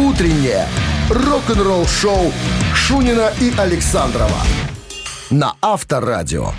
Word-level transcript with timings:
Утреннее 0.00 0.66
рок-н-ролл-шоу 1.10 2.32
Шунина 2.74 3.30
и 3.38 3.52
Александрова 3.58 4.40
на 5.28 5.52
Авторадио. 5.60 6.52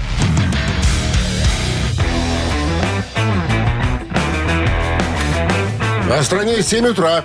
На 6.07 6.21
стране 6.23 6.61
7 6.61 6.85
утра. 6.87 7.23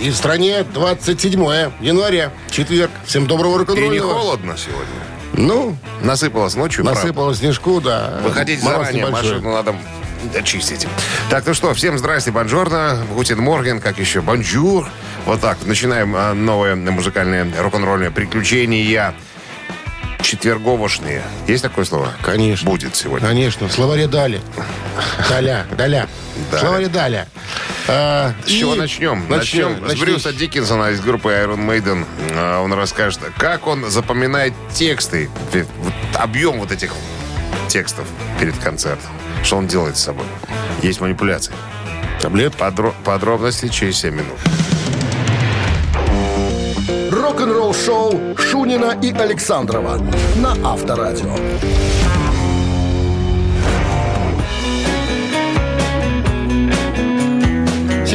И 0.00 0.10
в 0.10 0.16
стране 0.16 0.64
27 0.64 1.40
января, 1.80 2.30
четверг. 2.50 2.90
Всем 3.04 3.26
доброго 3.26 3.58
рок 3.58 3.68
н 3.70 3.76
И 3.76 3.88
не 3.90 3.98
холодно 3.98 4.56
сегодня. 4.56 4.86
Ну, 5.34 5.76
Насыпалось 6.02 6.54
ночью, 6.54 6.84
правда. 6.84 7.02
насыпало 7.02 7.34
снежку, 7.34 7.80
да. 7.82 8.18
Выходите 8.22 8.64
Мороз 8.64 8.86
заранее, 8.86 9.06
небольшой. 9.06 9.30
машину 9.32 9.52
надо 9.52 9.74
дочистить. 10.32 10.86
Так, 11.30 11.46
ну 11.46 11.54
что, 11.54 11.72
всем 11.74 11.98
здрасте, 11.98 12.30
buongiorno, 12.30 13.04
guten 13.14 13.40
Morgen, 13.40 13.80
как 13.80 13.98
еще, 13.98 14.20
bonjour. 14.20 14.88
Вот 15.26 15.40
так, 15.40 15.58
начинаем 15.64 16.14
а, 16.16 16.34
новое 16.34 16.74
музыкальное 16.76 17.46
рок-н-ролльное 17.60 18.10
приключение. 18.10 19.14
Четверговошные. 20.20 21.22
Есть 21.46 21.62
такое 21.62 21.84
слово? 21.84 22.10
Конечно. 22.22 22.68
Будет 22.70 22.96
сегодня. 22.96 23.28
Конечно, 23.28 23.68
в 23.68 23.72
словаре 23.72 24.06
дали. 24.06 24.40
Даля, 25.28 25.66
Даля. 25.76 26.08
В 26.50 26.58
словаре 26.58 26.88
Даля. 26.88 27.28
А, 27.88 28.32
С 28.46 28.48
чего 28.48 28.74
и- 28.74 28.78
начнем? 28.78 29.26
Начнем, 29.28 29.76
с 29.76 29.80
начнем. 29.82 30.00
Брюса 30.00 30.32
Дикинсона 30.32 30.90
из 30.92 31.00
группы 31.00 31.28
Iron 31.28 31.58
Maiden. 31.66 32.06
А, 32.32 32.62
Он 32.62 32.72
расскажет, 32.72 33.20
как 33.36 33.66
он 33.66 33.90
запоминает 33.90 34.54
тексты, 34.72 35.28
объем 36.14 36.58
вот 36.58 36.72
этих 36.72 36.94
текстов 37.68 38.06
перед 38.40 38.56
концертом. 38.58 39.10
Что 39.44 39.56
он 39.58 39.66
делает 39.66 39.96
с 39.96 40.00
собой? 40.04 40.24
Есть 40.82 41.00
манипуляции. 41.00 41.52
Таблет. 42.20 42.54
Подро- 42.54 42.94
подробности 43.04 43.68
через 43.68 43.98
7 43.98 44.14
минут. 44.14 44.38
Рок-н-ролл-шоу 47.10 48.36
Шунина 48.38 48.96
и 49.02 49.12
Александрова 49.12 49.98
на 50.36 50.52
Авторадио. 50.72 51.36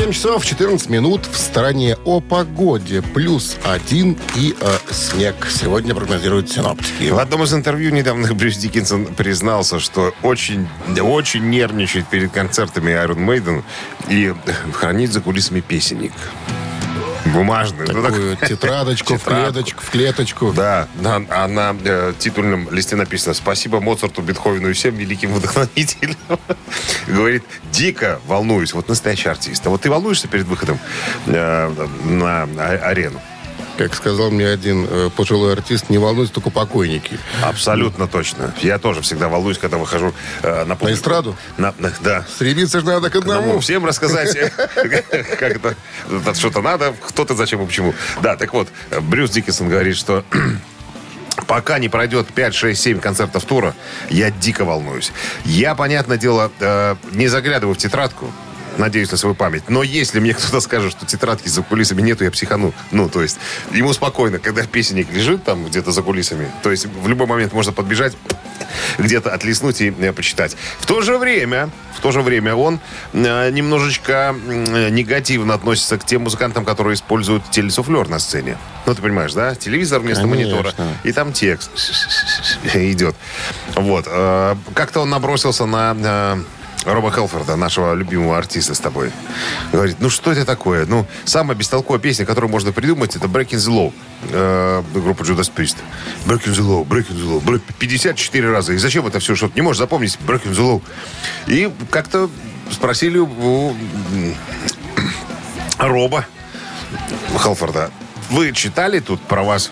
7 0.10 0.14
часов 0.14 0.44
14 0.44 0.90
минут 0.90 1.28
в 1.28 1.38
стороне 1.38 1.96
о 2.04 2.20
погоде. 2.20 3.04
Плюс 3.14 3.58
один 3.64 4.18
и 4.36 4.56
э, 4.60 4.78
снег. 4.92 5.48
Сегодня 5.52 5.94
прогнозируют 5.94 6.50
синоптики. 6.50 7.12
В 7.12 7.20
одном 7.20 7.44
из 7.44 7.54
интервью 7.54 7.92
недавно 7.92 8.34
Брюс 8.34 8.58
Диккенсон 8.58 9.06
признался, 9.14 9.80
что 9.80 10.12
очень, 10.24 10.68
очень 11.00 11.48
нервничает 11.52 12.08
перед 12.08 12.32
концертами 12.32 12.90
Iron 12.90 13.24
Maiden 13.24 13.64
и 14.10 14.34
хранит 14.74 15.14
за 15.14 15.22
кулисами 15.22 15.60
песенник. 15.60 16.14
Бумажный. 17.34 17.86
Ну, 17.88 18.02
так- 18.04 18.12
Такую 18.14 18.38
тетрадочку, 18.38 19.18
в 19.18 19.24
клеточку, 19.24 19.82
в 19.84 19.90
клеточку. 19.90 20.54
Да, 20.54 20.88
на- 21.02 21.26
а 21.30 21.48
на 21.48 21.76
э, 21.84 22.14
титульном 22.18 22.68
листе 22.72 22.96
написано 22.96 23.34
«Спасибо 23.34 23.80
Моцарту, 23.80 24.22
Бетховену 24.22 24.70
и 24.70 24.74
всем 24.74 24.96
великим 24.96 25.34
вдохновителям». 25.34 26.18
Говорит, 27.08 27.44
дико 27.72 28.20
волнуюсь. 28.28 28.74
Вот 28.74 28.88
настоящий 28.90 29.30
артист. 29.30 29.66
А 29.68 29.70
вот 29.70 29.82
ты 29.82 29.90
волнуешься 29.90 30.28
перед 30.28 30.46
выходом 30.48 30.80
э, 31.28 31.88
на 32.06 32.44
а- 32.44 32.80
арену? 32.84 33.22
Как 33.80 33.96
сказал 33.96 34.30
мне 34.30 34.46
один 34.46 34.86
э, 34.90 35.10
пожилой 35.16 35.54
артист, 35.54 35.90
не 35.90 35.98
волнуйся, 35.98 36.34
только 36.34 36.50
покойники. 36.50 37.18
Абсолютно 37.42 38.10
точно. 38.10 38.54
Я 38.62 38.78
тоже 38.78 39.02
всегда 39.02 39.30
волнуюсь, 39.30 39.58
когда 39.58 39.78
выхожу 39.78 40.14
э, 40.44 40.66
на 40.66 40.76
публику. 40.76 40.98
эстраду? 41.00 41.38
На- 41.56 41.74
на- 41.80 41.94
да. 42.02 42.26
Стремиться 42.30 42.82
же 42.82 42.86
надо 42.86 43.10
к 43.10 43.16
одному. 43.16 43.40
Одному 43.40 43.60
всем 43.62 43.86
рассказать, 43.86 44.38
как 44.76 45.56
это, 45.56 45.76
это 46.12 46.34
что-то 46.36 46.62
надо, 46.62 46.94
кто-то 47.08 47.36
зачем 47.36 47.64
и 47.64 47.68
почему. 47.68 47.94
Да, 48.22 48.36
так 48.36 48.54
вот, 48.54 48.68
Брюс 49.04 49.32
Диккенсон 49.32 49.70
говорит, 49.70 49.96
что 49.96 50.26
Пока 51.48 51.80
не 51.80 51.88
пройдет 51.88 52.28
5, 52.34 52.54
6, 52.54 52.82
7 52.82 53.00
концертов 53.00 53.46
тура, 53.46 53.74
я 54.10 54.30
дико 54.30 54.66
волнуюсь. 54.66 55.14
Я, 55.46 55.74
понятное 55.74 56.18
дело, 56.18 56.52
э, 56.60 56.96
не 57.14 57.30
заглядываю 57.30 57.76
в 57.76 57.78
тетрадку, 57.78 58.30
надеюсь 58.78 59.12
на 59.12 59.18
свою 59.18 59.36
память. 59.36 59.70
Но 59.70 59.84
если 59.84 60.20
мне 60.20 60.34
кто-то 60.36 60.60
скажет, 60.62 60.92
что 60.92 61.06
тетрадки 61.06 61.48
за 61.48 61.62
кулисами 61.62 62.02
нету, 62.02 62.24
я 62.24 62.32
психану. 62.32 62.74
Ну, 62.92 63.10
то 63.10 63.22
есть, 63.22 63.38
ему 63.72 63.94
спокойно, 63.94 64.40
когда 64.40 64.64
песенник 64.64 65.12
лежит 65.12 65.44
там 65.44 65.66
где-то 65.66 65.92
за 65.92 66.02
кулисами, 66.02 66.50
то 66.64 66.72
есть 66.72 66.86
в 66.86 67.08
любой 67.08 67.28
момент 67.28 67.54
можно 67.54 67.72
подбежать, 67.72 68.16
где-то 68.98 69.34
отлеснуть 69.34 69.82
и 69.82 69.94
э, 70.00 70.14
почитать. 70.14 70.56
В 70.80 70.86
то 70.86 71.02
же 71.02 71.18
время, 71.18 71.70
в 71.98 72.02
то 72.02 72.12
же 72.12 72.22
время 72.22 72.56
он 72.56 72.80
э, 73.14 73.50
немножечко 73.52 74.36
негативно 74.90 75.54
относится 75.54 75.98
к 75.98 76.06
тем 76.06 76.24
музыкантам, 76.24 76.66
которые 76.66 76.94
используют 76.96 77.50
телесуфлер 77.52 78.08
на 78.10 78.20
сцене. 78.20 78.58
Ну, 78.86 78.94
ты 78.96 79.02
понимаешь, 79.02 79.34
да? 79.34 79.56
Телевизор 79.56 80.00
вместо 80.00 80.24
Конечно. 80.24 80.56
монитора. 80.56 80.74
И 81.04 81.12
там 81.12 81.34
текст 81.34 81.72
идет. 82.74 83.16
Вот. 83.76 84.06
Э, 84.08 84.56
Как-то 84.74 85.02
он 85.02 85.10
набросился 85.10 85.66
на 85.66 86.40
Роба 86.86 87.12
Хелфорда, 87.12 87.56
нашего 87.58 87.94
любимого 87.94 88.38
артиста 88.38 88.74
с 88.74 88.80
тобой. 88.80 89.12
Говорит, 89.72 89.98
ну 90.00 90.10
что 90.10 90.32
это 90.32 90.46
такое? 90.46 90.86
Ну, 90.86 91.06
самая 91.26 91.56
бестолковая 91.58 92.00
песня, 92.00 92.26
которую 92.26 92.50
можно 92.50 92.72
придумать, 92.72 93.16
это 93.18 93.28
Breaking 93.28 93.58
the 93.58 93.70
Law. 93.70 93.94
Э, 94.32 94.82
группа 94.94 95.24
Judas 95.24 95.52
Priest. 95.54 95.76
Breaking 96.26 96.54
the 96.54 96.62
Law, 96.62 96.86
Breaking 96.88 97.16
the 97.18 97.26
Law. 97.30 97.42
Бр- 97.42 97.60
54 97.80 98.50
раза. 98.52 98.74
И 98.74 98.78
зачем 98.78 99.06
это 99.06 99.20
все, 99.20 99.36
что 99.36 99.48
ты 99.50 99.56
не 99.56 99.62
можешь 99.62 99.80
запомнить? 99.80 100.18
Breaking 100.26 100.52
the 100.54 100.62
Law. 100.62 100.82
И 101.48 101.72
как-то 101.92 102.30
спросили 102.72 103.18
у 103.18 103.76
Роба 105.78 106.26
Хелфорда, 107.38 107.92
вы 108.30 108.52
читали 108.54 109.00
тут 109.00 109.22
про 109.22 109.44
вас? 109.44 109.72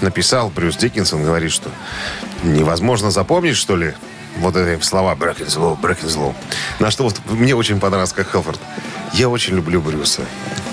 Написал 0.00 0.48
Брюс 0.48 0.76
Диккенсон, 0.76 1.22
говорит, 1.22 1.52
что 1.52 1.68
невозможно 2.42 3.10
запомнить, 3.10 3.56
что 3.56 3.76
ли, 3.76 3.92
вот 4.38 4.56
эти 4.56 4.82
слова 4.82 5.14
«Breaking 5.14 5.46
the 5.46 5.56
law, 5.58 5.80
breaking 5.80 6.06
the 6.06 6.16
law». 6.18 6.34
На 6.78 6.90
что 6.90 7.04
вот 7.04 7.20
мне 7.28 7.54
очень 7.54 7.80
понравилось, 7.80 8.12
как 8.12 8.30
Хелфорд. 8.30 8.60
Я 9.12 9.28
очень 9.28 9.56
люблю 9.56 9.80
Брюса. 9.80 10.22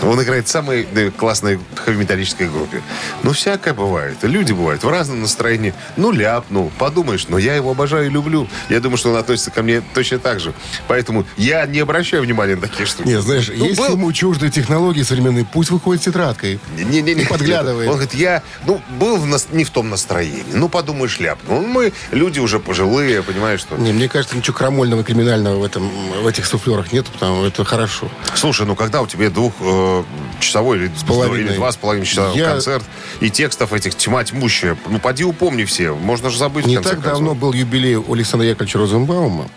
Он 0.03 0.21
играет 0.21 0.47
в 0.47 0.51
самой 0.51 0.87
э, 0.93 1.09
классной 1.09 1.59
хэви-металлической 1.75 2.47
группе. 2.47 2.83
Ну, 3.23 3.31
всякое 3.31 3.73
бывает. 3.73 4.17
Люди 4.21 4.51
бывают 4.51 4.83
в 4.83 4.89
разном 4.89 5.21
настроении. 5.21 5.73
Ну, 5.95 6.11
ляпнул, 6.11 6.71
подумаешь, 6.77 7.27
но 7.29 7.39
я 7.39 7.55
его 7.55 7.71
обожаю 7.71 8.05
и 8.05 8.09
люблю. 8.09 8.47
Я 8.69 8.79
думаю, 8.79 8.97
что 8.97 9.09
он 9.09 9.15
относится 9.17 9.49
ко 9.49 9.63
мне 9.63 9.81
точно 9.95 10.19
так 10.19 10.39
же. 10.39 10.53
Поэтому 10.87 11.25
я 11.35 11.65
не 11.65 11.79
обращаю 11.79 12.21
внимания 12.21 12.55
на 12.55 12.61
такие 12.61 12.85
штуки. 12.85 13.07
Не, 13.07 13.19
знаешь, 13.19 13.49
Ну, 13.55 13.65
если 13.65 13.81
был- 13.81 13.91
ему 13.93 14.13
чужды 14.13 14.51
технологии 14.51 15.01
современные, 15.01 15.43
пусть 15.51 15.71
выходит 15.71 16.03
с 16.03 16.05
тетрадкой. 16.05 16.59
не-не-не. 16.77 17.25
подглядывает. 17.25 17.87
Он 17.89 17.95
говорит, 17.95 18.13
я, 18.13 18.43
ну, 18.67 18.79
был 18.99 19.17
в 19.17 19.25
нас- 19.25 19.47
не 19.51 19.63
в 19.63 19.71
том 19.71 19.89
настроении. 19.89 20.43
Ну, 20.53 20.69
подумаешь, 20.69 21.19
ляпнул. 21.19 21.61
Ну, 21.61 21.67
мы 21.67 21.91
люди 22.11 22.37
уже 22.39 22.59
пожилые, 22.59 23.23
понимаешь, 23.23 23.46
что... 23.55 23.77
Не, 23.77 23.93
мне 23.93 24.09
кажется, 24.09 24.35
ничего 24.35 24.57
крамольного, 24.57 25.03
криминального 25.05 25.59
в, 25.59 25.63
этом, 25.63 25.89
в 26.21 26.27
этих 26.27 26.45
суфлерах 26.45 26.91
нет, 26.91 27.05
потому 27.05 27.37
что 27.37 27.47
это 27.47 27.63
хорошо. 27.63 28.09
Слушай, 28.35 28.65
ну, 28.67 28.75
когда 28.75 29.01
у 29.01 29.07
тебя 29.07 29.29
двухчасовой 29.29 30.77
или, 30.79 30.91
половиной. 31.07 31.49
или 31.51 31.55
два 31.55 31.71
с 31.71 31.77
половиной 31.77 32.05
часа 32.05 32.31
Я- 32.33 32.49
концерт, 32.51 32.83
и 33.21 33.29
текстов 33.29 33.71
этих 33.73 33.95
тьма 33.95 34.23
тьмущая, 34.25 34.77
ну, 34.89 34.99
поди 34.99 35.23
упомни 35.23 35.63
все. 35.63 35.93
Можно 35.93 36.29
же 36.29 36.37
забыть, 36.37 36.65
Не 36.65 36.75
так 36.75 36.93
концов. 36.95 37.03
давно 37.05 37.35
был 37.35 37.53
юбилей 37.53 37.95
у 37.95 38.13
Александра 38.13 38.47
Яковлевича 38.47 38.79
Розенбаума. 38.79 39.47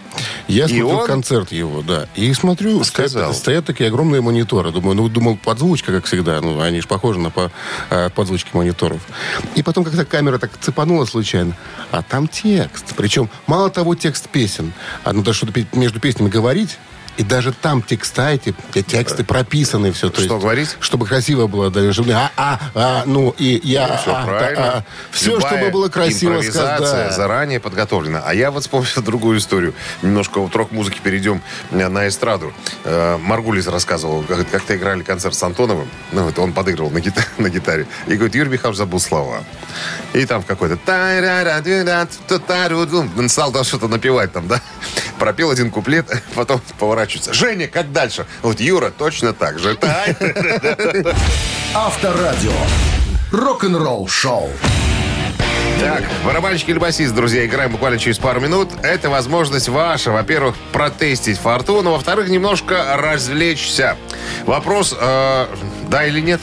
Я 0.48 0.64
И 0.64 0.68
смотрел 0.68 0.90
он? 0.90 1.06
концерт 1.06 1.52
его, 1.52 1.82
да. 1.82 2.06
И 2.16 2.32
смотрю, 2.34 2.82
Сказал. 2.84 3.08
стоят, 3.32 3.36
стоят 3.36 3.64
такие 3.64 3.88
огромные 3.88 4.20
мониторы. 4.20 4.72
Думаю, 4.72 4.96
ну, 4.96 5.08
думал, 5.08 5.36
подзвучка, 5.36 5.92
как 5.92 6.06
всегда. 6.06 6.40
Ну, 6.40 6.60
они 6.60 6.80
же 6.80 6.88
похожи 6.88 7.18
на 7.20 7.30
по- 7.30 7.50
э, 7.90 8.10
подзвучки 8.10 8.50
мониторов. 8.52 9.00
И 9.54 9.62
потом 9.62 9.84
как-то 9.84 10.04
камера 10.04 10.38
так 10.38 10.50
цепанула 10.60 11.04
случайно. 11.04 11.56
А 11.92 12.02
там 12.02 12.26
текст. 12.26 12.84
Причем, 12.96 13.30
мало 13.46 13.70
того, 13.70 13.79
текст 13.94 14.28
песен. 14.28 14.72
А 15.04 15.12
надо 15.12 15.32
что-то 15.32 15.52
пе- 15.52 15.66
между 15.72 16.00
песнями 16.00 16.28
говорить. 16.28 16.78
И 17.20 17.22
даже 17.22 17.52
там 17.52 17.82
текста, 17.82 18.30
эти 18.30 18.54
тексты 18.72 19.24
прописаны 19.24 19.92
все. 19.92 20.10
Что 20.10 20.38
говорить? 20.38 20.78
Чтобы 20.80 21.04
красиво 21.06 21.48
было. 21.48 21.70
Да, 21.70 21.92
чтобы, 21.92 22.12
а, 22.12 22.30
а, 22.34 22.58
а, 22.74 23.02
ну, 23.04 23.34
и 23.36 23.60
я... 23.62 23.98
все 23.98 24.14
а, 24.14 24.24
правильно. 24.24 24.66
а, 24.78 24.84
все, 25.10 25.32
Любая 25.34 25.58
чтобы 25.58 25.70
было 25.70 25.90
красиво 25.90 26.30
импровизация 26.36 26.76
сказать. 26.78 27.08
да. 27.08 27.14
заранее 27.14 27.60
подготовлена. 27.60 28.22
А 28.24 28.32
я 28.32 28.50
вот 28.50 28.62
вспомнил 28.62 28.88
другую 29.02 29.36
историю. 29.36 29.74
Немножко 30.00 30.38
от 30.38 30.56
рок-музыки 30.56 30.98
перейдем 31.02 31.42
э, 31.72 31.88
на 31.88 32.08
эстраду. 32.08 32.54
Э, 32.84 33.18
Маргулис 33.18 33.66
рассказывал, 33.66 34.22
как-то 34.22 34.74
играли 34.74 35.02
концерт 35.02 35.34
с 35.34 35.42
Антоновым. 35.42 35.90
Ну, 36.12 36.26
это 36.26 36.40
он 36.40 36.54
подыгрывал 36.54 36.90
на, 36.90 37.00
гита- 37.00 37.26
на 37.36 37.50
гитаре. 37.50 37.86
И 38.06 38.14
говорит, 38.14 38.34
Юрий 38.34 38.48
Михайлович 38.48 38.78
забыл 38.78 38.98
слова. 38.98 39.44
И 40.14 40.24
там 40.24 40.42
в 40.42 40.46
какой-то... 40.46 40.78
Он 43.18 43.28
стал 43.28 43.52
там 43.52 43.62
что-то 43.64 43.88
напевать 43.88 44.32
там, 44.32 44.48
да? 44.48 44.62
Пропел 45.18 45.50
один 45.50 45.70
куплет, 45.70 46.06
потом 46.34 46.62
поворачивается. 46.78 47.09
Женя, 47.32 47.68
как 47.68 47.92
дальше? 47.92 48.26
Вот 48.42 48.60
Юра 48.60 48.90
точно 48.90 49.32
так 49.32 49.58
же. 49.58 49.76
Авторадио. 51.74 52.52
Рок-н-ролл 53.32 54.08
шоу. 54.08 54.50
Так, 55.80 56.02
барабанщик 56.26 56.68
или 56.68 56.78
басист, 56.78 57.14
друзья, 57.14 57.46
играем 57.46 57.72
буквально 57.72 57.98
через 57.98 58.18
пару 58.18 58.40
минут. 58.40 58.68
Это 58.82 59.08
возможность 59.08 59.68
ваша, 59.68 60.10
во-первых, 60.10 60.56
протестить 60.72 61.38
фортуну, 61.38 61.92
во-вторых, 61.92 62.28
немножко 62.28 62.96
развлечься. 62.96 63.96
Вопрос, 64.44 64.94
э, 64.98 65.46
да 65.88 66.04
или 66.04 66.20
нет? 66.20 66.40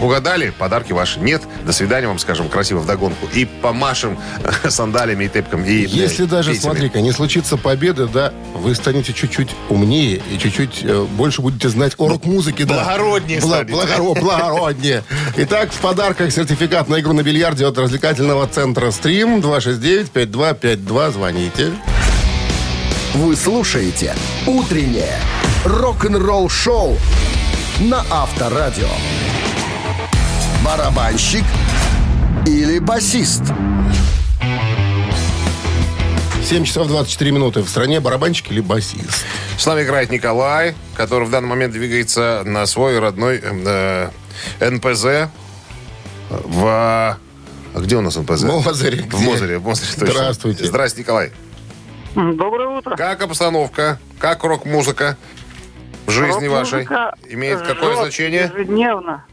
Угадали? 0.00 0.50
Подарки 0.50 0.92
ваши. 0.92 1.18
Нет. 1.20 1.42
До 1.66 1.72
свидания 1.72 2.06
вам, 2.06 2.18
скажем, 2.18 2.48
красиво 2.48 2.78
вдогонку. 2.78 3.26
И 3.34 3.44
помашем 3.44 4.18
сандалиями 4.68 5.24
и 5.24 5.28
тепками. 5.28 5.66
И, 5.68 5.86
Если 5.88 6.24
э, 6.24 6.28
даже, 6.28 6.54
смотри-ка, 6.54 7.00
не 7.00 7.12
случится 7.12 7.56
победы, 7.56 8.06
да, 8.06 8.32
вы 8.54 8.74
станете 8.74 9.12
чуть-чуть 9.12 9.48
умнее 9.68 10.22
и 10.32 10.38
чуть-чуть 10.38 10.80
э, 10.84 11.02
больше 11.16 11.42
будете 11.42 11.68
знать 11.68 11.94
о 11.98 12.08
рок-музыке. 12.08 12.64
да. 12.64 12.74
благороднее 12.74 13.40
Бла- 13.40 13.64
станете. 13.64 13.72
благоро- 13.74 14.20
Благороднее. 14.20 15.02
Итак, 15.36 15.72
в 15.72 15.78
подарках 15.78 16.32
сертификат 16.32 16.88
на 16.88 17.00
игру 17.00 17.12
на 17.12 17.22
бильярде 17.22 17.66
от 17.66 17.76
развлекательного 17.78 18.46
центра 18.46 18.90
«Стрим» 18.92 19.40
269-5252. 19.40 21.12
Звоните. 21.12 21.72
Вы 23.14 23.34
слушаете 23.36 24.14
«Утреннее 24.46 25.18
рок-н-ролл-шоу» 25.64 26.96
на 27.80 28.04
Авторадио. 28.10 28.88
Барабанщик 30.68 31.44
или 32.46 32.78
басист? 32.78 33.42
7 36.44 36.64
часов 36.64 36.88
24 36.88 37.30
минуты. 37.30 37.62
В 37.62 37.70
стране 37.70 38.00
барабанщик 38.00 38.52
или 38.52 38.60
басист? 38.60 39.24
С 39.56 39.64
нами 39.64 39.84
играет 39.84 40.10
Николай, 40.10 40.74
который 40.94 41.26
в 41.26 41.30
данный 41.30 41.48
момент 41.48 41.72
двигается 41.72 42.42
на 42.44 42.66
свой 42.66 42.98
родной 42.98 43.40
э, 43.42 44.10
НПЗ 44.60 45.30
в... 46.28 46.66
а 46.66 47.16
Где 47.74 47.96
у 47.96 48.02
нас 48.02 48.16
НПЗ? 48.16 48.42
В 48.42 48.66
Мозыре. 48.66 49.04
В 49.04 49.22
Мозыре, 49.22 49.56
в 49.56 49.64
Мозыре, 49.64 49.90
точно. 49.98 50.12
Здравствуйте. 50.12 50.66
Здравствуйте, 50.66 51.02
Николай. 51.02 51.32
Доброе 52.14 52.68
утро. 52.68 52.94
Как 52.94 53.22
обстановка? 53.22 53.98
Как 54.18 54.44
рок-музыка 54.44 55.16
в 56.04 56.10
жизни 56.10 56.46
вашей? 56.46 56.80
Рок-музыка 56.80 57.14
Имеет 57.30 57.62
какое 57.62 57.96
значение? 57.96 58.50
Ежедневно. 58.54 59.24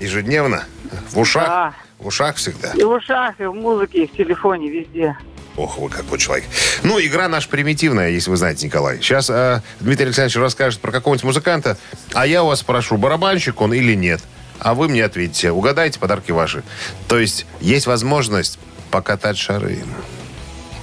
Ежедневно? 0.00 0.64
В 1.10 1.18
ушах? 1.18 1.46
Да. 1.46 1.74
В 1.98 2.06
ушах 2.06 2.36
всегда? 2.36 2.72
И 2.72 2.82
в 2.82 2.90
ушах, 2.90 3.34
и 3.40 3.44
в 3.44 3.54
музыке, 3.54 4.04
и 4.04 4.06
в 4.06 4.12
телефоне, 4.16 4.68
везде. 4.70 5.16
Ох, 5.56 5.78
вы 5.78 5.88
какой 5.88 6.18
человек. 6.18 6.44
Ну, 6.82 6.98
игра 7.00 7.28
наша 7.28 7.48
примитивная, 7.48 8.10
если 8.10 8.28
вы 8.30 8.36
знаете, 8.36 8.66
Николай. 8.66 8.98
Сейчас 8.98 9.30
э, 9.30 9.62
Дмитрий 9.80 10.06
Александрович 10.06 10.36
расскажет 10.36 10.80
про 10.80 10.90
какого-нибудь 10.90 11.24
музыканта, 11.24 11.78
а 12.12 12.26
я 12.26 12.42
у 12.42 12.48
вас 12.48 12.60
спрошу, 12.60 12.96
барабанщик 12.96 13.60
он 13.60 13.72
или 13.72 13.94
нет. 13.94 14.20
А 14.58 14.74
вы 14.74 14.88
мне 14.88 15.04
ответите, 15.04 15.52
угадайте, 15.52 16.00
подарки 16.00 16.32
ваши. 16.32 16.64
То 17.08 17.18
есть 17.18 17.46
есть 17.60 17.86
возможность 17.86 18.58
покатать 18.90 19.36
шары. 19.38 19.78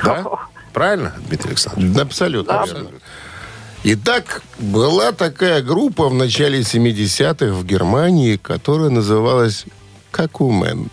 Да? 0.03 0.23
Правильно, 0.73 1.13
Дмитрий 1.27 1.49
Александрович? 1.49 1.91
Да, 1.93 2.01
абсолютно 2.03 2.53
Да. 2.53 2.65
верно. 2.65 2.89
Итак, 3.83 4.44
была 4.60 5.12
такая 5.12 5.63
группа 5.63 6.07
в 6.07 6.13
начале 6.13 6.60
70-х 6.60 7.54
в 7.54 7.66
Германии, 7.66 8.38
которая 8.38 8.89
называлась 8.89 9.66
Какумен. 10.12 10.92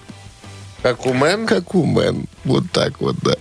Как 0.82 1.04
у 1.04 1.12
Мэн? 1.12 1.46
Какумен. 1.46 2.24
Вот 2.44 2.64
так 2.72 2.98
вот, 3.00 3.16
да. 3.20 3.34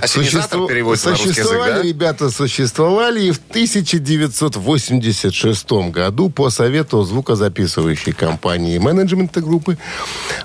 Ассенизатор 0.00 0.66
переводится 0.66 1.10
на 1.10 1.16
русский 1.16 1.28
язык, 1.28 1.44
существовали, 1.44 1.74
да? 1.74 1.82
ребята, 1.82 2.30
существовали 2.30 3.24
и 3.24 3.32
в 3.32 3.40
1986 3.50 5.72
году 5.90 6.30
по 6.30 6.48
совету 6.48 7.02
звукозаписывающей 7.02 8.12
компании 8.12 8.78
менеджмента 8.78 9.42
группы 9.42 9.76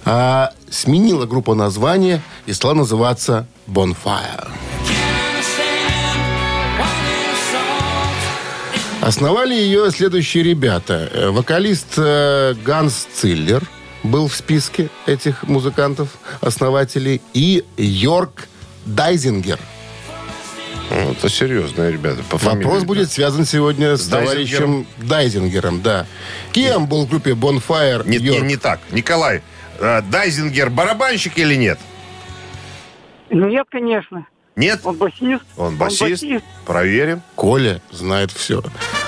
а, 0.04 0.52
сменила 0.70 1.26
группа 1.26 1.54
название 1.54 2.22
и 2.48 2.54
стала 2.54 2.74
называться 2.74 3.48
Bonfire. 3.68 4.50
Основали 9.06 9.54
ее 9.54 9.92
следующие 9.92 10.42
ребята. 10.42 11.08
Э, 11.14 11.30
Вокалист 11.30 11.94
э, 11.98 12.56
Ганс 12.66 13.08
Циллер 13.14 13.62
был 14.02 14.28
в 14.28 14.34
списке 14.34 14.90
этих 15.06 15.44
музыкантов, 15.44 16.10
основателей, 16.42 17.22
и 17.36 17.64
Йорк 17.78 18.48
Дайзингер. 18.88 19.60
Ну, 20.90 21.12
Это 21.12 21.30
серьезные 21.30 21.92
ребята. 21.92 22.24
По 22.32 22.40
фамилии, 22.40 22.64
Вопрос 22.64 22.82
да. 22.82 22.88
будет 22.88 23.12
связан 23.12 23.46
сегодня 23.46 23.96
с, 23.96 24.06
С 24.06 24.08
товарищем 24.08 24.88
Дайзингером, 24.98 25.84
да. 25.84 26.08
Кем 26.52 26.88
был 26.88 27.06
в 27.06 27.10
группе 27.12 27.34
Bonfire 27.34 28.10
Нет, 28.10 28.22
не, 28.22 28.28
Йорк? 28.30 28.42
не 28.44 28.58
так. 28.58 28.80
Николай, 28.90 29.44
э, 29.78 30.02
Дайзингер 30.02 30.72
барабанщик 30.72 31.38
или 31.38 31.54
нет? 31.54 31.78
Нет, 33.30 33.68
конечно. 33.70 34.26
Нет? 34.56 34.80
Он 34.86 34.96
басист. 34.96 35.44
Он 35.58 35.76
басист. 35.76 36.24
Проверим. 36.66 37.22
Коля 37.36 37.82
знает 37.92 38.32
все. 38.32 38.64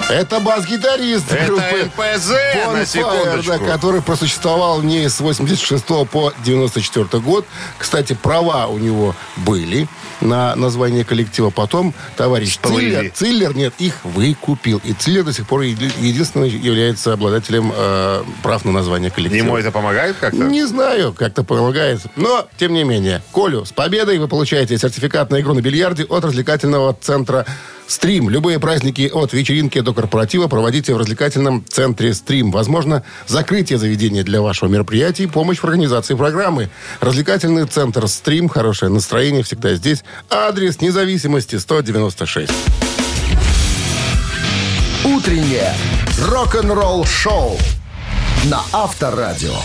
Это 0.10 0.40
бас-гитарист 0.40 1.32
Это 1.32 1.46
группы 1.48 1.86
НПЗ, 1.86 2.30
на 2.30 2.82
Bonfire, 2.82 2.86
секундочку. 2.86 3.52
да, 3.52 3.58
который 3.60 4.02
просуществовал 4.02 4.82
не 4.82 5.10
с 5.10 5.20
86 5.20 5.86
по 6.10 6.34
94 6.44 7.22
год. 7.24 7.46
Кстати, 7.78 8.14
права 8.14 8.68
у 8.68 8.78
него 8.78 9.16
были 9.38 9.88
на 10.22 10.56
название 10.56 11.04
коллектива. 11.04 11.50
Потом 11.50 11.94
товарищ. 12.16 12.58
Циллер, 12.62 13.12
Циллер, 13.14 13.56
нет, 13.56 13.74
их 13.80 14.04
выкупил. 14.04 14.82
И 14.84 14.94
Циллер 14.94 15.24
до 15.24 15.34
сих 15.34 15.48
пор 15.48 15.62
еди- 15.62 15.92
единственный 16.02 16.50
является 16.50 17.14
обладателем 17.14 17.72
э, 17.76 18.24
прав 18.44 18.66
на 18.66 18.72
название 18.72 19.12
коллектива. 19.12 19.46
Ему 19.46 19.58
это 19.58 19.72
помогает 19.72 20.16
как-то? 20.20 20.38
Не 20.44 20.66
знаю, 20.66 21.14
как-то 21.14 21.44
помогает. 21.44 22.02
Но, 22.16 22.48
тем 22.58 22.74
не 22.74 22.84
менее, 22.84 23.22
Колю, 23.34 23.66
с 23.66 23.72
победой 23.72 24.18
вы 24.20 24.28
получаете 24.28 24.78
сертификат 24.78 25.30
на 25.32 25.42
игру 25.42 25.54
на 25.54 25.62
бильярде 25.62 26.04
от 26.06 26.24
развлекательного 26.26 26.96
центра 27.00 27.46
«Стрим». 27.88 28.30
Любые 28.30 28.60
праздники 28.60 29.10
от 29.12 29.34
вечеринки 29.34 29.80
до 29.80 29.94
корпоратива 29.94 30.48
проводите 30.48 30.94
в 30.94 30.98
развлекательном 30.98 31.64
центре 31.68 32.14
«Стрим». 32.14 32.52
Возможно, 32.52 33.04
закрытие 33.28 33.80
заведения 33.80 34.24
для 34.24 34.42
вашего 34.42 34.70
мероприятия 34.70 35.24
и 35.24 35.28
помощь 35.28 35.60
в 35.60 35.64
организации 35.64 36.16
программы. 36.16 36.70
Развлекательный 37.00 37.66
центр 37.66 38.08
«Стрим». 38.08 38.50
Хорошее 38.50 38.92
настроение 38.92 39.44
всегда 39.44 39.74
здесь. 39.76 40.04
Адрес 40.30 40.82
независимости 40.82 41.56
196. 41.56 42.52
Утреннее 45.06 45.74
рок-н-ролл-шоу 46.22 47.58
на 48.46 48.62
Авторадио. 48.74 49.56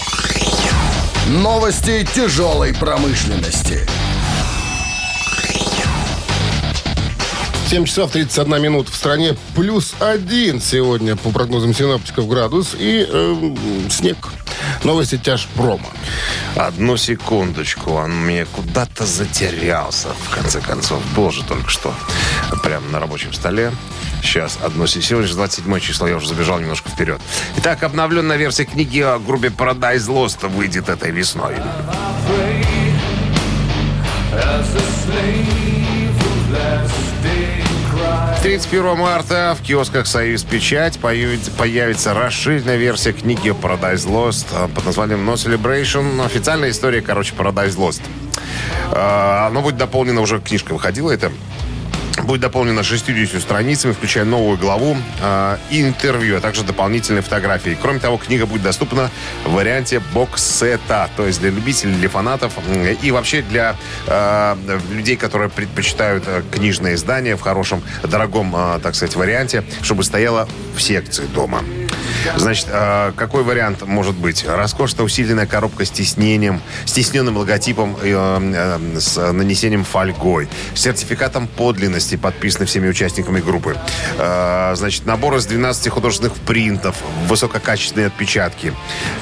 Новости 1.28 2.06
тяжелой 2.14 2.74
промышленности. 2.74 3.86
7 7.72 7.86
часов 7.86 8.10
31 8.10 8.60
минут 8.60 8.90
в 8.90 8.94
стране. 8.94 9.34
Плюс 9.54 9.94
один 9.98 10.60
сегодня, 10.60 11.16
по 11.16 11.30
прогнозам 11.30 11.72
синоптиков, 11.72 12.28
градус. 12.28 12.76
И 12.78 13.08
эм, 13.10 13.56
снег. 13.88 14.18
Новости 14.84 15.16
тяжпрома. 15.16 15.86
Одну 16.54 16.98
секундочку, 16.98 17.92
он 17.92 18.10
мне 18.26 18.44
куда-то 18.44 19.06
затерялся, 19.06 20.08
в 20.08 20.34
конце 20.34 20.60
концов. 20.60 21.00
Был 21.16 21.30
же 21.30 21.44
только 21.44 21.70
что 21.70 21.94
прямо 22.62 22.86
на 22.90 23.00
рабочем 23.00 23.32
столе. 23.32 23.72
Сейчас, 24.22 24.58
одно 24.62 24.86
се- 24.86 25.00
Сегодня 25.00 25.28
же 25.28 25.34
27 25.34 25.80
число, 25.80 26.06
я 26.06 26.16
уже 26.16 26.28
забежал 26.28 26.60
немножко 26.60 26.90
вперед. 26.90 27.22
Итак, 27.56 27.82
обновленная 27.84 28.36
версия 28.36 28.66
книги 28.66 29.00
о 29.00 29.18
группе 29.18 29.48
Paradise 29.48 30.08
Lost 30.08 30.46
выйдет 30.46 30.90
этой 30.90 31.10
весной. 31.10 31.54
31 38.42 38.96
марта 38.96 39.56
в 39.56 39.62
киосках 39.62 40.08
«Союз 40.08 40.42
Печать» 40.42 40.98
появится, 40.98 42.12
расширенная 42.12 42.76
версия 42.76 43.12
книги 43.12 43.50
Paradise 43.50 44.04
Lost 44.08 44.46
э, 44.52 44.66
под 44.66 44.84
названием 44.84 45.30
No 45.30 45.34
Celebration. 45.34 46.24
Официальная 46.24 46.70
история, 46.70 47.02
короче, 47.02 47.34
Paradise 47.36 47.76
Lost. 47.76 48.02
Оно 48.90 49.62
будет 49.62 49.76
дополнено, 49.76 50.20
уже 50.20 50.40
книжка 50.40 50.72
выходила, 50.72 51.12
это 51.12 51.30
будет 52.24 52.40
дополнено 52.40 52.82
60 52.82 53.40
страницами, 53.40 53.92
включая 53.92 54.24
новую 54.24 54.58
главу 54.58 54.96
э, 55.20 55.56
интервью, 55.70 56.36
а 56.36 56.40
также 56.40 56.62
дополнительные 56.62 57.22
фотографии. 57.22 57.76
Кроме 57.80 57.98
того, 57.98 58.16
книга 58.16 58.46
будет 58.46 58.62
доступна 58.62 59.10
в 59.44 59.52
варианте 59.52 60.00
бокс-сета, 60.12 61.08
то 61.16 61.26
есть 61.26 61.40
для 61.40 61.50
любителей, 61.50 61.94
для 61.94 62.08
фанатов 62.08 62.52
м, 62.68 62.86
и 62.86 63.10
вообще 63.10 63.42
для 63.42 63.76
э, 64.06 64.56
людей, 64.90 65.16
которые 65.16 65.48
предпочитают 65.48 66.24
э, 66.26 66.42
книжное 66.50 66.94
издание 66.94 67.36
в 67.36 67.40
хорошем, 67.40 67.82
дорогом, 68.02 68.54
э, 68.54 68.80
так 68.82 68.94
сказать, 68.94 69.16
варианте, 69.16 69.64
чтобы 69.82 70.04
стояло 70.04 70.48
в 70.76 70.80
секции 70.80 71.24
дома. 71.26 71.62
Значит, 72.36 72.66
э, 72.70 73.12
какой 73.16 73.42
вариант 73.42 73.82
может 73.86 74.14
быть? 74.14 74.44
Роскошно 74.46 75.04
усиленная 75.04 75.46
коробка 75.46 75.84
с 75.84 75.90
тиснением, 75.90 76.60
с 76.84 76.92
тисненным 76.92 77.36
логотипом 77.36 77.96
э, 78.02 78.78
э, 78.94 78.98
с 79.00 79.32
нанесением 79.32 79.84
фольгой, 79.84 80.48
с 80.74 80.80
сертификатом 80.80 81.46
подлинности, 81.46 82.16
подписанный 82.16 82.66
всеми 82.66 82.88
участниками 82.88 83.40
группы. 83.40 83.76
Значит, 84.16 85.06
набор 85.06 85.36
из 85.36 85.46
12 85.46 85.88
художественных 85.88 86.34
принтов, 86.34 86.96
высококачественные 87.26 88.06
отпечатки, 88.08 88.72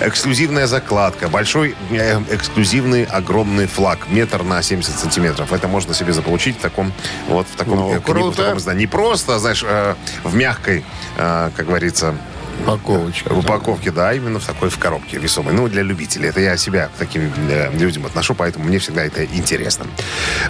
эксклюзивная 0.00 0.66
закладка, 0.66 1.28
большой 1.28 1.74
э, 1.90 2.20
эксклюзивный 2.30 3.04
огромный 3.04 3.66
флаг, 3.66 3.98
метр 4.08 4.42
на 4.42 4.62
70 4.62 4.98
сантиметров. 4.98 5.52
Это 5.52 5.68
можно 5.68 5.94
себе 5.94 6.12
заполучить 6.12 6.56
в 6.58 6.60
таком 6.60 6.92
вот 7.28 7.46
в 7.46 7.56
таком, 7.56 7.76
Ну, 7.78 7.88
э, 7.88 8.00
книгу, 8.00 8.02
в 8.02 8.34
круто. 8.34 8.56
таком. 8.56 8.78
Не 8.78 8.86
просто, 8.86 9.38
знаешь, 9.38 9.64
э, 9.66 9.94
в 10.24 10.34
мягкой, 10.34 10.84
как 11.16 11.66
говорится, 11.66 12.14
Упаковочка. 12.62 13.32
в 13.32 13.38
упаковке, 13.38 13.90
да, 13.90 14.12
именно 14.12 14.38
в 14.38 14.46
такой 14.46 14.70
в 14.70 14.78
коробке 14.78 15.18
весомой. 15.18 15.54
Ну, 15.54 15.68
для 15.68 15.82
любителей. 15.82 16.28
Это 16.28 16.40
я 16.40 16.56
себя 16.56 16.86
к 16.86 16.98
таким 16.98 17.32
э, 17.48 17.70
людям 17.76 18.06
отношу, 18.06 18.34
поэтому 18.34 18.64
мне 18.64 18.78
всегда 18.78 19.04
это 19.04 19.24
интересно. 19.24 19.86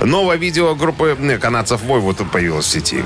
Новое 0.00 0.36
видео 0.36 0.74
группы 0.74 1.16
э, 1.18 1.38
канадцев 1.38 1.82
Вой 1.82 2.00
вот 2.00 2.18
появилось 2.30 2.66
в 2.66 2.70
сети. 2.70 3.02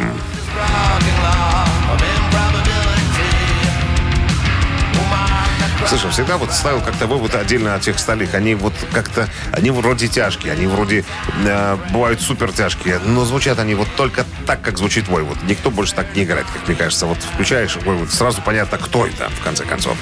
Слушай, 5.87 6.11
всегда 6.11 6.39
вот 6.39 6.51
ставил 6.53 6.81
как-то 6.81 7.07
вывод 7.07 7.35
отдельно 7.35 7.75
от 7.75 7.83
тех 7.83 7.99
столик. 7.99 8.35
Они 8.35 8.55
вот 8.55 8.73
как-то, 8.93 9.29
они 9.53 9.71
вроде 9.71 10.09
тяжкие, 10.09 10.53
они 10.53 10.67
вроде 10.67 11.05
э, 11.45 11.77
бывают 11.93 12.23
супер 12.23 12.53
тяжкие, 12.53 12.99
но 13.05 13.25
звучат 13.27 13.59
они 13.59 13.75
вот 13.75 13.89
только 13.95 14.25
так, 14.47 14.63
как 14.63 14.79
звучит 14.79 15.09
вой. 15.09 15.23
Вот 15.25 15.37
никто 15.43 15.71
больше 15.71 15.95
так 15.95 16.17
не 16.17 16.25
играет, 16.25 16.47
как 16.53 16.67
мне 16.67 16.77
кажется. 16.77 17.05
Вот 17.05 17.19
включаешь 17.19 17.77
вой, 17.77 17.97
вот 17.97 18.11
сразу 18.11 18.41
понятно, 18.41 18.79
кто 18.79 19.07
это, 19.07 19.29
в 19.29 19.45
конце 19.45 19.65
концов. 19.65 19.99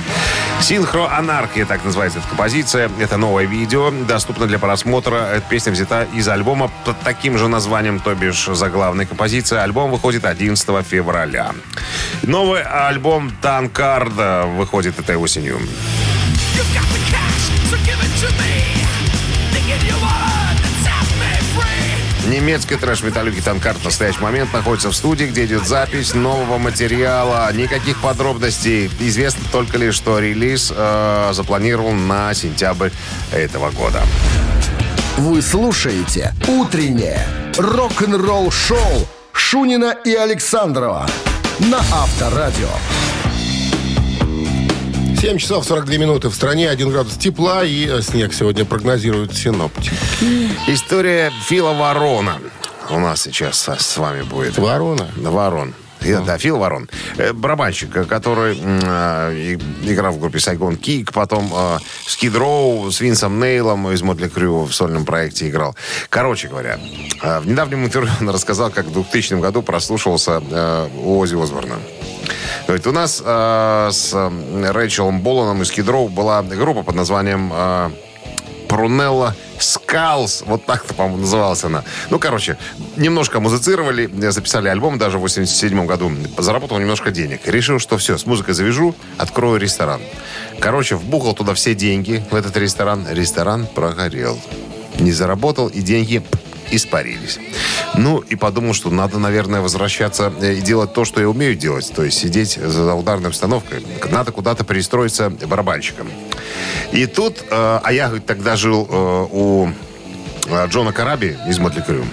Синхроанархия, 0.61 1.67
так 1.67 1.85
называется 1.85 2.21
эта 2.21 2.29
композиция. 2.29 2.89
Это 3.01 3.17
новое 3.17 3.45
видео, 3.45 3.91
доступно 3.91 4.47
для 4.47 4.61
просмотра. 4.61 5.17
Эта 5.17 5.45
песня 5.49 5.73
взята 5.73 6.07
из 6.15 6.29
альбома 6.29 6.71
под 6.85 7.01
таким 7.01 7.37
же 7.39 7.49
названием, 7.49 7.99
то 7.99 8.15
бишь 8.15 8.47
заглавной 8.47 9.07
композиции. 9.07 9.59
Альбом 9.59 9.91
выходит 9.91 10.25
11 10.25 10.87
февраля. 10.87 11.53
Новый 12.23 12.63
альбом 12.63 13.33
Танкарда 13.43 14.45
выходит 14.47 14.99
этой 15.01 15.17
осенью. 15.17 15.59
Немецкий 22.33 22.77
трэш-металюги 22.77 23.41
Танкард 23.41 23.79
в 23.79 23.85
настоящий 23.85 24.21
момент 24.21 24.53
находится 24.53 24.89
в 24.91 24.95
студии, 24.95 25.25
где 25.27 25.45
идет 25.45 25.67
запись 25.67 26.15
нового 26.15 26.57
материала. 26.57 27.53
Никаких 27.53 28.01
подробностей. 28.01 28.91
Известно 29.01 29.45
только 29.53 29.77
лишь, 29.77 29.95
что 29.95 30.19
релиз 30.19 30.73
э, 30.75 31.31
запланирован 31.35 32.07
на 32.07 32.33
сентябрь 32.33 32.91
этого 33.33 33.71
года. 33.71 34.03
Вы 35.19 35.43
слушаете 35.43 36.33
«Утреннее 36.49 37.27
рок-н-ролл-шоу» 37.59 39.07
Шунина 39.33 39.95
и 40.05 40.15
Александрова 40.15 41.07
на 41.59 41.79
Авторадио. 41.79 42.71
7 45.23 45.39
часов 45.39 45.65
42 45.65 45.99
минуты 45.99 46.29
в 46.29 46.35
стране, 46.35 46.69
1 46.69 46.91
градус 46.91 47.15
тепла 47.17 47.63
и 47.65 47.87
э, 47.87 48.03
снег 48.03 48.35
сегодня 48.35 48.65
прогнозируют 48.65 49.33
синоптики. 49.33 49.93
История 50.67 51.31
Фила 51.47 51.73
Ворона 51.75 52.39
у 52.91 52.99
нас 52.99 53.23
сейчас 53.23 53.57
со- 53.61 53.81
с 53.81 53.97
вами 53.99 54.23
будет. 54.23 54.59
Ворона? 54.59 55.07
Ворон. 55.17 55.75
Я- 56.01 56.19
Да, 56.23 56.37
Фил 56.39 56.59
Ворон. 56.59 56.89
Э, 57.19 57.33
Барабанщик, 57.33 57.97
э, 57.97 58.05
который 58.05 58.59
э, 58.61 59.57
играл 59.85 60.13
в 60.15 60.19
группе 60.19 60.41
Сайгон 60.41 60.75
Кик, 60.75 61.13
потом 61.13 61.53
э, 61.55 61.79
с 62.05 62.17
Кид 62.17 62.35
Роу, 62.35 62.91
с 62.91 63.01
Винсом 63.01 63.39
Нейлом 63.39 63.89
из 63.93 64.03
Мотли 64.03 64.27
Крю 64.27 64.65
в 64.65 64.75
сольном 64.75 65.05
проекте 65.05 65.49
играл. 65.49 65.77
Короче 66.09 66.49
говоря, 66.49 66.81
э, 67.23 67.39
в 67.39 67.47
недавнем 67.47 67.85
интервью 67.85 68.11
он 68.21 68.29
рассказал, 68.31 68.71
как 68.71 68.87
в 68.87 68.93
2000 68.93 69.35
году 69.41 69.63
прослушивался 69.63 70.43
э, 70.51 70.89
у 71.05 71.17
Ози 71.21 71.41
Осборна. 71.41 71.77
Говорит, 72.67 72.87
у 72.87 72.93
нас 72.93 73.23
э, 73.25 73.89
с 73.93 74.15
Рэйчелом 74.15 75.21
Боланом 75.21 75.63
из 75.63 75.71
Кид 75.71 75.89
Роу 75.89 76.09
была 76.09 76.43
группа 76.43 76.83
под 76.83 76.95
названием 76.95 77.51
э, 77.53 77.91
Прунелла 78.69 79.35
Скалс. 79.59 80.43
Вот 80.47 80.65
так-то, 80.65 80.95
по-моему, 80.95 81.19
называлась 81.19 81.63
она. 81.65 81.85
Ну, 82.09 82.19
короче, 82.19 82.57
немножко 82.97 83.41
музицировали, 83.41 84.11
записали 84.31 84.69
альбом 84.69 84.97
даже 84.97 85.19
в 85.19 85.21
87 85.21 85.87
году. 85.87 86.11
Заработал 86.39 86.79
немножко 86.79 87.11
денег. 87.11 87.47
Решил, 87.47 87.79
что 87.79 87.99
все, 87.99 88.17
с 88.17 88.25
музыкой 88.25 88.55
завяжу, 88.55 88.95
открою 89.19 89.61
ресторан. 89.61 90.01
Короче, 90.59 90.97
вбухал 90.97 91.35
туда 91.35 91.53
все 91.55 91.75
деньги 91.75 92.25
в 92.31 92.35
этот 92.35 92.57
ресторан. 92.57 93.07
Ресторан 93.11 93.67
прогорел. 93.67 94.39
Не 94.99 95.13
заработал, 95.13 95.69
и 95.69 95.81
деньги 95.81 96.23
испарились. 96.73 97.39
Ну, 97.95 98.19
и 98.19 98.35
подумал, 98.35 98.75
что 98.75 98.91
надо, 98.91 99.19
наверное, 99.19 99.61
возвращаться 99.61 100.33
э, 100.41 100.55
и 100.55 100.61
делать 100.61 100.93
то, 100.93 101.05
что 101.05 101.21
я 101.21 101.29
умею 101.29 101.55
делать. 101.55 101.93
То 101.95 102.03
есть 102.03 102.19
сидеть 102.19 102.55
за 102.55 102.95
ударной 102.95 103.31
установкой. 103.31 103.85
Надо 104.11 104.33
куда-то 104.33 104.65
перестроиться 104.65 105.31
барабанщиком. 105.31 106.09
И 106.93 107.07
тут, 107.07 107.45
э, 107.51 107.81
а 107.83 107.93
я 107.93 108.07
говорит, 108.07 108.27
тогда 108.27 108.57
жил 108.57 108.89
э, 108.91 109.27
у 109.31 109.69
э, 110.49 110.67
Джона 110.69 110.93
Караби 110.93 111.37
из 111.49 111.59
Мотли 111.59 111.83
Крю. 111.83 112.05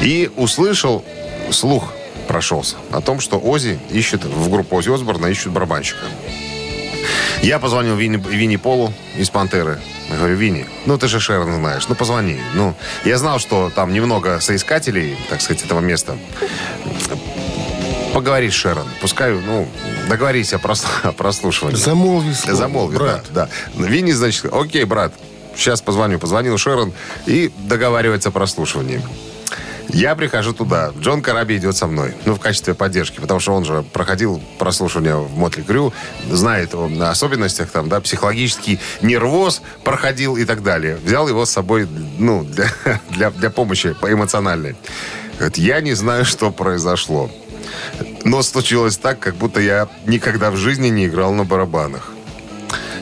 И 0.00 0.30
услышал, 0.36 1.04
слух 1.50 1.92
прошелся 2.28 2.76
о 2.92 3.00
том, 3.00 3.20
что 3.20 3.38
Ози 3.38 3.78
ищет, 3.90 4.24
в 4.24 4.50
группу 4.50 4.76
Ози 4.76 4.90
Осборна 4.90 5.26
ищут 5.26 5.52
барабанщика. 5.52 6.04
Я 7.42 7.58
позвонил 7.58 7.96
Винни, 7.96 8.16
Винни 8.16 8.56
Полу 8.56 8.92
из 9.16 9.30
«Пантеры». 9.30 9.80
Я 10.10 10.16
говорю, 10.16 10.34
Винни, 10.36 10.66
ну 10.86 10.98
ты 10.98 11.06
же 11.08 11.20
Шерон 11.20 11.54
знаешь, 11.56 11.88
ну 11.88 11.94
позвони. 11.94 12.40
Ну, 12.54 12.74
я 13.04 13.16
знал, 13.18 13.38
что 13.38 13.70
там 13.74 13.92
немного 13.92 14.40
соискателей, 14.40 15.16
так 15.28 15.40
сказать, 15.40 15.64
этого 15.64 15.80
места. 15.80 16.16
Поговори 18.14 18.50
с 18.50 18.54
Шерон. 18.54 18.86
Пускай, 19.00 19.32
ну, 19.32 19.68
договорись 20.08 20.52
о, 20.52 20.56
прос- 20.56 20.84
о 21.04 21.12
прослушивании. 21.12 21.76
Замолви 21.78 22.34
слово, 22.34 22.56
Замолви, 22.56 22.96
брат. 22.96 23.24
да, 23.30 23.48
да. 23.76 23.86
Винни, 23.86 24.10
значит, 24.12 24.46
окей, 24.52 24.84
брат, 24.84 25.12
сейчас 25.56 25.80
позвоню. 25.80 26.18
Позвонил 26.18 26.58
Шерон 26.58 26.92
и 27.26 27.52
договаривается 27.58 28.30
о 28.30 28.32
прослушивании. 28.32 29.00
Я 29.92 30.14
прихожу 30.14 30.52
туда. 30.52 30.92
Джон 30.98 31.22
Караби 31.22 31.56
идет 31.56 31.76
со 31.76 31.86
мной. 31.86 32.14
Ну, 32.24 32.34
в 32.34 32.40
качестве 32.40 32.74
поддержки. 32.74 33.20
Потому 33.20 33.40
что 33.40 33.52
он 33.52 33.64
же 33.64 33.82
проходил 33.92 34.42
прослушивание 34.58 35.16
в 35.16 35.36
Мотли 35.36 35.62
Крю. 35.62 35.92
Знает 36.30 36.74
о 36.74 36.88
на 36.88 37.10
особенностях 37.10 37.70
там, 37.70 37.88
да, 37.88 38.00
психологический 38.00 38.78
нервоз 39.02 39.62
проходил 39.84 40.36
и 40.36 40.44
так 40.44 40.62
далее. 40.62 40.96
Взял 40.96 41.28
его 41.28 41.44
с 41.44 41.50
собой, 41.50 41.88
ну, 42.18 42.44
для, 42.44 42.68
для, 43.10 43.30
для 43.30 43.50
помощи 43.50 43.94
по 43.94 44.12
эмоциональной. 44.12 44.76
Говорит, 45.38 45.58
я 45.58 45.80
не 45.80 45.94
знаю, 45.94 46.24
что 46.24 46.50
произошло. 46.50 47.30
Но 48.24 48.42
случилось 48.42 48.96
так, 48.96 49.18
как 49.18 49.36
будто 49.36 49.60
я 49.60 49.88
никогда 50.06 50.50
в 50.50 50.56
жизни 50.56 50.88
не 50.88 51.06
играл 51.06 51.32
на 51.32 51.44
барабанах. 51.44 52.12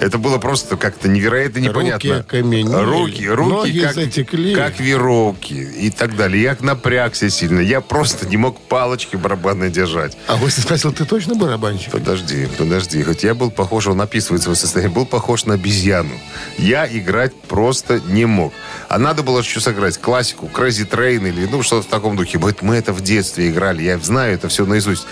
Это 0.00 0.18
было 0.18 0.38
просто 0.38 0.76
как-то 0.76 1.08
невероятно 1.08 1.58
непонятно. 1.58 2.10
Руки 2.16 2.20
окаменели, 2.20 2.84
Руки, 2.84 3.28
руки 3.28 3.50
ноги 3.50 3.80
как, 3.80 3.94
затекли. 3.94 4.54
как 4.54 4.78
веровки 4.80 5.54
и 5.54 5.90
так 5.90 6.16
далее. 6.16 6.42
Я 6.42 6.56
напрягся 6.60 7.30
сильно. 7.30 7.60
Я 7.60 7.80
просто 7.80 8.26
не 8.28 8.36
мог 8.36 8.60
палочки 8.60 9.16
барабанной 9.16 9.70
держать. 9.70 10.16
А 10.28 10.36
Оси 10.36 10.60
спросил, 10.60 10.92
ты 10.92 11.04
точно 11.04 11.34
барабанщик? 11.34 11.90
Подожди, 11.90 12.48
подожди. 12.56 13.02
Хоть 13.02 13.24
я 13.24 13.34
был 13.34 13.50
похож, 13.50 13.86
он 13.88 14.00
описывает 14.00 14.42
свое 14.42 14.56
состояние, 14.56 14.94
был 14.94 15.06
похож 15.06 15.44
на 15.46 15.54
обезьяну. 15.54 16.14
Я 16.58 16.86
играть 16.86 17.34
просто 17.34 18.00
не 18.08 18.24
мог. 18.24 18.52
А 18.88 18.98
надо 18.98 19.22
было 19.22 19.40
еще 19.40 19.60
сыграть 19.60 19.98
классику, 19.98 20.48
Crazy 20.52 20.88
Train 20.88 21.28
или 21.28 21.46
ну 21.50 21.62
что-то 21.62 21.82
в 21.86 21.90
таком 21.90 22.16
духе. 22.16 22.38
Говорит, 22.38 22.62
мы 22.62 22.76
это 22.76 22.92
в 22.92 23.00
детстве 23.00 23.50
играли, 23.50 23.82
я 23.82 23.98
знаю 23.98 24.34
это 24.34 24.48
все 24.48 24.64
наизусть. 24.64 25.06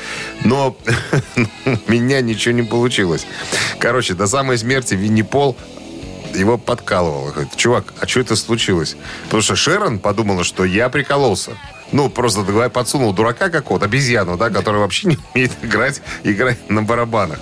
Но 0.44 0.76
у 1.66 1.90
меня 1.90 2.20
ничего 2.20 2.54
не 2.54 2.62
получилось. 2.62 3.26
Короче, 3.78 4.14
до 4.14 4.26
самой 4.26 4.58
смерти 4.58 4.75
Винни 4.94 5.22
Пол 5.22 5.56
его 6.34 6.58
подкалывал. 6.58 7.30
Говорит, 7.30 7.56
чувак, 7.56 7.94
а 8.00 8.06
что 8.06 8.20
это 8.20 8.36
случилось? 8.36 8.96
Потому 9.24 9.42
что 9.42 9.56
Шерон 9.56 9.98
подумала, 9.98 10.44
что 10.44 10.64
я 10.64 10.88
прикололся. 10.88 11.52
Ну, 11.92 12.08
просто 12.10 12.42
давай 12.42 12.68
подсунул 12.68 13.12
дурака 13.12 13.48
какого-то, 13.48 13.86
обезьяну, 13.86 14.36
да, 14.36 14.50
который 14.50 14.80
вообще 14.80 15.08
не 15.08 15.18
умеет 15.34 15.52
играть, 15.62 16.02
играть 16.24 16.68
на 16.68 16.82
барабанах. 16.82 17.38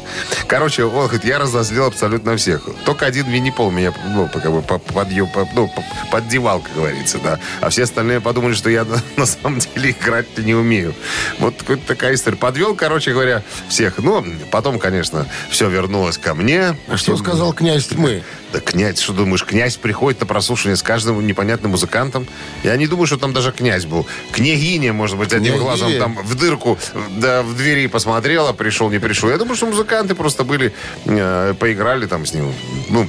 Короче, 0.47 0.85
он 0.85 0.91
говорит, 1.07 1.25
я 1.25 1.39
разозлил 1.39 1.87
абсолютно 1.87 2.37
всех. 2.37 2.69
Только 2.85 3.07
один 3.07 3.27
Винни-Пол 3.27 3.71
меня, 3.71 3.93
ну, 4.11 4.29
как 4.29 4.51
бы, 4.53 4.61
по- 4.63 4.75
подъё- 4.79 5.27
по- 5.33 5.49
ну, 5.55 5.69
по- 5.69 5.83
поддевал, 6.11 6.61
как 6.61 6.75
говорится, 6.75 7.19
да. 7.19 7.39
А 7.61 7.71
все 7.71 7.85
остальные 7.85 8.21
подумали, 8.21 8.55
что 8.55 8.69
я 8.71 8.87
на 9.17 9.27
самом 9.27 9.61
деле 9.61 9.91
играть-то 9.91 10.43
не 10.43 10.55
умею. 10.55 10.95
Вот 11.39 11.55
такая 11.87 12.15
история. 12.15 12.37
Подвел, 12.37 12.75
короче 12.75 13.13
говоря, 13.13 13.43
всех. 13.69 13.99
Ну, 13.99 14.25
потом, 14.51 14.79
конечно, 14.79 15.27
все 15.51 15.69
вернулось 15.71 16.19
ко 16.19 16.35
мне. 16.35 16.77
А 16.89 16.97
что 16.97 17.17
сказал 17.17 17.53
князь 17.55 17.87
тьмы? 17.87 18.23
Да 18.55 18.61
князь, 18.61 19.01
что 19.01 19.13
думаешь, 19.13 19.45
князь 19.45 19.77
приходит 19.77 20.21
на 20.21 20.27
прослушивание 20.27 20.77
с 20.77 20.83
каждым 20.85 21.27
непонятным 21.27 21.73
музыкантом? 21.73 22.29
Я 22.63 22.77
не 22.77 22.87
думаю, 22.87 23.09
что 23.09 23.17
там 23.17 23.33
даже 23.33 23.51
князь 23.51 23.85
был. 23.85 24.07
Княгиня, 24.31 24.93
может 24.93 25.19
быть, 25.19 25.33
одним 25.33 25.55
Княгиня. 25.55 25.65
глазом 25.65 25.99
там 25.99 26.19
в 26.23 26.37
дырку, 26.37 26.79
да, 27.17 27.43
в 27.43 27.57
двери 27.57 27.89
посмотрела, 27.89 28.53
пришел, 28.53 28.91
не 28.91 29.01
пришел. 29.01 29.29
Я 29.29 29.39
думаю, 29.39 29.57
что 29.57 29.67
музыканты 29.67 30.15
просто 30.15 30.45
были, 30.45 30.73
э, 31.05 31.55
поиграли 31.59 32.07
там 32.07 32.25
с 32.27 32.33
ним. 32.33 32.55
Ну, 32.91 33.09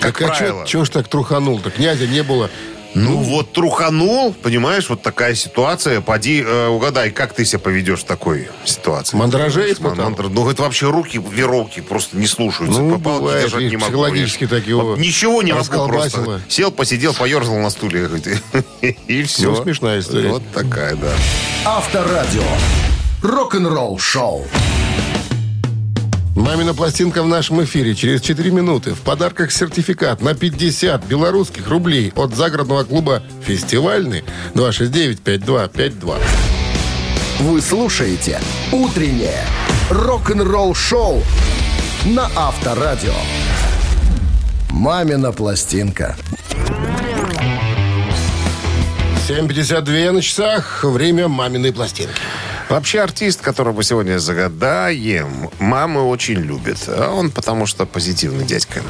как 0.00 0.16
Так 0.16 0.30
а 0.30 0.36
правило. 0.36 0.64
чего 0.64 0.84
ж 0.84 0.90
так 0.90 1.08
труханул-то? 1.08 1.72
Князя 1.72 2.06
не 2.06 2.22
было. 2.22 2.48
Ну, 2.94 3.18
вот 3.18 3.52
труханул, 3.52 4.32
понимаешь, 4.32 4.88
вот 4.88 5.02
такая 5.02 5.34
ситуация. 5.34 6.00
Поди 6.00 6.42
э, 6.44 6.68
угадай, 6.68 7.10
как 7.10 7.32
ты 7.34 7.44
себя 7.44 7.58
поведешь 7.58 8.00
в 8.00 8.04
такой 8.04 8.48
ситуации. 8.64 9.16
Мандражей 9.16 9.72
испытал? 9.72 9.96
Ман- 9.96 10.14
мандр- 10.14 10.28
Ну, 10.30 10.48
это 10.50 10.62
вообще 10.62 10.90
руки, 10.90 11.20
веровки 11.30 11.80
просто 11.80 12.16
не 12.16 12.26
слушаются. 12.26 12.80
Ну, 12.80 12.96
По 12.96 12.98
палке 13.04 13.18
бывает, 13.20 13.42
держать 13.44 13.70
не 13.70 13.76
могу. 13.76 13.84
психологически 13.86 14.46
так 14.46 14.66
его 14.66 14.82
Вот 14.84 14.98
ничего 14.98 15.42
не 15.42 15.52
могу 15.52 15.86
просто. 15.86 16.40
Сел, 16.48 16.70
посидел, 16.70 17.14
поерзал 17.14 17.58
на 17.58 17.70
стуле. 17.70 18.08
И 19.06 19.22
все. 19.24 19.50
Ну, 19.50 19.62
смешная 19.62 20.00
история. 20.00 20.30
Вот 20.30 20.42
такая, 20.52 20.96
да. 20.96 21.12
Авторадио. 21.66 22.42
Рок-н-ролл 23.22 23.98
шоу. 23.98 24.46
Мамина 26.38 26.72
пластинка 26.72 27.24
в 27.24 27.26
нашем 27.26 27.64
эфире 27.64 27.96
через 27.96 28.20
4 28.20 28.52
минуты. 28.52 28.94
В 28.94 29.00
подарках 29.00 29.50
сертификат 29.50 30.22
на 30.22 30.34
50 30.34 31.04
белорусских 31.04 31.68
рублей 31.68 32.12
от 32.14 32.32
загородного 32.32 32.84
клуба 32.84 33.24
«Фестивальный» 33.44 34.22
269-5252. 34.54 36.16
Вы 37.40 37.60
слушаете 37.60 38.40
«Утреннее 38.70 39.44
рок-н-ролл 39.90 40.76
шоу» 40.76 41.24
на 42.04 42.30
Авторадио. 42.36 43.14
«Мамина 44.70 45.32
пластинка». 45.32 46.16
7.52 49.28 50.12
на 50.12 50.22
часах. 50.22 50.84
Время 50.84 51.26
маминой 51.26 51.72
пластинки. 51.72 52.14
Вообще 52.68 53.00
артист, 53.00 53.40
которого 53.40 53.82
сегодня 53.82 54.18
загадаем, 54.18 55.50
мамы 55.58 56.02
очень 56.02 56.34
любят. 56.34 56.78
А 56.86 57.12
он 57.14 57.30
потому 57.30 57.64
что 57.64 57.86
позитивный 57.86 58.44
дядька. 58.44 58.82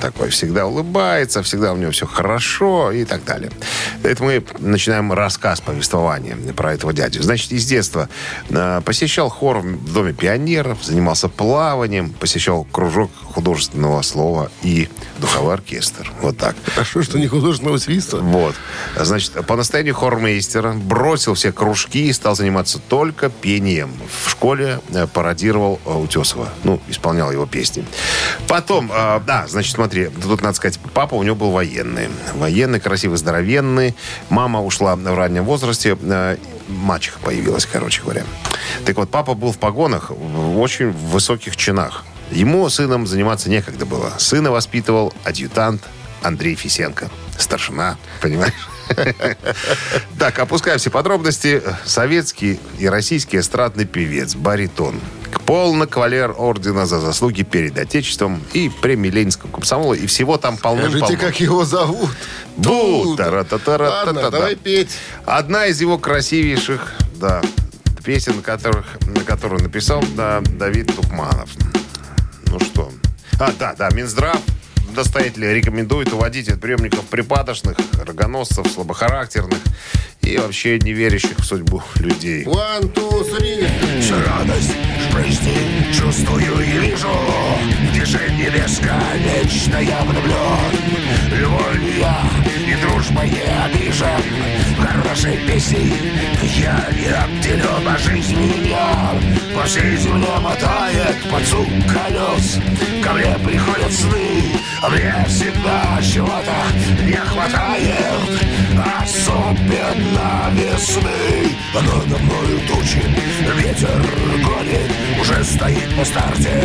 Такой 0.00 0.30
всегда 0.30 0.66
улыбается, 0.66 1.42
всегда 1.42 1.72
у 1.72 1.76
него 1.76 1.90
все 1.90 2.06
хорошо 2.06 2.92
и 2.92 3.04
так 3.04 3.24
далее. 3.24 3.50
Это 4.02 4.22
мы 4.22 4.44
начинаем 4.58 5.12
рассказ, 5.12 5.60
повествования 5.60 6.36
про 6.54 6.74
этого 6.74 6.92
дядю. 6.92 7.22
Значит, 7.22 7.52
из 7.52 7.66
детства 7.66 8.08
э, 8.50 8.80
посещал 8.84 9.28
хор 9.28 9.58
в 9.58 9.92
Доме 9.92 10.12
пионеров, 10.12 10.84
занимался 10.84 11.28
плаванием, 11.28 12.10
посещал 12.10 12.64
кружок 12.64 13.10
художественного 13.24 14.02
слова 14.02 14.50
и 14.62 14.88
духовой 15.18 15.54
оркестр. 15.54 16.10
Вот 16.20 16.36
так. 16.38 16.56
Хорошо, 16.66 17.02
что 17.02 17.18
не 17.18 17.26
художественного 17.26 17.78
свиста. 17.78 18.18
Вот. 18.18 18.54
Значит, 18.96 19.32
по 19.46 19.56
настоянию 19.56 19.94
хормейстера 19.94 20.72
бросил 20.72 21.34
все 21.34 21.52
кружки 21.52 22.08
и 22.08 22.12
стал 22.12 22.36
заниматься 22.36 22.78
только 22.78 23.30
пением. 23.30 23.90
В 24.24 24.30
школе 24.30 24.80
э, 24.90 25.06
пародировал 25.06 25.80
э, 25.84 25.92
Утесова. 25.92 26.48
Ну, 26.64 26.80
исполнял 26.88 27.32
его 27.32 27.46
песни. 27.46 27.84
Потом, 28.48 28.88
да, 28.88 29.46
значит, 29.48 29.76
смотри, 29.86 30.08
тут 30.20 30.42
надо 30.42 30.56
сказать, 30.56 30.80
папа 30.94 31.14
у 31.14 31.22
него 31.22 31.36
был 31.36 31.52
военный. 31.52 32.08
Военный, 32.34 32.80
красивый, 32.80 33.18
здоровенный. 33.18 33.94
Мама 34.30 34.60
ушла 34.60 34.96
в 34.96 35.16
раннем 35.16 35.44
возрасте. 35.44 35.96
э, 36.00 36.36
Мачеха 36.66 37.20
появилась, 37.20 37.66
короче 37.66 38.02
говоря. 38.02 38.24
Так 38.84 38.96
вот, 38.96 39.10
папа 39.10 39.34
был 39.34 39.52
в 39.52 39.58
погонах, 39.58 40.10
в 40.10 40.58
очень 40.58 40.90
высоких 40.90 41.56
чинах. 41.56 42.04
Ему 42.32 42.68
сыном 42.68 43.06
заниматься 43.06 43.48
некогда 43.48 43.86
было. 43.86 44.12
Сына 44.18 44.50
воспитывал 44.50 45.12
адъютант 45.22 45.82
Андрей 46.22 46.56
Фисенко. 46.56 47.08
Старшина, 47.38 47.96
понимаешь? 48.20 48.68
Так, 50.18 50.38
опускаем 50.38 50.78
все 50.78 50.90
подробности. 50.90 51.62
Советский 51.84 52.58
и 52.78 52.88
российский 52.88 53.38
эстрадный 53.38 53.84
певец, 53.84 54.34
баритон. 54.34 55.00
Полный 55.46 55.86
кавалер 55.86 56.34
ордена 56.36 56.86
за 56.86 57.00
заслуги 57.00 57.42
перед 57.42 57.78
Отечеством 57.78 58.42
и 58.52 58.68
премии 58.68 59.10
Ленинского 59.10 59.50
комсомола. 59.50 59.94
И 59.94 60.06
всего 60.06 60.38
там 60.38 60.56
полно 60.56 60.88
Скажите, 60.88 61.16
как 61.16 61.40
его 61.40 61.64
зовут? 61.64 62.10
Бу, 62.56 63.16
Ладно, 63.16 64.30
давай 64.30 64.56
петь. 64.56 64.90
Одна 65.24 65.66
из 65.66 65.80
его 65.80 65.98
красивейших, 65.98 66.94
да, 67.14 67.42
песен, 68.04 68.42
которых, 68.42 68.86
на 69.06 69.22
которую 69.24 69.62
написал 69.62 70.02
да, 70.16 70.40
Давид 70.40 70.94
Тухманов. 70.94 71.50
Ну 72.46 72.60
что? 72.60 72.90
А, 73.38 73.52
да, 73.58 73.74
да, 73.76 73.90
Минздрав 73.90 74.40
настоятельно 74.96 75.52
рекомендует 75.52 76.12
уводить 76.12 76.48
от 76.48 76.60
приемников 76.60 77.04
припадочных, 77.06 77.76
рогоносцев, 78.04 78.66
слабохарактерных 78.66 79.58
и 80.22 80.36
вообще 80.38 80.78
не 80.78 80.92
верящих 80.92 81.38
в 81.38 81.44
судьбу 81.44 81.82
людей. 81.96 82.44
One, 82.44 82.92
two, 82.92 83.22
three. 83.30 83.68
Радость 84.26 84.74
жизни 85.12 85.92
чувствую 85.92 86.60
и 86.60 86.78
вижу 86.78 87.08
В 87.08 87.92
движении 87.92 88.48
бесконечно 88.50 89.76
я 89.78 90.02
влюблен 90.02 91.38
Любовью 91.38 91.98
я 91.98 92.22
и 92.66 92.74
дружбой 92.74 93.30
не 93.30 93.42
обижен 93.64 94.22
Хорошей 94.78 95.36
песней 95.46 95.94
я 96.42 96.88
не 96.92 97.06
обделен 97.06 97.88
А 97.88 97.96
жизнь 97.98 98.34
меня 98.34 99.12
по 99.54 99.64
всей 99.64 99.96
земле 99.96 100.28
мотает 100.40 101.16
Под 101.30 101.44
звук 101.44 101.68
колес 101.86 102.58
ко 103.02 103.12
мне 103.12 103.36
приходят 103.44 103.92
сны 103.92 104.60
А 104.82 104.88
мне 104.90 105.24
всегда 105.28 105.98
чего-то 106.02 107.04
не 107.04 107.16
хватает 107.16 108.55
Весны 110.56 111.54
Надо 111.74 112.18
мною 112.18 112.58
тучи 112.66 113.02
Ветер 113.56 114.02
гонит 114.42 114.90
Уже 115.20 115.44
стоит 115.44 115.96
на 115.96 116.04
старте. 116.04 116.64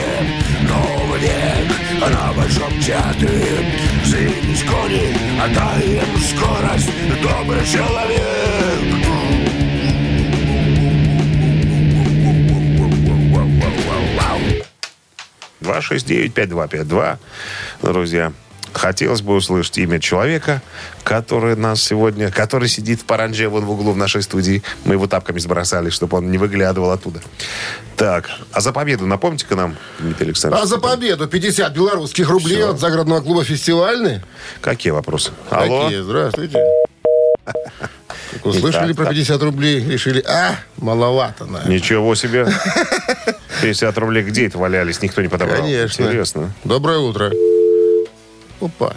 Новый 0.62 1.20
век 1.20 2.10
На 2.10 2.32
большом 2.32 2.80
театре. 2.80 3.68
Взвились 4.04 4.64
кони 4.64 5.14
Отдай 5.44 5.98
им 5.98 6.18
скорость. 6.22 6.90
Добрый 7.22 7.66
человек. 7.66 8.62
269-5252, 15.62 17.18
друзья. 17.82 18.34
Хотелось 18.74 19.22
бы 19.22 19.36
услышать 19.36 19.78
имя 19.78 20.00
человека, 20.00 20.62
который 21.04 21.56
нас 21.56 21.84
сегодня, 21.84 22.32
который 22.32 22.70
сидит 22.70 23.02
в 23.02 23.06
паранже 23.06 23.50
вон 23.50 23.66
в 23.66 23.72
углу 23.72 23.92
в 23.92 23.98
нашей 23.98 24.24
студии. 24.24 24.64
Мы 24.86 24.96
его 24.96 25.08
тапками 25.08 25.40
сбросали, 25.40 25.90
чтобы 25.90 26.18
он 26.18 26.32
не 26.32 26.38
выглядывал 26.38 26.92
оттуда. 26.92 27.22
Так, 27.98 28.30
а 28.52 28.62
за 28.62 28.72
победу 28.72 29.06
напомните-ка 29.06 29.56
нам, 29.56 29.76
Дмитрий 30.00 30.28
Александрович. 30.28 30.64
А 30.64 30.68
за 30.68 30.78
победу 30.78 31.28
50 31.28 31.74
белорусских 31.74 32.30
рублей 32.30 32.64
от 32.64 32.80
загородного 32.80 33.22
клуба 33.22 33.44
«Фестивальный». 33.44 34.22
Какие 34.62 34.92
вопросы? 34.92 35.32
Алло? 35.50 35.84
Такие, 35.84 36.04
здравствуйте. 36.04 36.60
Так 37.46 38.46
Услышали 38.46 38.94
Итак, 38.94 39.06
про 39.06 39.14
50 39.14 39.44
рублей, 39.44 39.84
решили, 39.84 40.24
а, 40.28 40.56
маловато, 40.78 41.46
наверное. 41.46 41.76
Ничего 41.76 42.16
себе. 42.16 42.48
50 43.62 43.98
рублей 43.98 44.24
где 44.24 44.48
это 44.48 44.58
валялись? 44.58 45.02
Никто 45.02 45.22
не 45.22 45.28
подобрал. 45.28 45.62
Конечно. 45.62 46.04
Интересно. 46.04 46.54
Доброе 46.64 47.00
утро. 47.00 47.32
Опа. 48.62 48.94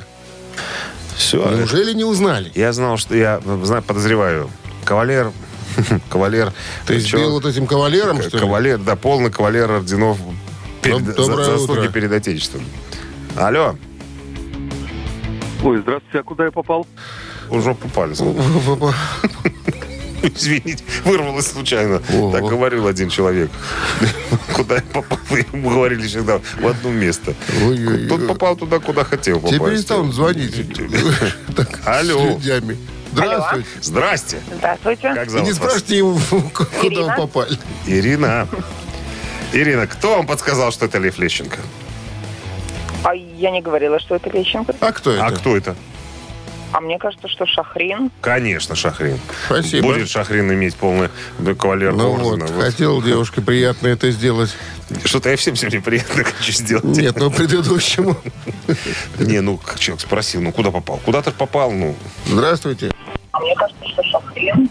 Все. 1.16 1.38
Неужели 1.56 1.92
не 1.94 2.04
узнали? 2.04 2.50
Я 2.54 2.72
знал, 2.72 2.96
что 2.98 3.14
я 3.16 3.40
знаю, 3.62 3.82
подозреваю. 3.82 4.50
Кавалер. 4.84 5.32
Кавалер. 6.10 6.52
Ты 6.86 7.00
сбил 7.00 7.32
вот 7.32 7.46
этим 7.46 7.66
кавалером, 7.66 8.22
что 8.22 8.36
ли? 8.36 8.42
Кавалер, 8.44 8.78
да, 8.78 8.94
полный 8.96 9.30
кавалер 9.30 9.70
орденов 9.70 10.18
перед, 10.82 10.98
Доб- 10.98 11.06
за- 11.06 11.14
доброе 11.14 11.44
заслуги 11.50 11.78
утро. 11.80 11.90
перед 11.90 12.12
Отечеством. 12.12 12.62
Алло, 13.36 13.74
Ой, 15.64 15.78
здравствуйте, 15.80 16.18
а 16.18 16.22
куда 16.22 16.44
я 16.44 16.50
попал? 16.52 16.86
уже 17.50 17.74
попали. 17.74 18.14
Извините, 20.34 20.84
вырвалось 21.04 21.46
случайно. 21.46 22.02
Ого. 22.12 22.32
Так 22.32 22.42
говорил 22.44 22.86
один 22.86 23.08
человек. 23.10 23.50
Куда 24.54 24.76
я 24.76 24.82
попал? 24.92 25.18
Ему 25.52 25.70
говорили 25.70 26.06
всегда 26.06 26.40
в 26.60 26.66
одно 26.66 26.90
место. 26.90 27.34
Ой-ой-ой. 27.62 28.08
Тут 28.08 28.26
попал 28.26 28.56
туда, 28.56 28.78
куда 28.78 29.04
хотел 29.04 29.36
попасть. 29.40 29.54
Тебе 29.56 29.70
перестанут 29.70 30.14
звонить. 30.14 30.54
Так, 31.56 31.80
Алло. 31.86 32.38
Здравствуйте. 33.12 33.68
Здрасте. 33.80 34.40
Здравствуйте. 34.56 35.14
Как 35.14 35.26
И 35.26 35.30
зовут 35.30 35.46
не 35.46 35.52
вас? 35.52 35.56
спрашивайте 35.58 35.96
его, 35.98 36.14
куда 36.54 36.66
вы 36.80 36.86
Ирина. 36.88 37.14
попали. 37.16 37.58
Ирина. 37.86 38.48
Ирина, 39.52 39.86
кто 39.86 40.16
вам 40.16 40.26
подсказал, 40.26 40.72
что 40.72 40.86
это 40.86 40.98
Лев 40.98 41.18
Лещенко? 41.18 41.58
А 43.04 43.14
я 43.14 43.50
не 43.52 43.60
говорила, 43.62 44.00
что 44.00 44.16
это 44.16 44.30
Лещенко. 44.30 44.74
А 44.80 44.90
кто 44.92 45.12
это? 45.12 45.26
А 45.26 45.30
кто 45.30 45.56
это? 45.56 45.76
А 46.74 46.80
мне 46.80 46.98
кажется, 46.98 47.28
что 47.28 47.46
Шахрин. 47.46 48.10
Конечно, 48.20 48.74
Шахрин. 48.74 49.20
Спасибо. 49.46 49.86
Будет 49.86 50.08
Шахрин 50.08 50.52
иметь 50.54 50.74
полный 50.74 51.08
кавалер 51.56 51.92
Ну 51.92 52.14
ордена. 52.14 52.46
вот, 52.46 52.50
Вот. 52.50 52.64
хотел 52.64 53.00
девушке 53.00 53.40
приятно 53.40 53.86
это 53.86 54.10
сделать. 54.10 54.50
Что-то 55.04 55.30
я 55.30 55.36
всем 55.36 55.54
сегодня 55.54 55.80
приятно 55.80 56.24
хочу 56.24 56.50
сделать. 56.50 56.84
Нет, 56.84 57.14
ну 57.16 57.30
предыдущему. 57.30 58.16
Не, 59.20 59.40
ну, 59.40 59.56
как 59.56 59.78
человек 59.78 60.00
спросил, 60.00 60.40
ну, 60.40 60.50
куда 60.50 60.72
попал? 60.72 60.98
Куда 61.04 61.22
ты 61.22 61.30
попал, 61.30 61.70
ну? 61.70 61.94
Здравствуйте. 62.26 62.90
А 63.30 63.38
мне 63.38 63.54
кажется, 63.54 63.84
что 63.90 64.02
Шахрин. 64.02 64.68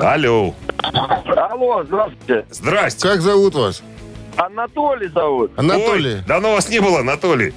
Алло. 0.00 0.52
Алло, 0.82 1.84
здравствуйте. 1.84 2.44
Здрасте. 2.50 3.06
Как 3.08 3.20
зовут 3.20 3.54
вас? 3.54 3.82
Анатолий 4.36 5.06
зовут. 5.06 5.52
Анатолий. 5.56 6.14
Ой, 6.16 6.22
давно 6.26 6.54
вас 6.54 6.68
не 6.68 6.80
было, 6.80 7.00
Анатолий. 7.00 7.54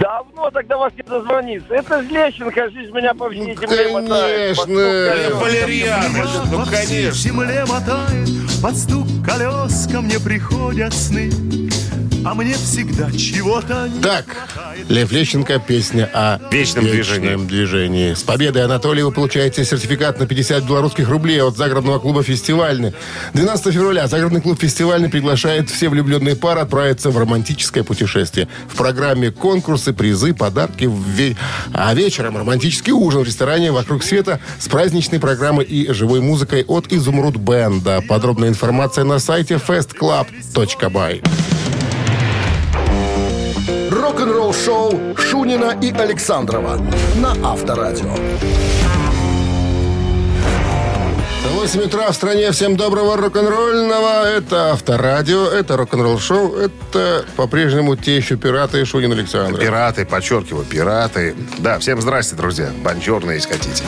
Давно 0.00 0.50
тогда 0.50 0.78
вас 0.78 0.94
не 0.96 1.02
дозвониться. 1.02 1.74
Это 1.74 2.02
ж 2.02 2.06
Лещенко, 2.06 2.70
жизнь 2.70 2.90
меня 2.90 3.12
по 3.12 3.28
всей 3.28 3.54
Ну, 3.54 3.60
земле 3.60 3.92
мотает. 3.92 4.56
конечно. 4.58 5.36
Валерьяныч, 5.38 6.30
ну, 6.50 6.64
всей 6.64 6.86
конечно. 6.86 7.12
земле 7.12 7.64
мотает, 7.68 8.28
под 8.62 8.76
стук 8.76 9.06
колес 9.26 9.86
ко 9.92 10.00
мне 10.00 10.18
приходят 10.18 10.94
сны. 10.94 11.30
А 12.22 12.34
мне 12.34 12.54
всегда 12.54 13.10
чего-то 13.12 13.88
не 13.88 14.00
Так, 14.00 14.24
Лев 14.88 15.10
Лещенко, 15.10 15.58
песня 15.58 16.08
о 16.12 16.38
Вечном 16.50 16.84
вечном 16.84 17.46
движении. 17.46 18.12
С 18.14 18.22
победой, 18.22 18.64
Анатолий, 18.64 19.02
вы 19.02 19.10
получаете 19.10 19.64
сертификат 19.64 20.18
на 20.20 20.26
50 20.26 20.64
белорусских 20.64 21.08
рублей 21.08 21.40
от 21.42 21.56
загородного 21.56 21.98
клуба 21.98 22.22
«Фестивальный». 22.22 22.92
12 23.32 23.72
февраля 23.72 24.06
загородный 24.06 24.42
клуб 24.42 24.60
«Фестивальный» 24.60 25.08
приглашает 25.08 25.70
все 25.70 25.88
влюбленные 25.88 26.36
пары 26.36 26.60
отправиться 26.60 27.10
в 27.10 27.16
романтическое 27.16 27.84
путешествие. 27.84 28.48
В 28.68 28.76
программе 28.76 29.30
конкурсы, 29.30 29.92
призы, 29.94 30.34
подарки. 30.34 30.84
в 30.84 31.06
ве- 31.18 31.36
А 31.72 31.94
вечером 31.94 32.36
романтический 32.36 32.92
ужин 32.92 33.22
в 33.22 33.26
ресторане 33.26 33.72
«Вокруг 33.72 34.02
света» 34.02 34.40
с 34.58 34.68
праздничной 34.68 35.20
программой 35.20 35.64
и 35.64 35.90
живой 35.92 36.20
музыкой 36.20 36.64
от 36.66 36.92
«Изумруд 36.92 37.36
Бенда». 37.36 38.02
Подробная 38.06 38.48
информация 38.50 39.04
на 39.04 39.18
сайте 39.18 39.54
festclub.by. 39.54 41.22
Рок-н-ролл 44.10 44.52
шоу 44.52 45.16
Шунина 45.16 45.78
и 45.80 45.92
Александрова 45.92 46.80
на 47.14 47.30
Авторадио. 47.48 48.12
8 51.52 51.80
утра 51.82 52.10
в 52.10 52.14
стране. 52.16 52.50
Всем 52.50 52.76
доброго 52.76 53.16
рок-н-ролльного. 53.16 54.28
Это 54.28 54.72
Авторадио, 54.72 55.46
это 55.46 55.76
рок-н-ролл 55.76 56.18
шоу, 56.18 56.56
это 56.56 57.24
по-прежнему 57.36 57.94
те 57.94 58.16
еще 58.16 58.34
пираты 58.34 58.84
Шунин 58.84 59.12
Александр. 59.12 59.60
Пираты, 59.60 60.04
подчеркиваю, 60.04 60.64
пираты. 60.64 61.36
Да, 61.58 61.78
всем 61.78 62.00
здрасте, 62.00 62.34
друзья. 62.34 62.70
Бонжорно, 62.82 63.30
если 63.30 63.52
хотите. 63.52 63.84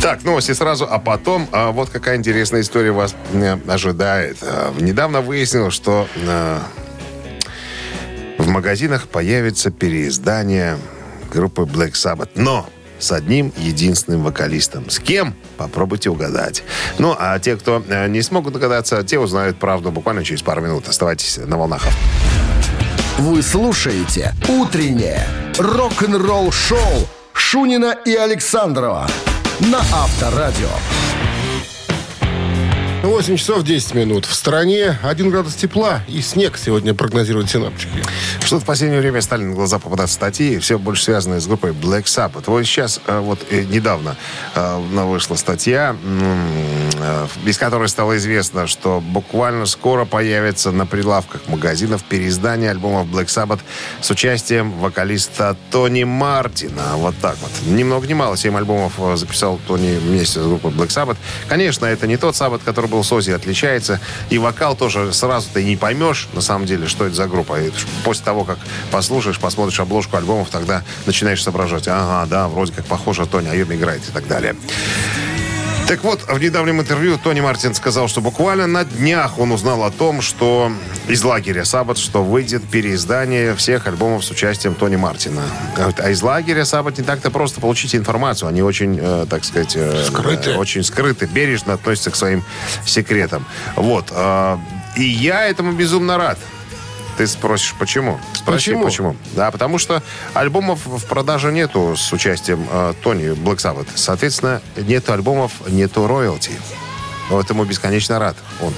Так, 0.00 0.24
новости 0.24 0.52
сразу, 0.52 0.86
а 0.88 0.98
потом 0.98 1.50
а, 1.52 1.70
вот 1.70 1.90
какая 1.90 2.16
интересная 2.16 2.62
история 2.62 2.92
вас 2.92 3.14
э, 3.34 3.58
ожидает. 3.68 4.38
А, 4.40 4.72
недавно 4.80 5.20
выяснилось, 5.20 5.74
что 5.74 6.08
э, 6.16 6.60
в 8.46 8.48
магазинах 8.48 9.08
появится 9.08 9.70
переиздание 9.70 10.78
группы 11.32 11.62
Black 11.62 11.92
Sabbath. 11.92 12.30
Но 12.36 12.68
с 12.98 13.12
одним 13.12 13.52
единственным 13.58 14.22
вокалистом. 14.22 14.88
С 14.88 14.98
кем? 15.00 15.34
Попробуйте 15.58 16.08
угадать. 16.08 16.62
Ну, 16.98 17.14
а 17.18 17.38
те, 17.38 17.56
кто 17.56 17.82
э, 17.86 18.08
не 18.08 18.22
смогут 18.22 18.54
догадаться, 18.54 19.02
те 19.02 19.18
узнают 19.18 19.58
правду 19.58 19.90
буквально 19.90 20.24
через 20.24 20.42
пару 20.42 20.62
минут. 20.62 20.88
Оставайтесь 20.88 21.38
на 21.38 21.58
волнах. 21.58 21.82
Вы 23.18 23.42
слушаете 23.42 24.32
«Утреннее 24.48 25.26
рок-н-ролл-шоу» 25.58 27.08
Шунина 27.32 27.96
и 28.04 28.14
Александрова 28.14 29.08
на 29.60 29.78
Авторадио. 29.78 30.70
8 33.06 33.36
часов 33.36 33.62
10 33.62 33.94
минут. 33.94 34.24
В 34.24 34.34
стране 34.34 34.98
1 35.02 35.30
градус 35.30 35.54
тепла 35.54 36.02
и 36.08 36.20
снег 36.20 36.58
сегодня 36.58 36.92
прогнозируют 36.92 37.48
синаптики. 37.48 38.02
Что-то 38.40 38.62
в 38.62 38.66
последнее 38.66 39.00
время 39.00 39.22
стали 39.22 39.44
на 39.44 39.54
глаза 39.54 39.78
попадаться 39.78 40.16
статьи, 40.16 40.58
все 40.58 40.76
больше 40.76 41.04
связанные 41.04 41.40
с 41.40 41.46
группой 41.46 41.70
Black 41.70 42.04
Sabbath. 42.04 42.44
Вот 42.46 42.64
сейчас, 42.64 43.00
э, 43.06 43.20
вот 43.20 43.38
э, 43.50 43.62
недавно 43.62 44.16
э, 44.56 44.78
вышла 45.04 45.36
статья, 45.36 45.96
из 47.44 47.58
которой 47.58 47.88
стало 47.88 48.16
известно, 48.16 48.66
что 48.66 49.00
буквально 49.00 49.66
скоро 49.66 50.04
появится 50.04 50.72
на 50.72 50.86
прилавках 50.86 51.42
магазинов 51.48 52.02
переиздание 52.04 52.70
альбомов 52.70 53.06
Black 53.08 53.26
Sabbath 53.26 53.60
с 54.00 54.10
участием 54.10 54.72
вокалиста 54.72 55.56
Тони 55.70 56.04
Мартина. 56.04 56.96
Вот 56.96 57.16
так 57.20 57.36
вот. 57.40 57.50
Ни 57.66 57.82
много 57.82 58.06
ни 58.06 58.14
мало, 58.14 58.36
7 58.36 58.56
альбомов 58.56 58.94
э, 58.98 59.16
записал 59.16 59.58
Тони 59.66 59.98
вместе 59.98 60.40
с 60.40 60.46
группой 60.46 60.70
Black 60.70 60.88
Sabbath. 60.88 61.16
Конечно, 61.48 61.86
это 61.86 62.06
не 62.06 62.16
тот 62.16 62.34
Sabbath, 62.34 62.62
который 62.64 62.90
был 62.90 63.02
с 63.02 63.12
Оззи, 63.12 63.32
отличается. 63.32 64.00
И 64.30 64.38
вокал 64.38 64.76
тоже 64.76 65.12
сразу 65.12 65.48
ты 65.52 65.64
не 65.64 65.76
поймешь, 65.76 66.28
на 66.32 66.40
самом 66.40 66.66
деле, 66.66 66.86
что 66.86 67.06
это 67.06 67.14
за 67.14 67.26
группа. 67.26 67.60
И 67.60 67.70
после 68.04 68.24
того, 68.24 68.44
как 68.44 68.58
послушаешь, 68.90 69.38
посмотришь 69.38 69.80
обложку 69.80 70.16
альбомов, 70.16 70.50
тогда 70.50 70.82
начинаешь 71.06 71.42
соображать. 71.42 71.88
Ага, 71.88 72.26
да, 72.28 72.48
вроде 72.48 72.72
как 72.72 72.84
похоже, 72.86 73.26
Тони 73.26 73.48
Айрон 73.48 73.74
играет 73.74 74.02
и 74.08 74.12
так 74.12 74.26
далее. 74.26 74.56
Так 75.88 76.02
вот, 76.02 76.22
в 76.28 76.38
недавнем 76.40 76.80
интервью 76.80 77.16
Тони 77.16 77.40
Мартин 77.40 77.72
сказал, 77.72 78.08
что 78.08 78.20
буквально 78.20 78.66
на 78.66 78.84
днях 78.84 79.38
он 79.38 79.52
узнал 79.52 79.84
о 79.84 79.92
том, 79.92 80.20
что 80.20 80.72
из 81.06 81.22
лагеря 81.22 81.64
Саббат, 81.64 81.96
что 81.96 82.24
выйдет 82.24 82.64
переиздание 82.64 83.54
всех 83.54 83.86
альбомов 83.86 84.24
с 84.24 84.30
участием 84.32 84.74
Тони 84.74 84.96
Мартина. 84.96 85.42
Говорит, 85.76 86.00
А 86.00 86.10
из 86.10 86.20
лагеря 86.22 86.64
Саббат 86.64 86.98
не 86.98 87.04
так-то 87.04 87.30
просто 87.30 87.60
получить 87.60 87.94
информацию. 87.94 88.48
Они 88.48 88.62
очень, 88.62 88.98
э, 89.00 89.26
так 89.30 89.44
сказать, 89.44 89.76
э, 89.76 90.04
Скрыты. 90.08 90.50
э, 90.50 90.56
очень 90.56 90.82
скрыты, 90.82 91.26
бережно 91.26 91.74
относятся 91.74 92.10
к 92.10 92.16
своим 92.16 92.42
секретам. 92.84 93.46
Вот. 93.76 94.12
И 94.96 95.04
я 95.04 95.46
этому 95.46 95.70
безумно 95.72 96.16
рад. 96.18 96.38
Ты 97.16 97.26
спросишь, 97.26 97.74
почему? 97.78 98.18
Спроси, 98.34 98.70
Почему? 98.72 98.84
почему? 98.84 99.16
Да, 99.34 99.50
потому 99.50 99.78
что 99.78 100.02
альбомов 100.34 100.84
в 100.84 101.04
продаже 101.06 101.50
нету 101.50 101.96
с 101.96 102.12
участием 102.12 102.66
э, 102.70 102.94
Тони 103.02 103.30
Black 103.32 103.56
Sabbath. 103.56 103.88
Соответственно, 103.94 104.60
нету 104.76 105.12
альбомов, 105.12 105.52
нету 105.68 106.06
роялти. 106.06 106.52
Вот 107.30 107.48
ему 107.50 107.64
бесконечно 107.64 108.18
рад 108.18 108.36
он. 108.60 108.72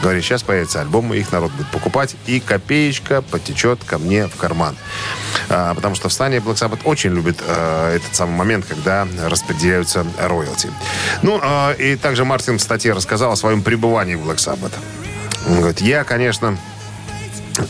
Говорит, 0.00 0.24
сейчас 0.24 0.42
появятся 0.42 0.80
альбомы, 0.80 1.16
их 1.16 1.30
народ 1.30 1.52
будет 1.52 1.70
покупать, 1.70 2.16
и 2.26 2.40
копеечка 2.40 3.22
потечет 3.22 3.84
ко 3.84 3.98
мне 3.98 4.26
в 4.26 4.34
карман. 4.36 4.76
А, 5.48 5.74
потому 5.74 5.94
что 5.94 6.08
в 6.08 6.12
стане 6.12 6.38
Black 6.38 6.54
Sabbath 6.54 6.80
очень 6.84 7.10
любит 7.10 7.38
э, 7.46 7.96
этот 7.96 8.14
самый 8.14 8.36
момент, 8.36 8.66
когда 8.66 9.06
распределяются 9.28 10.04
роялти. 10.18 10.70
Ну, 11.22 11.40
э, 11.42 11.76
и 11.78 11.96
также 11.96 12.24
Мартин 12.24 12.58
в 12.58 12.62
статье 12.62 12.92
рассказал 12.94 13.32
о 13.32 13.36
своем 13.36 13.62
пребывании 13.62 14.16
в 14.16 14.28
Black 14.28 14.38
Sabbath. 14.38 14.72
Он 15.46 15.58
говорит, 15.58 15.80
я, 15.80 16.02
конечно, 16.02 16.58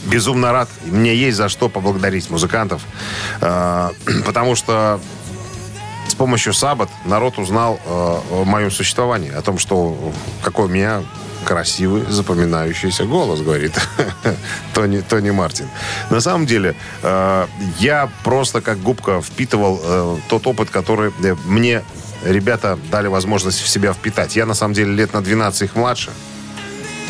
безумно 0.05 0.53
рад. 0.53 0.69
Мне 0.85 1.15
есть 1.15 1.37
за 1.37 1.49
что 1.49 1.69
поблагодарить 1.69 2.31
музыкантов. 2.31 2.83
Э, 3.41 3.91
Потому 4.27 4.55
что 4.55 5.01
с 6.09 6.15
помощью 6.15 6.53
Саббат 6.53 6.91
народ 7.05 7.39
узнал 7.39 7.81
э, 7.85 7.89
о 7.89 8.45
моем 8.45 8.71
существовании. 8.71 9.31
О 9.31 9.43
том, 9.43 9.59
что 9.59 10.13
какой 10.43 10.67
у 10.67 10.69
меня 10.69 11.03
красивый, 11.45 12.05
запоминающийся 12.09 13.05
голос, 13.05 13.41
говорит 13.41 13.73
Тони, 14.75 15.01
Тони 15.01 15.31
Мартин. 15.31 15.69
На 16.11 16.21
самом 16.21 16.47
деле, 16.47 16.77
э, 17.03 17.47
я 17.79 18.09
просто 18.23 18.61
как 18.61 18.81
губка 18.81 19.21
впитывал 19.21 20.21
тот 20.29 20.47
опыт, 20.47 20.71
который 20.71 21.13
мне 21.45 21.83
ребята 22.25 22.79
дали 22.91 23.09
возможность 23.09 23.61
в 23.61 23.69
себя 23.69 23.93
впитать. 23.93 24.37
Я, 24.37 24.47
на 24.47 24.55
самом 24.55 24.75
деле, 24.75 24.93
лет 24.93 25.13
на 25.13 25.21
12 25.21 25.63
их 25.63 25.75
младше. 25.75 26.11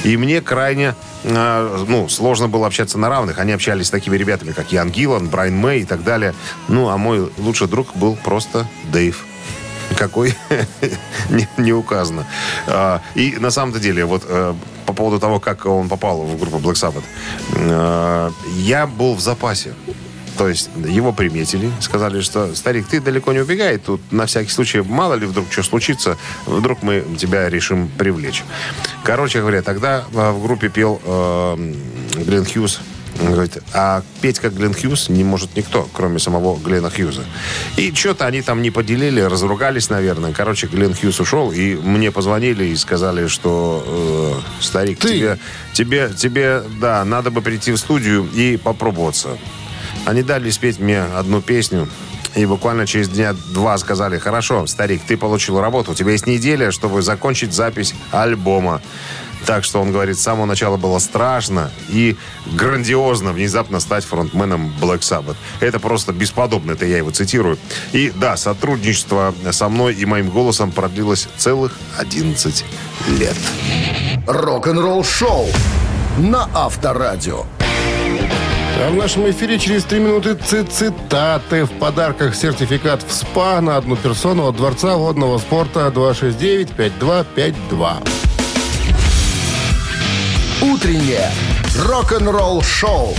И 0.04 0.16
мне 0.16 0.40
крайне 0.40 0.94
э, 1.24 1.84
ну, 1.88 2.08
сложно 2.08 2.48
было 2.48 2.66
общаться 2.66 2.98
на 2.98 3.08
равных. 3.08 3.38
Они 3.38 3.52
общались 3.52 3.86
с 3.86 3.90
такими 3.90 4.16
ребятами, 4.16 4.52
как 4.52 4.72
Ян 4.72 4.90
Гиллан, 4.90 5.28
Брайан 5.28 5.56
Мэй 5.56 5.82
и 5.82 5.84
так 5.84 6.02
далее. 6.02 6.34
Ну, 6.68 6.88
а 6.88 6.96
мой 6.96 7.30
лучший 7.38 7.68
друг 7.68 7.94
был 7.96 8.16
просто 8.16 8.66
Дэйв. 8.92 9.24
Какой 9.96 10.34
не, 11.30 11.48
не 11.56 11.72
указано. 11.72 12.26
А, 12.66 13.00
и 13.14 13.36
на 13.38 13.50
самом-то 13.50 13.78
деле, 13.78 14.04
вот 14.04 14.24
э, 14.26 14.54
по 14.86 14.92
поводу 14.92 15.20
того, 15.20 15.38
как 15.38 15.66
он 15.66 15.88
попал 15.88 16.22
в 16.22 16.38
группу 16.38 16.58
Black 16.58 16.74
Sabbath, 16.74 17.04
э, 17.54 18.30
я 18.56 18.86
был 18.86 19.14
в 19.14 19.20
запасе. 19.20 19.74
То 20.42 20.48
есть 20.48 20.70
его 20.74 21.12
приметили, 21.12 21.70
сказали, 21.78 22.20
что 22.20 22.52
старик, 22.56 22.88
ты 22.88 23.00
далеко 23.00 23.32
не 23.32 23.38
убегай, 23.38 23.78
тут 23.78 24.00
на 24.10 24.26
всякий 24.26 24.50
случай, 24.50 24.80
мало 24.80 25.14
ли 25.14 25.24
вдруг 25.24 25.46
что 25.52 25.62
случится, 25.62 26.18
вдруг 26.46 26.82
мы 26.82 27.04
тебя 27.16 27.48
решим 27.48 27.88
привлечь. 27.96 28.42
Короче 29.04 29.38
говоря, 29.38 29.62
тогда 29.62 30.04
э, 30.12 30.32
в 30.32 30.42
группе 30.42 30.68
пел 30.68 31.00
э, 31.04 31.74
Глен 32.16 32.44
Хьюз. 32.44 32.80
Он 33.20 33.34
говорит, 33.34 33.58
а 33.72 34.02
петь 34.20 34.40
как 34.40 34.54
Глен 34.54 34.74
Хьюз 34.74 35.10
не 35.10 35.22
может 35.22 35.54
никто, 35.54 35.88
кроме 35.92 36.18
самого 36.18 36.58
Глена 36.58 36.90
Хьюза. 36.90 37.22
И 37.76 37.94
что-то 37.94 38.26
они 38.26 38.42
там 38.42 38.62
не 38.62 38.72
поделили, 38.72 39.20
разругались, 39.20 39.90
наверное. 39.90 40.32
Короче, 40.32 40.66
Глен 40.66 40.92
Хьюз 40.92 41.20
ушел, 41.20 41.52
и 41.52 41.76
мне 41.76 42.10
позвонили 42.10 42.64
и 42.64 42.74
сказали, 42.74 43.28
что 43.28 44.42
э, 44.58 44.60
старик, 44.60 44.98
Ты? 44.98 45.08
тебе, 45.08 45.38
тебе, 45.72 46.10
тебе, 46.16 46.62
да, 46.80 47.04
надо 47.04 47.30
бы 47.30 47.42
прийти 47.42 47.70
в 47.70 47.76
студию 47.76 48.28
и 48.34 48.56
попробоваться. 48.56 49.38
Они 50.04 50.22
дали 50.22 50.50
спеть 50.50 50.78
мне 50.78 51.02
одну 51.02 51.40
песню. 51.40 51.88
И 52.34 52.46
буквально 52.46 52.86
через 52.86 53.08
дня 53.10 53.34
два 53.52 53.76
сказали, 53.76 54.18
хорошо, 54.18 54.66
старик, 54.66 55.02
ты 55.06 55.18
получил 55.18 55.60
работу, 55.60 55.92
у 55.92 55.94
тебя 55.94 56.12
есть 56.12 56.26
неделя, 56.26 56.70
чтобы 56.70 57.02
закончить 57.02 57.52
запись 57.52 57.94
альбома. 58.10 58.80
Так 59.44 59.64
что, 59.64 59.80
он 59.80 59.92
говорит, 59.92 60.18
с 60.18 60.22
самого 60.22 60.46
начала 60.46 60.76
было 60.76 60.98
страшно 60.98 61.70
и 61.88 62.16
грандиозно 62.46 63.32
внезапно 63.32 63.80
стать 63.80 64.04
фронтменом 64.04 64.72
Black 64.80 65.00
Sabbath. 65.00 65.36
Это 65.60 65.80
просто 65.80 66.12
бесподобно, 66.12 66.72
это 66.72 66.86
я 66.86 66.98
его 66.98 67.10
цитирую. 67.10 67.58
И 67.92 68.12
да, 68.14 68.36
сотрудничество 68.36 69.34
со 69.50 69.68
мной 69.68 69.94
и 69.94 70.06
моим 70.06 70.30
голосом 70.30 70.70
продлилось 70.70 71.28
целых 71.36 71.76
11 71.98 72.64
лет. 73.18 73.36
Рок-н-ролл 74.26 75.04
шоу 75.04 75.48
на 76.18 76.48
Авторадио. 76.54 77.44
А 78.84 78.90
в 78.90 78.96
нашем 78.96 79.30
эфире 79.30 79.58
через 79.60 79.84
три 79.84 80.00
минуты 80.00 80.34
ци- 80.34 80.64
цитаты. 80.64 81.64
В 81.66 81.70
подарках 81.78 82.34
сертификат 82.34 83.00
в 83.02 83.12
СПА 83.12 83.60
на 83.60 83.76
одну 83.76 83.94
персону 83.96 84.48
от 84.48 84.56
Дворца 84.56 84.96
водного 84.96 85.38
спорта 85.38 85.86
269-5252. 85.94 88.02
Утреннее 90.62 91.30
рок-н-ролл 91.86 92.60
шоу 92.62 93.14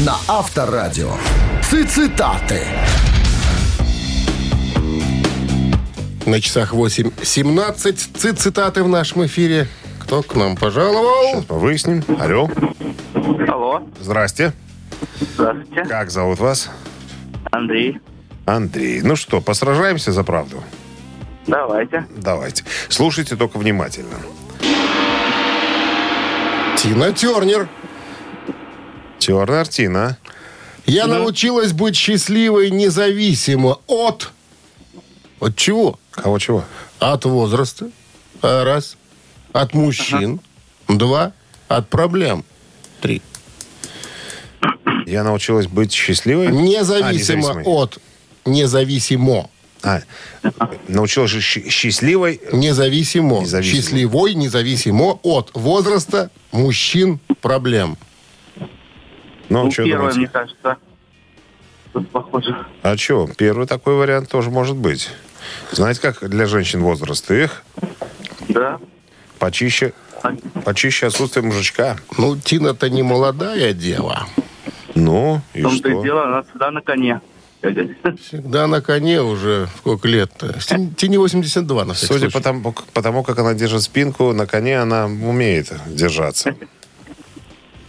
на 0.00 0.16
Авторадио. 0.28 1.12
Цитаты. 1.70 2.62
На 6.24 6.40
часах 6.40 6.72
8.17 6.72 8.08
ци- 8.16 8.32
цитаты 8.32 8.82
в 8.82 8.88
нашем 8.88 9.26
эфире. 9.26 9.68
Кто 9.98 10.22
к 10.22 10.34
нам 10.34 10.56
пожаловал? 10.56 11.32
Сейчас 11.34 11.44
мы 11.50 11.58
выясним. 11.58 12.02
Алло, 12.18 12.48
Алло, 13.48 13.82
здрасте. 14.00 14.52
Здравствуйте. 15.34 15.84
Как 15.84 16.10
зовут 16.10 16.38
вас? 16.38 16.70
Андрей. 17.50 17.98
Андрей. 18.46 19.00
Ну 19.02 19.16
что, 19.16 19.40
посражаемся 19.40 20.12
за 20.12 20.24
правду? 20.24 20.62
Давайте. 21.46 22.06
Давайте. 22.16 22.64
Слушайте 22.88 23.36
только 23.36 23.58
внимательно. 23.58 24.16
Тина 26.76 27.12
Тернер. 27.12 27.68
Тернер 29.18 29.66
Тина. 29.68 30.16
Я 30.86 31.06
научилась 31.06 31.72
быть 31.72 31.96
счастливой 31.96 32.70
независимо 32.70 33.78
от... 33.86 34.32
От 35.40 35.56
чего? 35.56 35.98
Кого 36.10 36.38
чего? 36.38 36.64
От 36.98 37.24
возраста. 37.24 37.90
Раз. 38.42 38.96
От 39.52 39.74
мужчин. 39.74 40.40
Два. 40.88 41.32
От 41.68 41.88
проблем. 41.88 42.44
Три. 43.00 43.22
Я 45.10 45.24
научилась 45.24 45.66
быть 45.66 45.92
счастливой? 45.92 46.48
А, 46.48 46.50
Независимо 46.52 47.12
независимой. 47.48 47.64
от... 47.64 47.98
Независимо. 48.44 49.50
А, 49.82 50.02
научилась 50.86 51.30
счастливой. 51.32 52.40
Независимо. 52.52 53.40
Независимо. 53.40 53.74
Счастливой, 53.82 54.34
независимо 54.34 55.18
от 55.24 55.50
возраста, 55.54 56.30
мужчин, 56.52 57.18
проблем. 57.40 57.96
Ну, 59.48 59.64
Ну, 59.64 59.70
что 59.72 59.82
первое, 59.84 59.98
думаете? 60.12 60.18
мне 60.20 60.28
кажется. 60.28 60.76
Тут 61.92 62.08
похоже. 62.10 62.56
А 62.82 62.96
что, 62.96 63.28
первый 63.36 63.66
такой 63.66 63.96
вариант 63.96 64.28
тоже 64.30 64.50
может 64.50 64.76
быть. 64.76 65.08
Знаете, 65.72 66.00
как 66.00 66.28
для 66.30 66.46
женщин 66.46 66.82
возраст? 66.82 67.28
Их 67.32 67.64
Да. 68.48 68.78
почище, 69.40 69.92
почище 70.64 71.06
отсутствие 71.08 71.44
мужичка. 71.44 71.96
Ну, 72.16 72.36
Тина-то 72.36 72.88
не 72.88 73.02
молодая 73.02 73.72
дева. 73.72 74.28
Ну, 74.94 75.40
и 75.54 75.60
В 75.60 75.64
том-то 75.64 75.88
и 75.88 75.92
что? 75.92 76.02
дело, 76.02 76.24
она 76.24 76.42
всегда 76.42 76.70
на 76.70 76.80
коне. 76.80 77.20
Всегда 77.62 78.66
на 78.66 78.80
коне 78.80 79.20
уже 79.22 79.68
сколько 79.78 80.08
лет-то? 80.08 80.46
Тин- 80.60 80.94
Тине 80.94 81.18
82, 81.18 81.84
на 81.84 81.92
всякий 81.94 82.06
Судя 82.14 82.20
случай. 82.30 82.32
по 82.32 82.40
тому, 82.42 82.74
по 82.94 83.02
тому, 83.02 83.22
как 83.22 83.38
она 83.38 83.52
держит 83.54 83.82
спинку, 83.82 84.32
на 84.32 84.46
коне 84.46 84.80
она 84.80 85.04
умеет 85.06 85.70
держаться. 85.86 86.54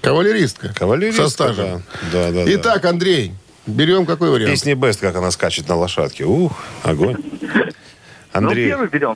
Кавалеристка. 0.01 0.73
Кавалеристка, 0.73 1.23
Со 1.23 1.29
стажем. 1.29 1.83
да. 2.11 2.31
Да, 2.31 2.31
да. 2.31 2.43
Итак, 2.55 2.83
Андрей, 2.85 3.33
берем 3.67 4.05
какой 4.05 4.29
вариант? 4.31 4.51
Песни 4.51 4.73
Бест, 4.73 4.99
как 4.99 5.15
она 5.15 5.31
скачет 5.31 5.69
на 5.69 5.75
лошадке. 5.75 6.25
Ух, 6.25 6.53
огонь. 6.83 7.17
Ну, 8.33 8.47
Андрей, 8.47 8.67
первый 8.69 8.87
берем. 8.87 9.15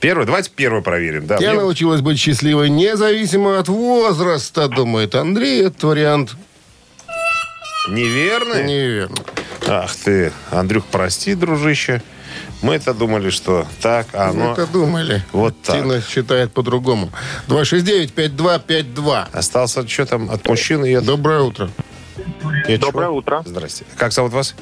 первый, 0.00 0.26
давайте 0.26 0.50
первый 0.54 0.82
проверим. 0.82 1.26
Да, 1.26 1.38
Я 1.38 1.52
мне- 1.52 1.60
научилась 1.62 2.02
быть 2.02 2.18
счастливой 2.18 2.68
независимо 2.68 3.58
от 3.58 3.68
возраста, 3.68 4.68
думает 4.68 5.14
Андрей. 5.14 5.62
Этот 5.66 5.82
вариант 5.82 6.36
Неверный? 7.88 8.64
неверно. 8.64 9.16
Ах 9.66 9.94
ты, 9.96 10.32
Андрюх, 10.50 10.84
прости, 10.86 11.34
дружище. 11.34 12.02
Мы-то 12.62 12.94
думали, 12.94 13.30
что 13.30 13.66
так, 13.82 14.06
а 14.12 14.32
Мы 14.32 14.42
оно... 14.42 14.52
это 14.52 14.66
думали. 14.66 15.22
Вот 15.32 15.60
так. 15.62 15.76
Тина 15.76 16.00
считает 16.00 16.52
по-другому. 16.52 17.10
269-5252. 17.48 19.26
Остался 19.32 19.86
что 19.86 20.06
там 20.06 20.30
от 20.30 20.46
мужчин 20.46 20.84
и 20.84 20.94
от... 20.94 21.04
Доброе 21.04 21.40
утро. 21.40 21.70
от 22.66 22.80
Доброе 22.80 23.06
чего? 23.06 23.16
утро. 23.16 23.42
Здрасте. 23.44 23.84
Как 23.96 24.12
зовут 24.12 24.32
вас? 24.32 24.54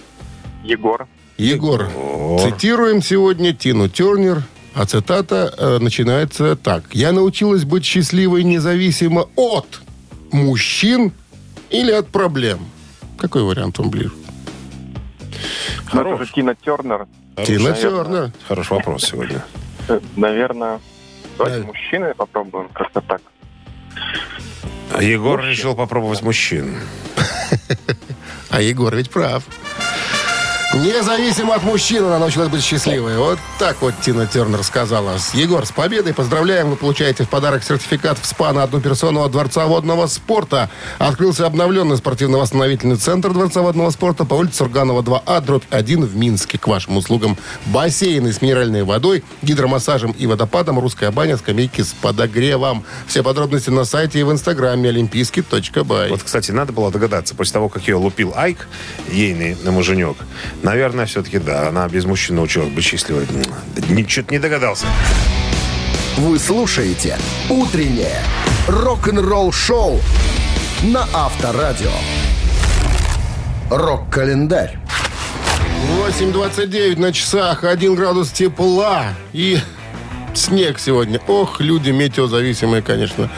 Егор. 0.65 1.07
Егор, 1.39 1.85
Егор. 1.85 2.41
цитируем 2.41 3.03
сегодня 3.03 3.53
Тину 3.55 3.89
Тернер, 3.89 4.43
а 4.75 4.85
цитата 4.85 5.53
э, 5.57 5.79
начинается 5.79 6.57
так. 6.57 6.85
«Я 6.93 7.13
научилась 7.13 7.65
быть 7.65 7.85
счастливой 7.85 8.45
независимо 8.45 9.29
от 9.37 9.81
мужчин 10.31 11.13
или 11.71 11.91
от 11.91 12.09
проблем». 12.09 12.61
Какой 13.19 13.43
вариант 13.43 13.79
вам 13.79 13.91
ближе? 13.91 14.13
Ну, 15.93 16.01
это 16.15 16.25
же 16.25 16.33
Тина 16.33 16.55
Тернер. 16.55 17.07
Тина. 17.45 17.73
Тернер. 17.73 18.33
Хороший 18.49 18.73
вопрос 18.77 19.05
сегодня. 19.05 19.45
Э, 19.89 20.01
Наверное, 20.17 20.81
давайте 21.39 21.61
Да. 21.61 21.67
мужчины 21.67 22.15
попробуем 22.15 22.69
как-то 22.73 23.01
так. 23.01 23.21
Егор 25.01 25.43
решил 25.43 25.75
попробовать 25.75 26.23
мужчин. 26.23 26.77
А 28.51 28.61
Егор 28.61 28.95
ведь 28.95 29.11
прав. 29.11 29.45
Независимо 30.75 31.55
от 31.55 31.65
мужчин 31.65 32.03
она 32.03 32.19
научилась 32.19 32.49
быть 32.49 32.63
счастливой. 32.65 33.19
Вот 33.19 33.39
так 33.59 33.83
вот 33.83 33.93
Тина 34.01 34.27
Тернер 34.27 34.63
сказала. 34.63 35.19
Егор, 35.35 35.67
с 35.67 35.71
победой 35.71 36.15
поздравляем. 36.15 36.71
Вы 36.71 36.77
получаете 36.77 37.25
в 37.25 37.29
подарок 37.29 37.63
сертификат 37.63 38.19
в 38.19 38.25
СПА 38.25 38.53
на 38.53 38.63
от 38.63 38.71
Дворца 38.71 39.67
водного 39.67 40.07
спорта. 40.07 40.71
Открылся 40.99 41.45
обновленный 41.45 41.99
спортивно-восстановительный 41.99 42.97
центр 42.97 43.35
Дворца 43.35 43.61
водного 43.61 43.91
спорта 43.91 44.25
по 44.25 44.33
улице 44.33 44.57
Сурганова 44.57 45.03
2А, 45.03 45.45
дробь 45.45 45.65
1 45.69 46.07
в 46.07 46.17
Минске. 46.17 46.57
К 46.57 46.67
вашим 46.69 46.97
услугам 46.97 47.37
бассейны 47.67 48.33
с 48.33 48.41
минеральной 48.41 48.83
водой, 48.83 49.25
гидромассажем 49.43 50.13
и 50.13 50.27
водопадом, 50.27 50.79
русская 50.79 51.11
баня, 51.11 51.37
скамейки 51.37 51.83
с 51.83 51.93
подогревом. 51.93 52.85
Все 53.07 53.23
подробности 53.23 53.69
на 53.69 53.85
сайте 53.85 54.21
и 54.21 54.23
в 54.23 54.33
инстаграме 54.33 54.89
олимпийский.бай. 54.89 56.09
Вот, 56.09 56.23
кстати, 56.23 56.51
надо 56.51 56.73
было 56.73 56.91
догадаться, 56.91 57.35
после 57.35 57.53
того, 57.53 57.69
как 57.69 57.87
ее 57.87 57.97
лупил 57.97 58.33
Айк, 58.35 58.69
ейный 59.11 59.55
муженек, 59.67 60.17
наверное, 60.63 61.07
все-таки, 61.07 61.39
да, 61.39 61.69
она 61.69 61.89
без 61.89 62.05
мужчин 62.05 62.37
научилась 62.37 62.71
быть 62.71 62.85
счастливой. 62.85 63.27
Ничего 63.89 64.27
не 64.31 64.39
догадался. 64.39 64.87
Вы 66.17 66.39
слушаете 66.39 67.17
«Утреннее 67.49 68.21
рок-н-ролл-шоу» 68.69 70.01
на 70.83 71.07
Авторадио. 71.13 71.91
Рок-календарь. 73.71 74.79
8.29 76.07 76.99
на 76.99 77.13
часах, 77.13 77.65
1 77.65 77.95
градус 77.95 78.31
тепла 78.31 79.15
и 79.33 79.59
снег 80.35 80.79
сегодня. 80.79 81.21
Ох, 81.27 81.61
люди 81.61 81.91
метеозависимые, 81.91 82.83
конечно. 82.83 83.31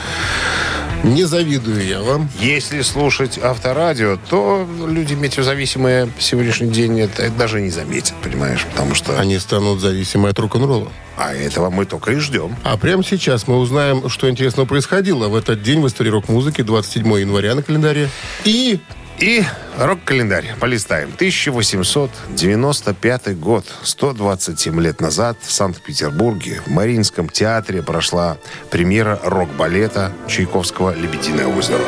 Не 1.05 1.25
завидую 1.25 1.87
я 1.87 2.01
вам. 2.01 2.31
Если 2.41 2.81
слушать 2.81 3.39
авторадио, 3.39 4.19
то 4.31 4.67
люди 4.89 5.13
метеозависимые 5.13 6.09
сегодняшний 6.19 6.71
день 6.71 6.99
это 6.99 7.29
даже 7.31 7.61
не 7.61 7.69
заметят, 7.69 8.15
понимаешь? 8.23 8.65
Потому 8.73 8.95
что... 8.95 9.19
Они 9.21 9.39
станут 9.39 9.81
зависимы 9.81 10.31
от 10.31 10.39
рок-н-ролла. 10.39 10.91
А 11.19 11.35
этого 11.35 11.69
мы 11.69 11.85
только 11.85 12.13
и 12.13 12.17
ждем. 12.17 12.57
А 12.65 12.79
прямо 12.79 13.05
сейчас 13.05 13.47
мы 13.47 13.59
узнаем, 13.59 14.09
что 14.09 14.31
интересного 14.31 14.67
происходило 14.67 15.29
в 15.29 15.37
этот 15.37 15.63
день 15.63 15.81
в 15.81 15.87
истории 15.87 16.09
рок-музыки, 16.09 16.63
27 16.63 17.07
января 17.21 17.55
на 17.55 17.63
календаре. 17.63 18.09
И 18.45 18.81
И 19.19 19.45
рок-календарь 19.79 20.55
полистаем. 20.61 21.11
1895 21.15 23.39
год. 23.39 23.65
127 23.83 24.81
лет 24.81 25.01
назад 25.01 25.39
в 25.41 25.53
Санкт-Петербурге 25.53 26.61
в 26.67 26.71
Мариинском 26.71 27.29
театре 27.29 27.83
прошла 27.83 28.37
премьера 28.71 29.19
рок-балета 29.23 30.13
Чайковского 30.29 30.95
«Лебединое 30.95 31.47
озеро». 31.47 31.81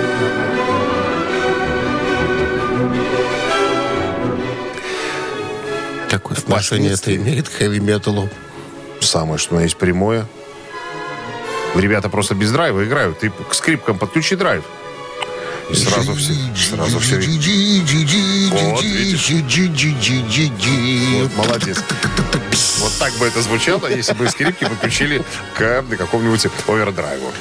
какое 6.18 6.38
отношение 6.38 6.92
это 6.92 7.14
имеет 7.14 7.48
к 7.48 7.52
хэви-металу? 7.52 8.28
Самое, 9.00 9.38
что 9.38 9.60
есть 9.60 9.76
прямое. 9.76 10.26
Ребята 11.74 12.08
просто 12.08 12.34
без 12.34 12.50
драйва 12.52 12.84
играют. 12.84 13.18
Ты 13.18 13.30
к 13.30 13.54
скрипкам 13.54 13.98
подключи 13.98 14.34
драйв. 14.34 14.64
И 15.68 15.74
сразу 15.74 16.14
все, 16.14 16.32
сразу 16.56 16.98
все. 17.00 17.16
Вот, 17.16 18.82
видишь? 18.84 19.30
Вот, 21.22 21.36
молодец. 21.36 21.78
Вот 22.78 22.92
так 22.98 23.12
бы 23.14 23.26
это 23.26 23.42
звучало, 23.42 23.88
если 23.88 24.14
бы 24.14 24.28
скрипки 24.28 24.64
подключили 24.64 25.22
к 25.56 25.84
какому-нибудь 25.98 26.46
овердрайву. 26.68 27.32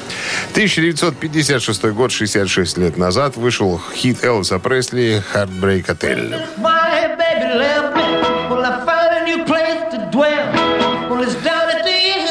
1956 0.52 1.84
год, 1.86 2.12
66 2.12 2.78
лет 2.78 2.98
назад, 2.98 3.36
вышел 3.36 3.80
хит 3.94 4.24
Элвиса 4.24 4.60
Пресли 4.60 5.24
«Heartbreak 5.34 5.86
Hotel». 5.86 6.42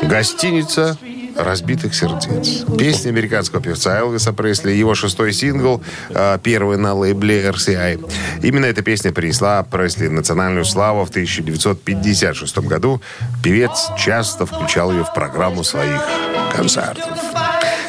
Гостиница 0.03 0.97
разбитых 1.37 1.95
сердец. 1.95 2.65
Песня 2.79 3.11
американского 3.11 3.63
певца 3.63 3.99
Элвиса 3.99 4.33
Пресли, 4.33 4.73
его 4.73 4.95
шестой 4.95 5.33
сингл, 5.33 5.83
э, 6.11 6.39
первый 6.43 6.77
на 6.77 6.95
лейбле 6.95 7.49
RCI. 7.49 8.11
Именно 8.43 8.67
эта 8.67 8.83
песня 8.83 9.13
принесла 9.13 9.63
Пресли 9.63 10.09
национальную 10.09 10.65
славу 10.65 11.05
в 11.05 11.11
1956 11.11 12.67
году. 12.69 13.01
Певец 13.43 13.91
часто 13.99 14.47
включал 14.47 14.93
ее 14.93 15.05
в 15.05 15.13
программу 15.15 15.65
своих 15.65 16.01
концертов. 16.55 17.09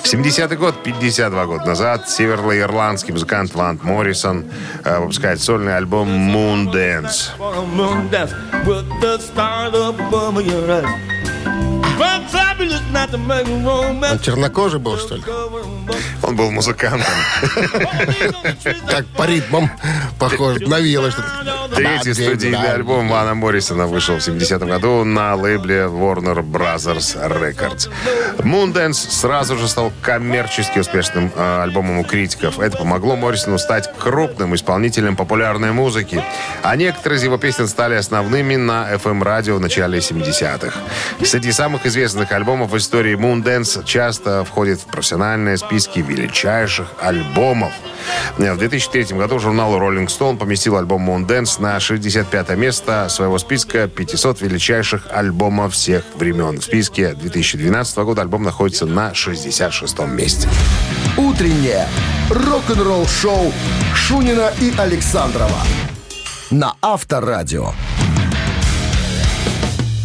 70-й 0.03 0.55
год, 0.55 0.83
52 0.83 1.45
года 1.45 1.65
назад, 1.65 2.07
североирландский 2.07 3.11
музыкант 3.11 3.55
Вант 3.55 3.83
Моррисон 3.83 4.45
э, 4.83 4.99
выпускает 4.99 5.41
сольный 5.41 5.75
альбом 5.75 6.07
«Moon 6.07 6.71
Dance». 6.71 7.31
Moon 7.39 8.09
dance 8.11 8.31
Он 14.11 14.19
чернокожий 14.19 14.79
был, 14.79 14.97
что 14.97 15.15
ли? 15.15 15.23
Он 16.21 16.35
был 16.35 16.51
музыкантом. 16.51 17.13
Как 18.87 19.05
по 19.07 19.23
ритмам 19.23 19.71
похож, 20.19 20.59
навело 20.59 21.11
что-то. 21.11 21.54
Третий 21.75 22.13
студийный 22.13 22.71
альбом 22.71 23.09
Вана 23.09 23.35
Моррисона 23.35 23.85
вышел 23.85 24.15
в 24.15 24.19
70-м 24.19 24.69
году 24.69 25.03
на 25.03 25.35
лейбле 25.35 25.83
Warner 25.83 26.41
Brothers 26.41 27.17
Records. 27.29 27.89
Moondance 28.37 28.93
сразу 28.93 29.57
же 29.57 29.67
стал 29.67 29.91
коммерчески 30.01 30.79
успешным 30.79 31.31
э, 31.35 31.63
альбомом 31.63 31.99
у 31.99 32.03
критиков. 32.05 32.59
Это 32.59 32.77
помогло 32.77 33.17
Моррисону 33.17 33.57
стать 33.57 33.91
крупным 33.97 34.55
исполнителем 34.55 35.17
популярной 35.17 35.73
музыки. 35.73 36.23
А 36.63 36.75
некоторые 36.77 37.17
из 37.17 37.23
его 37.23 37.37
песен 37.37 37.67
стали 37.67 37.95
основными 37.95 38.55
на 38.55 38.93
FM-радио 38.93 39.55
в 39.55 39.59
начале 39.59 39.99
70-х. 39.99 40.79
Среди 41.23 41.51
самых 41.51 41.85
известных 41.85 42.31
альбомов 42.31 42.71
в 42.71 42.77
истории 42.77 43.15
Moondance 43.17 43.83
часто 43.83 44.45
входит 44.45 44.79
в 44.79 44.85
профессиональные 44.85 45.57
списки 45.57 45.99
величайших 45.99 46.87
альбомов. 47.01 47.73
В 48.37 48.57
2003 48.57 49.17
году 49.17 49.39
журнал 49.39 49.73
Rolling 49.77 50.07
Stone 50.07 50.37
поместил 50.37 50.77
альбом 50.77 51.09
Moondance 51.09 51.64
на 51.65 51.79
65 51.79 52.55
место 52.57 53.07
своего 53.09 53.39
списка 53.39 53.87
500 53.87 54.41
величайших 54.41 55.07
альбомов 55.11 55.73
всех 55.73 56.03
времен. 56.13 56.59
В 56.59 56.63
списке 56.63 57.15
2012 57.15 57.97
года 57.97 58.21
альбом 58.21 58.43
находится 58.43 58.85
на 58.85 59.15
66 59.15 59.99
месте. 60.01 60.47
Утреннее 61.17 61.87
рок-н-ролл-шоу 62.29 63.51
Шунина 63.95 64.51
и 64.61 64.73
Александрова 64.77 65.57
на 66.51 66.75
Авторадио. 66.83 67.71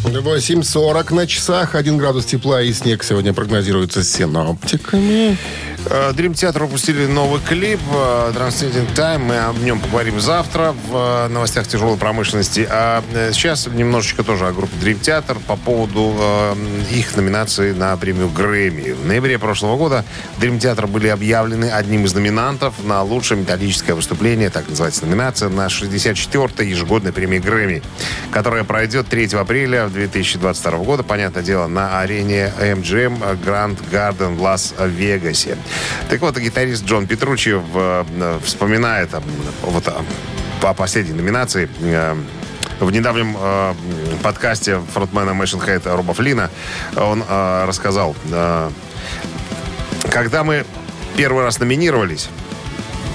8.40 0.05 1.15
на 1.15 1.27
часах, 1.27 1.75
1 1.75 1.99
градус 1.99 2.25
тепла 2.25 2.63
и 2.63 2.73
снег 2.73 3.05
сегодня 3.05 3.35
прогнозируется 3.35 4.03
синоптиками. 4.03 5.37
Э, 5.87 6.13
Dream 6.13 6.33
Theater 6.33 6.61
выпустили 6.61 7.07
новый 7.07 7.41
клип 7.41 7.81
э, 7.93 8.33
Transcending 8.35 8.95
Time. 8.95 9.19
Мы 9.19 9.39
о 9.39 9.53
нем 9.53 9.81
поговорим 9.81 10.21
завтра 10.21 10.73
в 10.73 11.27
э, 11.27 11.29
новостях 11.29 11.67
тяжелой 11.67 11.97
промышленности. 11.97 12.67
А 12.71 13.03
сейчас 13.33 13.67
немножечко 13.67 14.23
тоже 14.23 14.47
о 14.47 14.53
группе 14.53 14.75
Dream 14.81 15.01
Theater 15.01 15.39
по 15.47 15.57
поводу 15.57 16.15
их 16.91 17.17
номинации 17.17 17.73
на 17.73 17.97
премию 17.97 18.29
Грэмми. 18.29 18.93
В 18.93 19.07
ноябре 19.07 19.39
прошлого 19.39 19.77
года 19.77 20.05
Dream 20.41 20.59
Theater 20.59 20.87
были 20.87 21.09
объявлены 21.09 21.71
одним 21.71 22.05
из 22.05 22.15
номинантов 22.15 22.75
на 22.85 23.03
лучшее 23.03 23.41
металлическое 23.41 23.95
выступление, 23.95 24.51
так 24.51 24.69
называется 24.69 25.07
номинация, 25.07 25.49
на 25.49 25.67
64-й 25.67 26.69
ежегодной 26.69 27.13
премии 27.13 27.39
Грэмми, 27.39 27.83
которая 28.31 28.65
пройдет 28.65 29.09
3 29.09 29.27
апреля 29.35 29.89
2022 29.89 30.79
года, 30.79 31.03
понятное 31.03 31.43
дело, 31.43 31.67
на 31.67 32.01
арене 32.01 32.53
MGM 32.59 33.41
Grand 33.45 33.79
Garden 33.91 34.37
в 34.37 34.43
Лас-Вегасе. 34.43 35.57
Так 36.09 36.21
вот, 36.21 36.37
гитарист 36.39 36.85
Джон 36.85 37.07
Петручи 37.07 37.55
э, 37.55 38.39
вспоминает 38.45 39.11
вот, 39.63 39.89
о- 39.89 40.05
по 40.61 40.75
последней 40.75 41.15
номинации 41.15 41.69
э, 41.81 42.17
в 42.81 42.91
недавнем 42.91 43.37
э, 43.39 43.75
подкасте 44.23 44.81
фронтмена 44.93 45.31
Machine 45.31 45.65
Head 45.67 45.95
Роба 45.97 46.15
Флина 46.15 46.51
он 46.97 47.23
э, 47.27 47.65
рассказал, 47.67 48.17
э, 48.31 48.71
когда 50.11 50.45
мы 50.45 50.65
первый 51.17 51.45
раз 51.45 51.59
номинировались, 51.59 52.29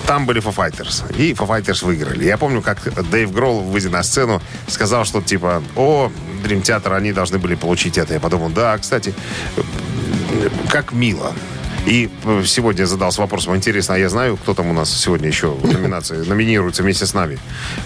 там 0.08 0.26
были 0.28 0.40
Foo 0.42 0.56
Fighters. 0.56 1.04
И 1.18 1.34
Foo 1.34 1.48
Fighters 1.48 1.84
выиграли. 1.84 2.26
Я 2.26 2.38
помню, 2.38 2.62
как 2.62 2.78
Дэйв 3.10 3.32
Гролл, 3.32 3.62
выйдя 3.62 3.90
на 3.90 4.04
сцену, 4.04 4.42
сказал, 4.68 5.04
что 5.04 5.22
типа, 5.22 5.64
о, 5.76 6.12
Dream 6.44 6.62
Theater, 6.62 6.96
они 6.96 7.12
должны 7.12 7.40
были 7.40 7.56
получить 7.56 7.98
это. 7.98 8.14
Я 8.14 8.20
подумал, 8.20 8.50
да, 8.50 8.78
кстати, 8.78 9.16
как 10.70 10.92
мило. 10.92 11.34
И 11.86 12.10
э, 12.24 12.44
сегодня 12.46 12.86
задался 12.86 13.22
вопросом, 13.22 13.56
интересно, 13.56 13.96
а 13.96 13.98
я 13.98 14.10
знаю, 14.10 14.38
кто 14.38 14.54
там 14.54 14.68
у 14.68 14.74
нас 14.74 14.90
сегодня 14.92 15.28
еще 15.28 15.52
в 15.52 15.72
номинации 15.72 16.18
номинируется 16.28 16.84
вместе 16.84 17.06
с 17.06 17.14
нами? 17.14 17.38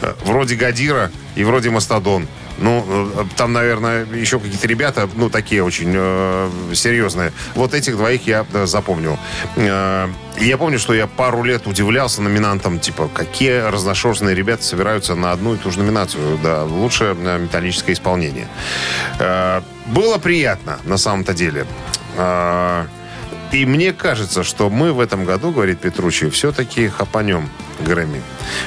Э, 0.01 0.13
Вроде 0.25 0.55
Гадира 0.55 1.11
и 1.35 1.43
вроде 1.43 1.69
Мастодон. 1.69 2.27
Ну, 2.59 2.85
э, 2.87 3.25
там, 3.35 3.53
наверное, 3.53 4.05
еще 4.05 4.39
какие-то 4.39 4.67
ребята, 4.67 5.09
ну, 5.15 5.29
такие 5.29 5.63
очень 5.63 5.91
э, 5.93 6.49
серьезные. 6.73 7.33
Вот 7.55 7.73
этих 7.73 7.97
двоих 7.97 8.25
я 8.25 8.45
э, 8.53 8.65
запомнил. 8.65 9.17
Э, 9.57 10.07
я 10.39 10.57
помню, 10.57 10.79
что 10.79 10.93
я 10.93 11.05
пару 11.07 11.43
лет 11.43 11.67
удивлялся 11.67 12.21
номинантам, 12.21 12.79
типа, 12.79 13.09
какие 13.13 13.69
разношерстные 13.69 14.33
ребята 14.33 14.63
собираются 14.63 15.15
на 15.15 15.33
одну 15.33 15.55
и 15.55 15.57
ту 15.57 15.71
же 15.71 15.79
номинацию, 15.79 16.39
да, 16.41 16.63
лучшее 16.63 17.15
металлическое 17.15 17.93
исполнение. 17.95 18.47
Э, 19.19 19.61
было 19.87 20.17
приятно, 20.17 20.79
на 20.85 20.97
самом-то 20.97 21.33
деле. 21.33 21.65
Э, 22.15 22.85
и 23.51 23.65
мне 23.65 23.93
кажется, 23.93 24.43
что 24.43 24.69
мы 24.69 24.93
в 24.93 24.99
этом 24.99 25.25
году, 25.25 25.51
говорит 25.51 25.79
Петручи, 25.79 26.29
все-таки 26.29 26.87
хапанем 26.87 27.49
Грэмми. 27.79 28.21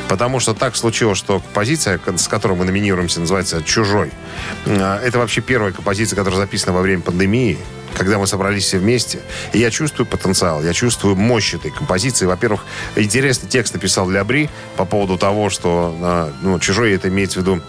Потому 0.08 0.40
что 0.40 0.54
так 0.54 0.74
случилось, 0.74 1.18
что 1.18 1.40
композиция, 1.40 2.00
с 2.16 2.26
которой 2.26 2.58
мы 2.58 2.64
номинируемся, 2.64 3.20
называется 3.20 3.62
«Чужой». 3.62 4.10
А, 4.66 5.00
Это 5.00 5.18
вообще 5.18 5.40
первая 5.40 5.72
композиция, 5.72 6.16
которая 6.16 6.40
записана 6.40 6.72
во 6.72 6.80
время 6.80 7.02
пандемии, 7.02 7.58
когда 7.96 8.18
мы 8.18 8.26
собрались 8.26 8.64
все 8.64 8.78
вместе. 8.78 9.20
И 9.52 9.58
я 9.58 9.70
чувствую 9.70 10.06
потенциал, 10.06 10.64
я 10.64 10.72
чувствую 10.72 11.14
мощь 11.14 11.54
этой 11.54 11.70
композиции. 11.70 12.26
Во-первых, 12.26 12.64
интересный 12.96 13.48
текст 13.48 13.74
написал 13.74 14.06
для 14.06 14.24
Бри 14.24 14.50
по 14.76 14.84
поводу 14.84 15.16
того, 15.16 15.48
что 15.50 15.96
а, 16.00 16.32
ну, 16.42 16.58
«Чужой» 16.58 16.92
это 16.92 17.08
имеется 17.08 17.38
в 17.38 17.42
виду 17.42 17.62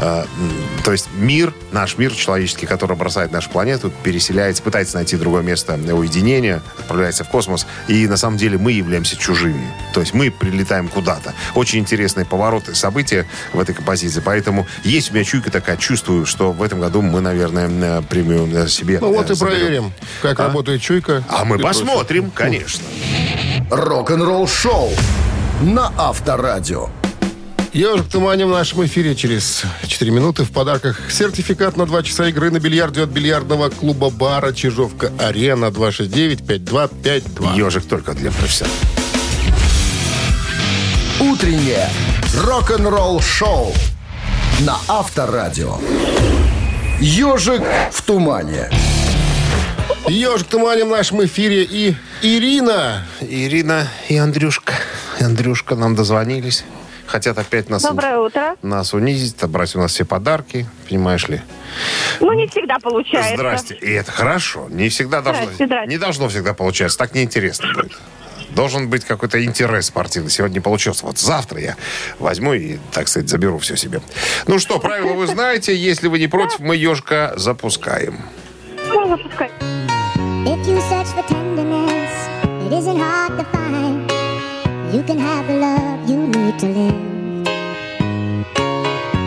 То 0.00 0.92
есть 0.92 1.08
мир, 1.14 1.52
наш 1.72 1.98
мир 1.98 2.12
человеческий, 2.12 2.66
который 2.66 2.96
бросает 2.96 3.32
нашу 3.32 3.50
планету, 3.50 3.92
переселяется, 4.02 4.62
пытается 4.62 4.96
найти 4.96 5.16
другое 5.16 5.42
место 5.42 5.74
уединения, 5.74 6.62
отправляется 6.78 7.24
в 7.24 7.28
космос, 7.28 7.66
и 7.86 8.06
на 8.08 8.16
самом 8.16 8.38
деле 8.38 8.56
мы 8.56 8.72
являемся 8.72 9.16
чужими. 9.16 9.70
То 9.92 10.00
есть 10.00 10.14
мы 10.14 10.30
прилетаем 10.30 10.88
куда-то. 10.88 11.34
Очень 11.54 11.80
интересные 11.80 12.24
повороты, 12.24 12.74
события 12.74 13.26
в 13.52 13.60
этой 13.60 13.74
композиции. 13.74 14.22
Поэтому 14.24 14.66
есть 14.84 15.10
у 15.10 15.14
меня 15.14 15.24
чуйка 15.24 15.50
такая, 15.50 15.76
чувствую, 15.76 16.24
что 16.24 16.52
в 16.52 16.62
этом 16.62 16.80
году 16.80 17.02
мы, 17.02 17.20
наверное, 17.20 17.68
э, 17.68 18.02
премию 18.02 18.48
э, 18.52 18.68
себе 18.68 18.98
Ну 19.00 19.12
вот 19.12 19.28
э, 19.28 19.32
и 19.32 19.36
заберем. 19.36 19.58
проверим, 19.58 19.92
как 20.22 20.40
А? 20.40 20.44
работает 20.44 20.80
чуйка. 20.80 21.22
А 21.28 21.44
мы 21.44 21.56
И 21.56 21.60
прочее. 21.60 21.84
Посмотрим, 21.84 22.30
конечно. 22.30 22.84
Рок-н-ролл 23.70 24.48
шоу 24.48 24.90
на 25.60 25.92
Авторадио. 25.96 26.88
Ежик 27.72 28.06
в 28.06 28.10
тумане 28.10 28.46
в 28.46 28.48
нашем 28.48 28.84
эфире 28.84 29.14
через 29.14 29.62
4 29.86 30.10
минуты. 30.10 30.42
В 30.42 30.50
подарках 30.50 31.08
сертификат 31.08 31.76
на 31.76 31.86
2 31.86 32.02
часа 32.02 32.26
игры 32.28 32.50
на 32.50 32.58
бильярде 32.58 33.02
от 33.02 33.10
бильярдного 33.10 33.68
клуба-бара 33.68 34.52
«Чижовка-Арена» 34.52 35.66
269-5252. 35.66 37.56
Ежик 37.56 37.84
только 37.84 38.14
для 38.14 38.32
профессионалов. 38.32 38.76
Утреннее 41.20 41.88
рок-н-ролл 42.42 43.20
шоу 43.20 43.72
на 44.60 44.76
Авторадио. 44.88 45.78
Ежик 46.98 47.62
в 47.92 48.02
тумане. 48.02 48.68
Ежик 50.08 50.48
в 50.48 50.50
тумане 50.50 50.86
в 50.86 50.88
нашем 50.88 51.24
эфире 51.24 51.62
и 51.62 51.94
Ирина. 52.20 53.06
Ирина 53.20 53.86
и 54.08 54.16
Андрюшка. 54.16 54.74
Андрюшка 55.20 55.76
нам 55.76 55.94
дозвонились. 55.94 56.64
Хотят 57.10 57.36
опять 57.38 57.68
нас, 57.68 57.82
Доброе 57.82 58.18
утро. 58.18 58.54
нас 58.62 58.94
унизить, 58.94 59.34
отобрать 59.36 59.74
у 59.74 59.80
нас 59.80 59.90
все 59.92 60.04
подарки, 60.04 60.64
понимаешь 60.88 61.26
ли. 61.28 61.40
Ну, 62.20 62.32
не 62.34 62.46
всегда 62.46 62.78
получается. 62.78 63.34
Здрасте. 63.34 63.74
И 63.74 63.90
это 63.90 64.12
хорошо. 64.12 64.68
Не 64.70 64.88
всегда 64.90 65.20
должно, 65.20 65.42
Здрасте, 65.46 65.66
здрасте. 65.66 65.88
не 65.90 65.98
должно 65.98 66.28
всегда 66.28 66.54
получаться. 66.54 66.96
Так 66.96 67.12
неинтересно 67.12 67.72
будет. 67.74 67.98
Должен 68.50 68.88
быть 68.88 69.04
какой-то 69.04 69.44
интерес 69.44 69.86
спортивный. 69.86 70.30
Сегодня 70.30 70.54
не 70.54 70.60
получился. 70.60 71.04
Вот 71.04 71.18
завтра 71.18 71.60
я 71.60 71.76
возьму 72.20 72.52
и, 72.54 72.78
так 72.92 73.08
сказать, 73.08 73.28
заберу 73.28 73.58
все 73.58 73.74
себе. 73.76 74.00
Ну 74.46 74.60
что, 74.60 74.78
правила 74.78 75.14
вы 75.14 75.26
знаете. 75.26 75.74
Если 75.74 76.06
вы 76.06 76.20
не 76.20 76.28
против, 76.28 76.60
мы 76.60 76.76
ежика 76.76 77.32
запускаем. 77.36 78.20
Ну, 78.86 79.08
запускай. 79.08 79.50
If 80.46 80.64
you 80.64 80.78
search 80.88 81.08
for 81.08 81.26
tenderness, 81.26 82.12
it 82.66 82.72
isn't 82.72 83.00
hard 83.00 83.36
to 83.36 83.44
find. 83.50 83.59
You 85.00 85.06
can 85.06 85.18
have 85.18 85.46
the 85.46 85.56
love 85.56 86.10
you 86.10 86.26
need 86.26 86.58
to 86.58 86.66
live. 86.66 87.44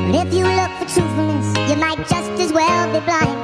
But 0.06 0.28
if 0.28 0.32
you 0.32 0.46
look 0.46 0.70
for 0.78 0.86
truthfulness, 0.86 1.48
you 1.68 1.76
might 1.78 1.98
just 2.08 2.30
as 2.40 2.54
well 2.54 2.94
be 2.94 3.04
blind. 3.04 3.43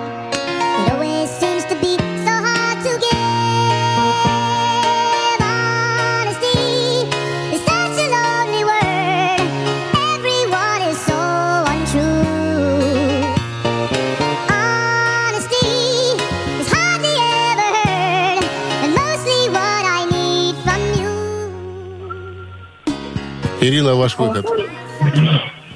Ирина, 23.62 23.96
ваш 23.96 24.18
выход. 24.18 24.46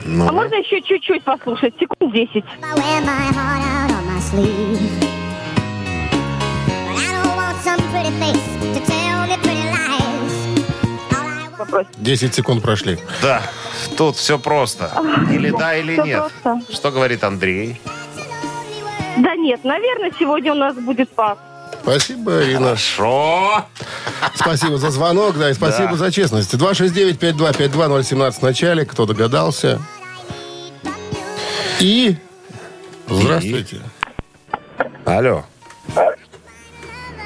Ну, 0.05 0.27
А 0.27 0.31
можно 0.31 0.55
еще 0.55 0.81
чуть-чуть 0.81 1.23
послушать? 1.23 1.73
Секунд 1.79 2.13
10. 2.13 2.35
I 2.35 2.75
wear 2.75 3.01
my 3.01 3.31
heart 3.33 3.63
out 3.63 3.91
on 3.91 4.05
my 4.05 4.19
sleeve. 4.19 4.79
But 6.87 6.97
I 6.97 7.11
don't 7.11 7.35
want 7.35 7.57
some 7.63 7.79
pretty 7.91 8.11
face 8.19 8.43
to 8.73 8.79
tell 8.85 9.27
me 9.27 9.37
pretty 9.37 9.65
lies. 9.71 10.33
All 11.11 11.27
I 11.27 11.47
want 11.47 11.57
Вопрос. 11.59 11.85
10 11.97 12.33
секунд 12.35 12.61
прошли. 12.63 12.97
да, 13.21 13.41
тут 13.97 14.17
все 14.17 14.37
просто. 14.37 14.91
Или 15.31 15.51
да, 15.51 15.75
или 15.75 15.93
всё 15.93 16.03
нет. 16.03 16.31
просто. 16.43 16.73
Что 16.73 16.91
говорит 16.91 17.23
Андрей? 17.23 17.79
Да 19.17 19.35
нет, 19.35 19.63
наверное, 19.63 20.11
сегодня 20.19 20.51
у 20.51 20.55
нас 20.55 20.75
будет 20.75 21.09
пас. 21.11 21.37
Спасибо, 21.83 22.43
Ирина. 22.43 22.59
Хорошо. 22.77 23.65
Спасибо 24.35 24.77
за 24.77 24.89
звонок, 24.89 25.37
да, 25.37 25.49
и 25.49 25.53
спасибо 25.53 25.91
Да. 25.91 25.97
за 25.97 26.11
честность. 26.11 26.53
269-5252-017 26.53 28.31
в 28.31 28.41
начале. 28.41 28.85
Кто 28.85 29.05
догадался? 29.05 29.81
И... 31.81 32.15
Здравствуйте. 33.07 33.81
Алло. 35.05 35.43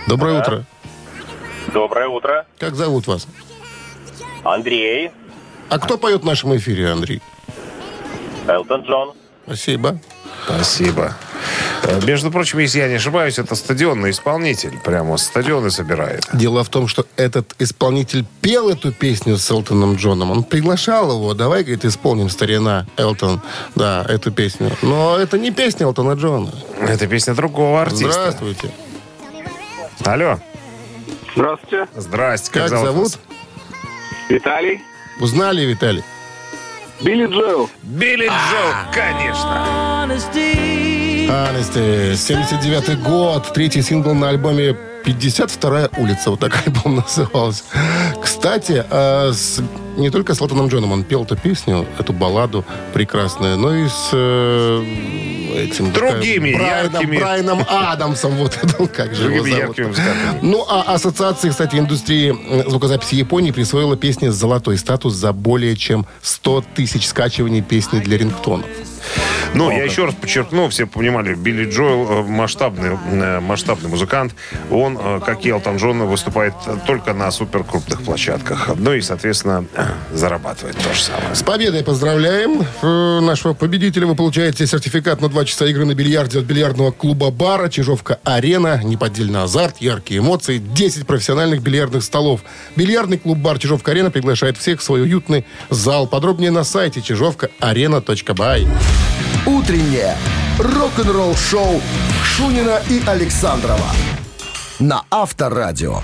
Доброе 0.08 0.40
утро. 0.42 0.66
Доброе 1.72 2.08
утро. 2.08 2.46
Как 2.58 2.76
зовут 2.76 3.06
вас? 3.08 3.28
Андрей, 4.44 5.12
А 5.70 5.78
кто 5.80 5.98
поет 5.98 6.22
в 6.22 6.26
нашем 6.26 6.56
эфире, 6.58 6.90
Андрей? 6.92 7.22
Элтон 8.48 8.82
Джон. 8.82 9.14
Спасибо. 9.46 10.00
Спасибо. 10.46 11.14
Между 12.06 12.32
прочим, 12.32 12.60
если 12.60 12.80
я 12.80 12.88
не 12.88 12.96
ошибаюсь, 12.96 13.38
это 13.40 13.56
стадионный 13.56 14.12
исполнитель. 14.12 14.78
Прямо 14.84 15.18
стадионы 15.18 15.72
собирает. 15.72 16.28
Дело 16.34 16.64
в 16.64 16.70
том, 16.70 16.88
что 16.88 17.06
этот 17.16 17.54
исполнитель 17.60 18.26
пел 18.42 18.70
эту 18.70 18.92
песню 18.92 19.38
с 19.38 19.50
Элтоном 19.50 19.96
Джоном. 19.96 20.32
Он 20.32 20.44
приглашал 20.44 21.12
его. 21.12 21.34
Давай, 21.34 21.64
говорит, 21.64 21.86
исполним, 21.86 22.30
старина 22.30 22.86
Элтон, 22.98 23.42
да, 23.76 24.06
эту 24.08 24.32
песню. 24.32 24.72
Но 24.82 25.18
это 25.18 25.38
не 25.38 25.52
песня 25.52 25.86
Элтона 25.86 26.14
Джона. 26.14 26.52
Это 26.82 27.08
песня 27.08 27.34
другого 27.34 27.82
артиста. 27.82 28.12
Здравствуйте. 28.12 28.72
Алло. 30.06 30.40
Здравствуйте. 31.36 31.88
Здрасте. 31.96 32.52
Как, 32.52 32.64
Как 32.64 32.70
зовут? 32.72 33.10
зовут? 33.10 33.20
Виталий. 34.30 34.82
Узнали, 35.20 35.62
Виталий? 35.66 36.04
Билли 37.02 37.28
Джоэл. 37.28 37.70
Билли 37.84 38.28
Джо, 38.28 38.92
конечно. 38.92 40.06
Анести, 41.30 42.14
79-й 42.14 42.96
год, 42.96 43.52
третий 43.54 43.82
сингл 43.82 44.14
на 44.14 44.30
альбоме 44.30 44.76
52-я 45.04 45.90
улица, 45.98 46.32
вот 46.32 46.40
так 46.40 46.58
альбом 46.66 46.96
назывался. 47.08 47.64
Кстати, 48.22 48.86
э, 48.90 49.32
с- 49.34 49.62
не 49.98 50.10
только 50.10 50.34
с 50.36 50.42
Лотоном 50.42 50.68
Джоном 50.68 50.92
он 50.94 51.04
пел 51.04 51.24
эту 51.24 51.36
песню, 51.36 51.86
эту 52.00 52.14
балладу 52.14 52.64
прекрасную, 52.94 53.58
но 53.58 53.76
и 53.76 53.88
с 53.88 54.10
э, 54.14 54.84
этим... 55.56 55.92
Другими 55.92 56.54
Брайаном, 56.56 56.94
яркими. 56.94 57.18
Брайаном 57.18 57.60
Адамсом, 57.70 58.32
вот 58.36 58.58
это, 58.62 58.88
как 58.88 59.14
же 59.14 59.24
его 59.32 59.44
Другими 59.44 59.60
зовут. 59.62 59.78
яркими. 59.78 59.96
Ну, 60.42 60.66
а 60.70 60.94
ассоциация, 60.94 61.52
кстати, 61.52 61.76
индустрии 61.76 62.34
э, 62.50 62.70
звукозаписи 62.70 63.16
Японии 63.16 63.52
присвоила 63.52 63.98
песне 63.98 64.32
золотой 64.32 64.78
статус 64.78 65.14
за 65.14 65.34
более 65.34 65.76
чем 65.76 66.06
100 66.22 66.64
тысяч 66.76 67.06
скачиваний 67.08 67.62
песни 67.62 68.00
для 68.00 68.18
рингтонов. 68.18 68.66
Ну, 69.54 69.72
я 69.72 69.84
еще 69.84 70.06
раз 70.06 70.16
подчеркну, 70.16 70.70
все 70.70 70.86
понимали, 70.86 71.34
Билли 71.34 71.70
Джоэл 71.70 72.10
э, 72.10 72.24
масштабный, 72.24 72.98
э, 73.12 73.40
масштабный 73.40 73.90
музыкант. 73.90 74.34
Он, 74.72 74.98
э, 75.00 75.20
как 75.26 75.46
и 75.46 75.50
Элтон 75.50 75.78
Джон, 75.78 76.06
выступает 76.06 76.54
только 76.86 77.14
на 77.14 77.32
суперкрупных 77.32 78.02
площадках. 78.04 78.70
Ну 78.76 78.94
и, 78.94 79.02
соответственно, 79.02 79.66
зарабатывает 80.14 80.78
то 80.78 80.94
же 80.94 81.02
самое. 81.02 81.36
С 81.36 81.44
победой 81.44 81.84
поздравляем 81.84 82.66
нашего 83.26 83.54
победителя. 83.54 84.06
Вы 84.06 84.16
получаете 84.16 84.68
сертификат 84.68 85.22
на 85.22 85.30
2 85.30 85.46
часа 85.46 85.66
игры 85.66 85.86
на 85.86 85.94
бильярде 85.94 86.40
от 86.40 86.46
бильярдного 86.46 86.92
клуба 86.92 87.32
«Бара», 87.32 87.70
«Чижовка-арена», 87.70 88.82
неподдельный 88.84 89.44
азарт, 89.44 89.78
яркие 89.80 90.20
эмоции, 90.20 90.58
10 90.58 91.08
профессиональных 91.08 91.62
бильярдных 91.62 92.04
столов. 92.04 92.42
Бильярдный 92.76 93.18
клуб 93.18 93.38
«Бар» 93.38 93.60
«Чижовка-арена» 93.60 94.12
приглашает 94.12 94.58
всех 94.58 94.80
в 94.80 94.84
свой 94.84 95.02
уютный 95.02 95.46
зал. 95.70 96.08
Подробнее 96.08 96.52
на 96.52 96.64
сайте 96.64 97.02
чижовкаарена.бай. 97.02 98.68
Утреннее 99.48 100.18
рок-н-ролл-шоу 100.60 101.82
Шунина 102.22 102.82
и 102.90 103.02
Александрова 103.08 103.94
на 104.78 105.06
Авторадио. 105.10 106.02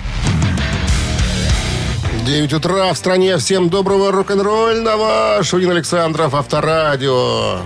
9 2.24 2.52
утра 2.54 2.90
в 2.94 2.96
стране. 2.96 3.36
Всем 3.36 3.68
доброго 3.68 4.12
рок-н-ролльного. 4.12 5.40
Шунин 5.42 5.72
Александров, 5.72 6.34
Авторадио. 6.34 7.58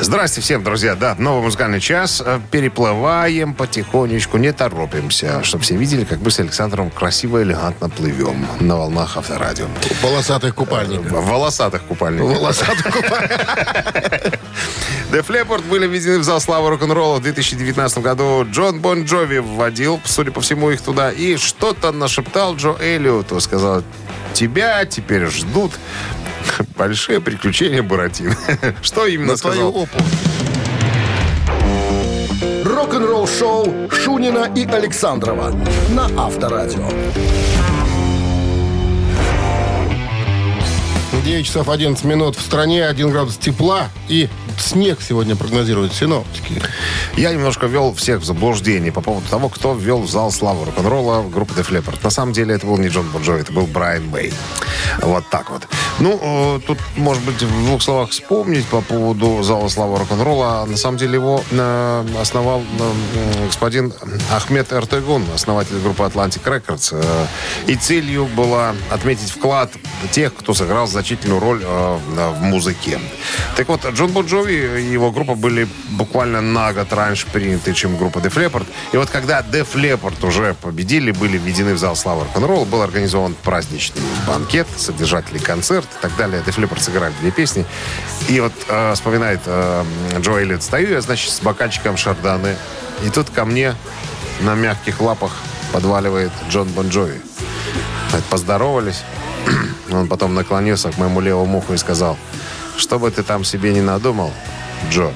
Здрасте 0.00 0.40
всем, 0.40 0.64
друзья. 0.64 0.94
Да, 0.96 1.14
новый 1.18 1.42
музыкальный 1.42 1.80
час. 1.80 2.22
Э, 2.24 2.40
Переплываем 2.50 3.54
потихонечку, 3.54 4.38
не 4.38 4.52
торопимся. 4.52 5.44
Чтобы 5.44 5.62
все 5.64 5.76
видели, 5.76 6.04
как 6.04 6.20
мы 6.20 6.30
с 6.30 6.40
Александром 6.40 6.90
красиво 6.90 7.38
и 7.38 7.42
элегантно 7.42 7.88
плывем 7.88 8.46
на 8.60 8.76
волнах 8.76 9.16
авторадио. 9.16 9.66
В 9.66 10.02
волосатых 10.02 10.54
купальниках. 10.54 11.12
В 11.12 11.26
волосатых 11.26 11.82
купальниках. 11.82 12.38
Волосатых 12.38 12.84
купальниках. 12.84 13.40
Def 15.12 15.26
Leppard 15.28 15.62
были 15.68 15.86
введены 15.86 16.18
в 16.20 16.24
зал 16.24 16.40
славы 16.40 16.70
рок-н-ролла 16.70 17.18
в 17.18 17.22
2019 17.22 17.98
году. 17.98 18.46
Джон 18.50 18.80
Бон 18.80 19.04
Джови 19.04 19.38
вводил, 19.38 20.00
судя 20.04 20.32
по 20.32 20.40
всему, 20.40 20.70
их 20.70 20.80
туда. 20.80 21.12
И 21.12 21.36
что-то 21.36 21.92
нашептал 21.92 22.56
Джо 22.56 22.76
Эллиоту. 22.80 23.38
Сказал, 23.40 23.82
тебя 24.32 24.84
теперь 24.84 25.26
ждут 25.26 25.72
большие 26.76 27.20
приключения 27.20 27.82
Буратино. 27.82 28.36
Что 28.82 29.06
именно 29.06 29.32
На 29.32 29.38
твою 29.38 29.70
сказал? 29.70 29.76
опу. 29.82 29.98
Рок-н-ролл-шоу 32.64 33.90
Шунина 33.90 34.50
и 34.54 34.64
Александрова 34.66 35.54
на 35.90 36.06
Авторадио. 36.16 36.88
9 41.24 41.46
часов 41.46 41.68
11 41.68 42.04
минут 42.04 42.36
в 42.36 42.40
стране, 42.40 42.84
1 42.86 43.10
градус 43.10 43.36
тепла 43.36 43.88
и 44.08 44.28
снег 44.60 45.00
сегодня 45.00 45.36
прогнозируют 45.36 45.94
синоптики. 45.94 46.62
Я 47.16 47.32
немножко 47.32 47.66
ввел 47.66 47.94
всех 47.94 48.20
в 48.20 48.24
заблуждение 48.24 48.92
по 48.92 49.00
поводу 49.00 49.28
того, 49.28 49.48
кто 49.48 49.74
ввел 49.74 50.00
в 50.02 50.10
зал 50.10 50.30
славы 50.30 50.66
рок-н-ролла 50.66 51.22
группы 51.28 51.54
Def 51.54 51.70
Leppard. 51.70 51.98
На 52.02 52.10
самом 52.10 52.32
деле 52.32 52.54
это 52.54 52.66
был 52.66 52.78
не 52.78 52.88
Джон 52.88 53.08
Бон 53.10 53.22
Джови, 53.22 53.40
это 53.40 53.52
был 53.52 53.66
Брайан 53.66 54.06
Мэй. 54.08 54.32
Вот 55.00 55.24
так 55.30 55.50
вот. 55.50 55.62
Ну, 55.98 56.18
э, 56.20 56.60
тут, 56.66 56.78
может 56.96 57.22
быть, 57.24 57.42
в 57.42 57.66
двух 57.66 57.82
словах 57.82 58.10
вспомнить 58.10 58.66
по 58.66 58.80
поводу 58.80 59.42
зала 59.42 59.68
славы 59.68 59.98
рок-н-ролла. 59.98 60.64
На 60.66 60.76
самом 60.76 60.98
деле 60.98 61.14
его 61.14 61.42
э, 61.50 62.04
основал 62.20 62.60
э, 62.60 63.46
господин 63.46 63.92
Ахмед 64.30 64.72
Эртегун, 64.72 65.24
основатель 65.34 65.78
группы 65.78 66.02
Atlantic 66.02 66.42
Records. 66.44 66.94
И 67.66 67.76
целью 67.76 68.26
была 68.26 68.74
отметить 68.90 69.30
вклад 69.30 69.70
тех, 70.10 70.34
кто 70.34 70.54
сыграл 70.54 70.86
значительную 70.86 71.40
роль 71.40 71.62
в 71.64 72.42
музыке. 72.42 72.98
Так 73.56 73.68
вот, 73.68 73.86
Джон 73.92 74.10
Бон 74.10 74.26
И 74.46 74.92
его 74.92 75.10
группа 75.10 75.34
были 75.34 75.68
буквально 75.90 76.40
на 76.40 76.72
год 76.72 76.92
раньше 76.92 77.26
приняты, 77.26 77.72
чем 77.72 77.96
группа 77.96 78.18
Def 78.18 78.34
Leppard. 78.34 78.66
И 78.92 78.96
вот 78.96 79.10
когда 79.10 79.40
Def 79.40 79.74
Leppard 79.74 80.26
уже 80.26 80.54
победили, 80.54 81.10
были 81.12 81.38
введены 81.38 81.74
в 81.74 81.78
зал 81.78 81.96
славы 81.96 82.24
рок-н-ролла, 82.24 82.64
был 82.64 82.82
организован 82.82 83.34
праздничный 83.42 84.02
банкет, 84.26 84.66
содержательный 84.76 85.40
концерт 85.40 85.86
и 85.98 86.02
так 86.02 86.16
далее. 86.16 86.42
Def 86.46 86.56
Leppard 86.56 86.80
сыграли 86.80 87.12
две 87.20 87.30
песни. 87.30 87.64
И 88.28 88.40
вот 88.40 88.52
э, 88.68 88.94
вспоминает 88.94 89.40
э, 89.46 89.84
Джо 90.18 90.38
Эллиот, 90.38 90.62
стою 90.62 90.90
я, 90.90 91.00
значит, 91.00 91.30
с 91.32 91.40
бокальчиком 91.40 91.96
шарданы. 91.96 92.56
И 93.04 93.10
тут 93.10 93.30
ко 93.30 93.44
мне 93.44 93.74
на 94.40 94.54
мягких 94.54 95.00
лапах 95.00 95.32
подваливает 95.72 96.32
Джон 96.50 96.68
Бон 96.68 96.88
Джови. 96.88 97.20
Поздоровались. 98.30 99.02
Он 99.90 100.06
потом 100.06 100.34
наклонился 100.34 100.90
к 100.90 100.98
моему 100.98 101.20
левому 101.20 101.58
уху 101.58 101.74
и 101.74 101.76
сказал, 101.76 102.16
что 102.76 102.98
бы 102.98 103.10
ты 103.10 103.22
там 103.22 103.44
себе 103.44 103.72
не 103.72 103.80
надумал, 103.80 104.32
Джо, 104.90 105.12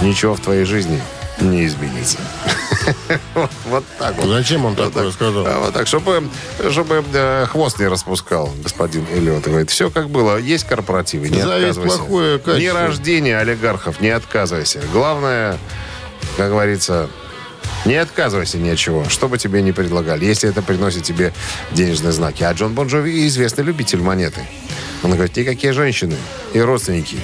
ничего 0.00 0.34
в 0.34 0.40
твоей 0.40 0.64
жизни 0.64 1.00
не 1.40 1.66
изменится. 1.66 2.18
Вот 3.34 3.50
вот 3.66 3.84
так 3.98 4.14
вот. 4.16 4.26
Зачем 4.26 4.66
он 4.66 4.76
такое 4.76 5.10
сказал? 5.10 5.44
Вот 5.60 5.72
так, 5.72 5.86
чтобы, 5.86 6.28
чтобы 6.70 7.02
э, 7.14 7.46
хвост 7.46 7.78
не 7.78 7.86
распускал 7.86 8.50
господин 8.62 9.06
Эллиот. 9.10 9.44
Говорит, 9.44 9.70
все 9.70 9.88
как 9.90 10.10
было. 10.10 10.36
Есть 10.36 10.64
корпоративы, 10.64 11.30
не 11.30 11.40
Зависть 11.40 11.78
отказывайся. 11.78 11.96
плохое 11.96 12.38
качество. 12.38 12.60
Не 12.60 12.72
рождение 12.72 13.38
олигархов, 13.38 14.00
не 14.02 14.10
отказывайся. 14.10 14.82
Главное, 14.92 15.56
как 16.36 16.50
говорится, 16.50 17.08
не 17.86 17.94
отказывайся 17.96 18.58
ни 18.58 18.68
от 18.68 18.78
чего, 18.78 19.08
что 19.08 19.28
бы 19.28 19.38
тебе 19.38 19.62
ни 19.62 19.70
предлагали, 19.70 20.24
если 20.24 20.48
это 20.48 20.60
приносит 20.62 21.04
тебе 21.04 21.32
денежные 21.72 22.12
знаки. 22.12 22.42
А 22.42 22.52
Джон 22.52 22.74
Бон 22.74 22.88
Джови 22.88 23.26
известный 23.26 23.64
любитель 23.64 24.00
монеты. 24.00 24.42
Он 25.04 25.12
говорит, 25.12 25.36
никакие 25.36 25.72
женщины 25.72 26.16
и 26.52 26.60
родственники. 26.60 27.18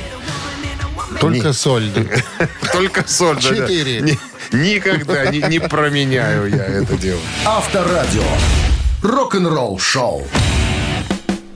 Только 1.18 1.52
соль. 1.52 1.90
Только 2.72 3.04
соль. 3.08 3.36
да, 3.42 3.48
да. 3.50 3.56
Четыре. 3.56 4.00
Ни- 4.00 4.18
Никогда 4.52 5.26
не, 5.26 5.40
не 5.48 5.58
променяю 5.60 6.48
я 6.54 6.64
это 6.64 6.96
дело. 6.96 7.20
Авторадио. 7.44 8.22
Рок-н-ролл 9.02 9.78
шоу. 9.78 10.26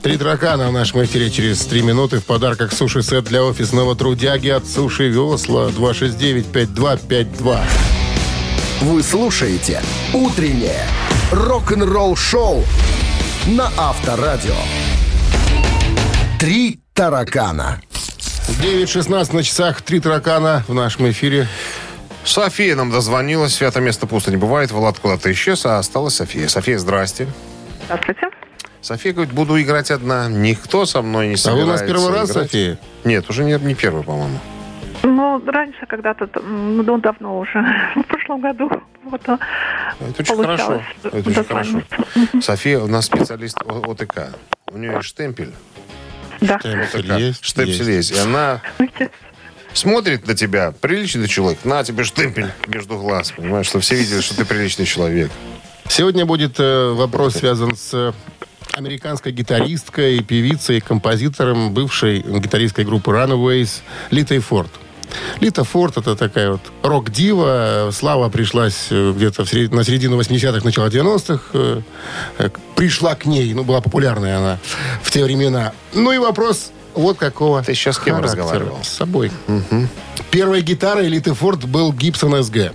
Три 0.01 0.17
таракана 0.17 0.69
в 0.69 0.71
нашем 0.73 1.03
эфире 1.03 1.29
через 1.31 1.65
три 1.65 1.81
минуты. 1.81 2.19
В 2.19 2.25
подарках 2.25 2.71
суши-сет 2.73 3.23
для 3.25 3.43
офисного 3.43 3.95
трудяги 3.95 4.49
от 4.49 4.67
Суши 4.67 5.07
Весла 5.09 5.69
269-5252. 5.69 7.59
Вы 8.81 9.03
слушаете 9.03 9.81
«Утреннее 10.13 10.85
рок-н-ролл 11.31 12.15
шоу» 12.15 12.63
на 13.47 13.71
Авторадио. 13.77 14.55
Три 16.39 16.79
таракана. 16.93 17.79
9.16 18.61 19.35
на 19.35 19.43
часах. 19.43 19.81
Три 19.81 19.99
таракана 19.99 20.63
в 20.67 20.73
нашем 20.73 21.09
эфире. 21.09 21.47
София 22.23 22.75
нам 22.75 22.91
дозвонилась. 22.91 23.55
Свято 23.55 23.79
место 23.79 24.07
пусто 24.07 24.31
не 24.31 24.37
бывает. 24.37 24.71
Влад 24.71 24.99
куда-то 24.99 25.31
исчез, 25.31 25.65
а 25.65 25.77
осталась 25.77 26.15
София. 26.15 26.47
София, 26.47 26.77
здрасте. 26.77 27.27
Здравствуйте. 27.85 28.29
София 28.81 29.13
говорит, 29.13 29.33
буду 29.33 29.59
играть 29.61 29.91
одна. 29.91 30.27
Никто 30.29 30.85
со 30.85 31.01
мной 31.01 31.27
не 31.29 31.33
А 31.35 31.37
собирается 31.37 31.65
вы 31.65 31.69
у 31.69 31.71
нас 31.71 31.81
первый 31.81 32.19
раз, 32.19 32.31
играть. 32.31 32.51
София? 32.51 32.79
Нет, 33.03 33.29
уже 33.29 33.43
не, 33.43 33.53
не 33.59 33.73
первый, 33.75 34.03
по-моему. 34.03 34.39
Ну, 35.03 35.41
раньше 35.45 35.85
когда-то, 35.87 36.27
ну, 36.41 36.97
давно 36.97 37.39
уже, 37.39 37.63
в 37.95 38.03
прошлом 38.03 38.41
году, 38.41 38.69
вот, 39.03 39.21
а, 39.27 39.37
Это 39.99 40.21
очень 40.21 40.35
хорошо. 40.35 40.81
Это 41.03 41.29
очень 41.29 41.43
хорошо. 41.43 41.81
София 42.41 42.79
у 42.79 42.87
нас 42.87 43.05
специалист 43.05 43.57
ОТК. 43.61 44.35
У 44.71 44.77
нее 44.77 44.93
есть 44.93 45.07
штемпель. 45.07 45.53
Да. 46.47 46.59
Штемпель 46.59 47.19
есть? 47.19 47.43
Штемпель 47.43 47.91
есть. 47.91 48.11
И 48.11 48.17
она 48.17 48.61
смотрит 49.73 50.27
на 50.27 50.35
тебя, 50.35 50.71
приличный 50.71 51.27
человек, 51.27 51.59
на 51.63 51.83
тебе 51.83 52.03
штемпель 52.03 52.51
между 52.67 52.97
глаз, 52.97 53.31
понимаешь, 53.31 53.67
что 53.67 53.79
все 53.79 53.95
видели, 53.95 54.21
что 54.21 54.35
ты 54.35 54.45
приличный 54.45 54.85
человек. 54.85 55.31
Сегодня 55.87 56.25
будет 56.25 56.59
э, 56.59 56.93
вопрос 56.93 57.35
связан 57.35 57.75
с 57.75 57.93
э, 57.93 58.11
американской 58.73 59.31
гитаристкой, 59.31 60.21
певицей, 60.23 60.81
композитором 60.81 61.73
бывшей 61.73 62.21
гитаристской 62.21 62.85
группы 62.85 63.11
Runaways 63.11 63.81
Литой 64.09 64.39
Форд. 64.39 64.71
Лита 65.39 65.63
Форд 65.63 65.97
это 65.97 66.15
такая 66.15 66.51
вот 66.51 66.61
рок-дива. 66.83 67.89
Слава 67.91 68.29
пришлась 68.29 68.87
э, 68.89 69.13
где-то 69.15 69.45
в 69.45 69.49
серед- 69.49 69.73
на 69.73 69.83
середину 69.83 70.19
80-х, 70.19 70.63
начало 70.63 70.87
90-х. 70.87 71.41
э, 71.53 71.81
э, 72.39 72.49
Пришла 72.75 73.15
к 73.15 73.25
ней, 73.25 73.53
ну, 73.53 73.63
была 73.63 73.81
популярная 73.81 74.37
она 74.37 74.57
в 75.03 75.11
те 75.11 75.23
времена. 75.23 75.71
Ну 75.93 76.11
и 76.11 76.17
вопрос 76.17 76.71
вот 76.93 77.17
какого 77.17 77.61
Ты 77.63 77.73
сейчас 77.73 77.95
с 77.95 77.99
кем 77.99 78.15
характера. 78.15 78.43
разговаривал? 78.43 78.79
С 78.83 78.89
собой. 78.89 79.31
Первой 80.31 80.61
гитарой 80.61 81.07
Литы 81.07 81.33
Форд 81.33 81.65
был 81.65 81.91
Гибсон 81.93 82.41
СГ. 82.43 82.71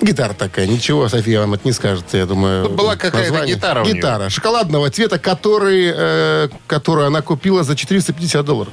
Гитара 0.00 0.32
такая, 0.32 0.66
ничего, 0.66 1.08
София 1.08 1.40
вам 1.40 1.54
это 1.54 1.66
не 1.66 1.72
скажет, 1.72 2.04
я 2.12 2.24
думаю. 2.24 2.68
Ну, 2.70 2.76
была 2.76 2.96
какая-то 2.96 3.44
гитара. 3.44 3.84
Гитара 3.84 4.30
шоколадного 4.30 4.90
цвета, 4.90 5.18
который, 5.18 5.92
э, 5.94 6.48
которую 6.66 7.06
она 7.06 7.20
купила 7.20 7.62
за 7.64 7.76
450 7.76 8.44
долларов. 8.44 8.72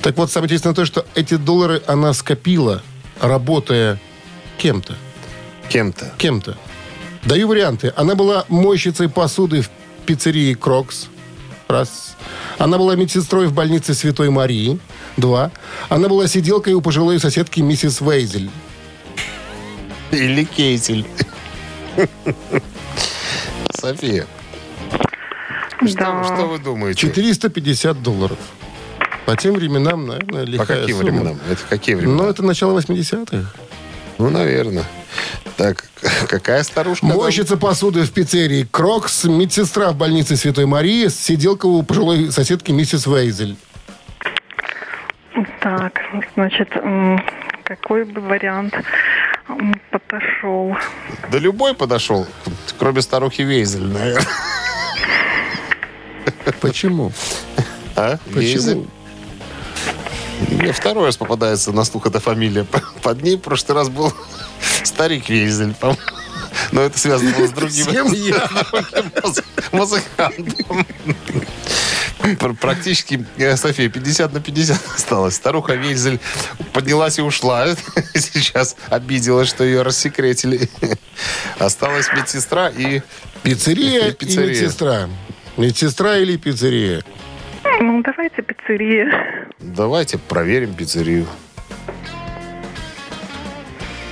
Так 0.00 0.16
вот, 0.16 0.30
самое 0.30 0.46
интересное 0.46 0.74
то, 0.74 0.84
что 0.86 1.04
эти 1.14 1.34
доллары 1.34 1.82
она 1.86 2.14
скопила, 2.14 2.82
работая 3.20 4.00
кем-то. 4.58 4.96
Кем-то. 5.68 6.12
Кем-то. 6.18 6.56
Даю 7.24 7.48
варианты. 7.48 7.92
Она 7.96 8.14
была 8.14 8.44
мойщицей 8.48 9.08
посуды 9.08 9.62
в 9.62 9.70
пиццерии 10.06 10.54
«Крокс». 10.54 11.08
Раз. 11.68 12.16
Она 12.58 12.76
была 12.78 12.96
медсестрой 12.96 13.46
в 13.46 13.54
больнице 13.54 13.94
Святой 13.94 14.28
Марии. 14.30 14.78
Два. 15.16 15.50
Она 15.88 16.08
была 16.08 16.26
сиделкой 16.26 16.74
у 16.74 16.80
пожилой 16.80 17.18
соседки 17.20 17.60
миссис 17.60 18.00
Вейзель. 18.00 18.50
Или 20.12 20.44
Кейтель. 20.44 21.06
София, 23.74 24.26
что, 25.86 25.96
Да. 25.98 26.24
что 26.24 26.46
вы 26.46 26.58
думаете? 26.58 27.00
450 27.00 28.02
долларов. 28.02 28.38
По 29.26 29.36
тем 29.36 29.54
временам, 29.54 30.06
наверное, 30.06 30.44
По 30.44 30.48
лихая 30.48 30.80
каким 30.82 30.96
сумма. 30.98 31.10
временам? 31.10 31.38
Это 31.50 31.60
какие 31.68 31.94
времена? 31.94 32.22
Ну, 32.24 32.28
это 32.28 32.42
начало 32.44 32.78
80-х. 32.78 33.50
Ну, 34.18 34.30
наверное. 34.30 34.84
Так, 35.56 35.84
какая 36.28 36.62
старушка? 36.62 37.06
Мойщица 37.06 37.56
посуды 37.56 38.02
в 38.02 38.12
пиццерии 38.12 38.66
«Крокс», 38.70 39.24
медсестра 39.24 39.90
в 39.90 39.96
больнице 39.96 40.36
Святой 40.36 40.66
Марии, 40.66 41.08
сиделка 41.08 41.66
у 41.66 41.82
пожилой 41.82 42.30
соседки 42.30 42.70
миссис 42.70 43.06
Вейзель. 43.06 43.56
Так, 45.60 46.00
значит, 46.34 46.68
какой 47.64 48.04
бы 48.04 48.20
вариант 48.20 48.74
подошел? 49.90 50.76
Да 51.30 51.38
любой 51.38 51.74
подошел, 51.74 52.26
кроме 52.78 53.02
старухи 53.02 53.42
Вейзель, 53.42 53.86
наверное. 53.86 54.26
Почему? 56.60 57.12
А? 57.96 58.18
Вейзель? 58.26 58.86
Почему? 58.86 59.02
Мне 60.60 60.72
второй 60.72 61.06
раз 61.06 61.16
попадается 61.16 61.72
на 61.72 61.84
слух 61.84 62.06
эта 62.06 62.20
фамилия. 62.20 62.66
Под 63.02 63.22
ней 63.22 63.36
в 63.36 63.40
прошлый 63.40 63.76
раз 63.76 63.88
был 63.88 64.12
старик 64.84 65.28
Вейзель, 65.28 65.74
по-моему. 65.74 66.02
Но 66.72 66.82
это 66.82 66.98
связано 66.98 67.30
было 67.32 67.46
с 67.46 67.50
другим, 67.50 67.86
музыкантом. 69.72 70.86
Пр- 72.38 72.54
Практически, 72.54 73.26
э, 73.36 73.56
София, 73.56 73.88
50 73.88 74.32
на 74.32 74.40
50 74.40 74.78
осталось. 74.94 75.34
Старуха 75.34 75.74
Вейзель 75.74 76.20
поднялась 76.72 77.18
и 77.18 77.22
ушла. 77.22 77.66
Сейчас 78.14 78.76
обиделась, 78.90 79.48
что 79.48 79.64
ее 79.64 79.82
рассекретили. 79.82 80.68
Осталась 81.58 82.08
медсестра 82.14 82.68
и... 82.68 83.00
Пиццерия, 83.42 84.08
И 84.08 84.12
пиццерия. 84.12 84.46
и 84.46 84.50
медсестра. 84.50 85.08
Медсестра 85.56 86.16
или 86.18 86.36
пиццерия? 86.36 87.02
Ну, 87.80 88.02
давайте 88.02 88.42
пиццерия. 88.42 89.48
Давайте 89.58 90.18
проверим 90.18 90.74
пиццерию. 90.74 91.26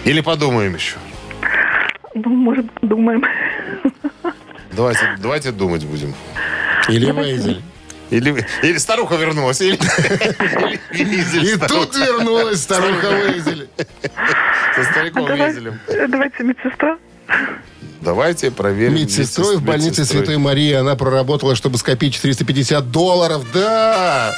Или 0.04 0.20
подумаем 0.20 0.74
еще. 0.74 0.96
Ну, 2.14 2.30
может, 2.30 2.66
думаем. 2.82 3.24
Давайте, 4.72 5.00
давайте 5.22 5.52
думать 5.52 5.84
будем. 5.84 6.14
Или 6.88 7.10
Вейзель? 7.12 7.62
Или, 8.10 8.44
или 8.62 8.78
старуха 8.78 9.14
вернулась, 9.14 9.60
или, 9.60 9.76
или 10.92 11.04
Вейзель 11.04 11.44
И 11.44 11.54
старуха. 11.54 11.86
тут 11.86 11.96
вернулась 11.96 12.60
старуха 12.60 13.08
Вейзель. 13.10 13.68
Со 14.74 14.84
стариком 14.84 15.26
Давай- 15.26 15.48
Вейзелем. 15.52 15.78
Давайте 16.08 16.42
медсестра. 16.42 16.98
Давайте 18.00 18.50
проверим. 18.50 18.94
Медсестрой 18.94 19.56
в 19.56 19.62
больнице 19.62 20.00
медсестрой. 20.00 20.24
Святой 20.24 20.38
Марии 20.38 20.72
она 20.72 20.96
проработала, 20.96 21.54
чтобы 21.54 21.76
скопить 21.76 22.14
450 22.14 22.90
долларов. 22.90 23.44
Да! 23.52 24.32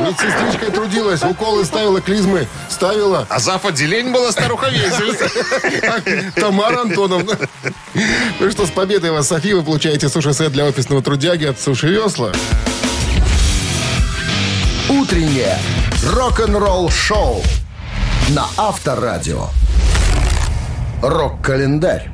Медсестричкой 0.00 0.70
трудилась, 0.70 1.22
уколы 1.22 1.64
ставила, 1.64 2.00
клизмы 2.00 2.46
ставила. 2.68 3.26
А 3.28 3.40
зав. 3.40 3.64
отделение 3.64 4.12
была 4.12 4.30
старуха 4.30 4.68
Вейзель. 4.68 5.16
Тамара 6.36 6.82
Антоновна. 6.82 7.36
Ну 8.38 8.50
что, 8.50 8.66
с 8.66 8.70
победой 8.70 9.10
вас, 9.10 9.26
София, 9.26 9.56
вы 9.56 9.62
получаете 9.62 10.08
суши-сет 10.08 10.52
для 10.52 10.64
офисного 10.64 11.02
трудяги 11.02 11.46
от 11.46 11.60
Суши 11.60 11.88
Весла. 11.88 12.32
Утреннее 14.88 15.58
рок-н-ролл 16.12 16.90
шоу 16.90 17.42
на 18.28 18.46
Авторадио. 18.56 19.48
Рок-календарь. 21.02 22.10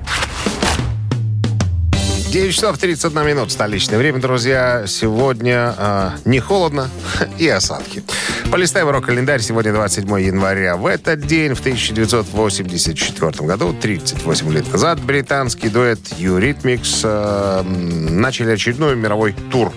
9 2.30 2.54
часов 2.54 2.78
31 2.78 3.26
минут 3.26 3.50
столичное 3.50 3.98
время, 3.98 4.20
друзья. 4.20 4.84
Сегодня 4.86 5.74
а, 5.76 6.14
не 6.24 6.38
холодно 6.38 6.88
и 7.38 7.48
осадки. 7.48 8.04
Полистаем 8.52 8.88
рок-календарь. 8.88 9.40
Сегодня 9.40 9.72
27 9.72 10.08
января. 10.20 10.76
В 10.76 10.86
этот 10.86 11.26
день, 11.26 11.54
в 11.54 11.60
1984 11.60 13.32
году, 13.48 13.72
38 13.72 14.52
лет 14.52 14.70
назад, 14.70 15.00
британский 15.00 15.70
дуэт 15.70 15.98
Eurythmics 16.20 17.00
э, 17.02 17.62
начали 17.64 18.52
очередной 18.52 18.94
мировой 18.94 19.34
тур 19.50 19.72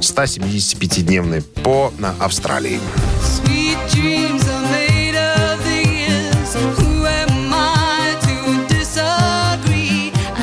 175-дневный 0.00 1.40
по 1.40 1.90
на 1.98 2.14
Австралии. 2.20 2.80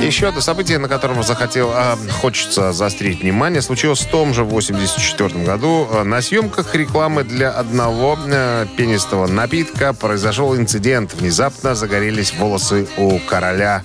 Еще 0.05 0.27
одно 0.27 0.39
событие, 0.39 0.77
на 0.77 0.87
котором 0.87 1.23
захотел, 1.23 1.71
а, 1.73 1.97
хочется 2.21 2.73
заострить 2.73 3.21
внимание, 3.21 3.59
случилось 3.63 4.01
в 4.01 4.09
том 4.11 4.35
же 4.35 4.43
84 4.43 5.43
году. 5.43 5.87
А, 5.91 6.03
На 6.03 6.21
съемках 6.21 6.75
рекламы 6.75 7.23
для 7.23 7.49
одного 7.49 8.15
э, 8.27 8.67
пенистого 8.77 9.25
напитка 9.25 9.93
произошел 9.93 10.55
инцидент. 10.55 11.15
Внезапно 11.15 11.73
загорелись 11.73 12.35
волосы 12.35 12.87
у 12.97 13.17
короля 13.17 13.81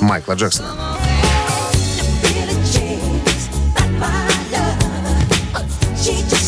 Майкла 0.00 0.32
Джексона. 0.32 0.70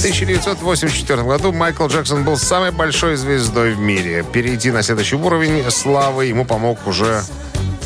1984 0.04 1.22
году 1.22 1.50
Майкл 1.52 1.86
Джексон 1.86 2.24
был 2.24 2.36
самой 2.36 2.72
большой 2.72 3.16
звездой 3.16 3.72
в 3.72 3.78
мире. 3.78 4.22
Перейти 4.22 4.70
на 4.70 4.82
следующий 4.82 5.16
уровень 5.16 5.70
славы 5.70 6.26
ему 6.26 6.44
помог 6.44 6.86
уже 6.86 7.22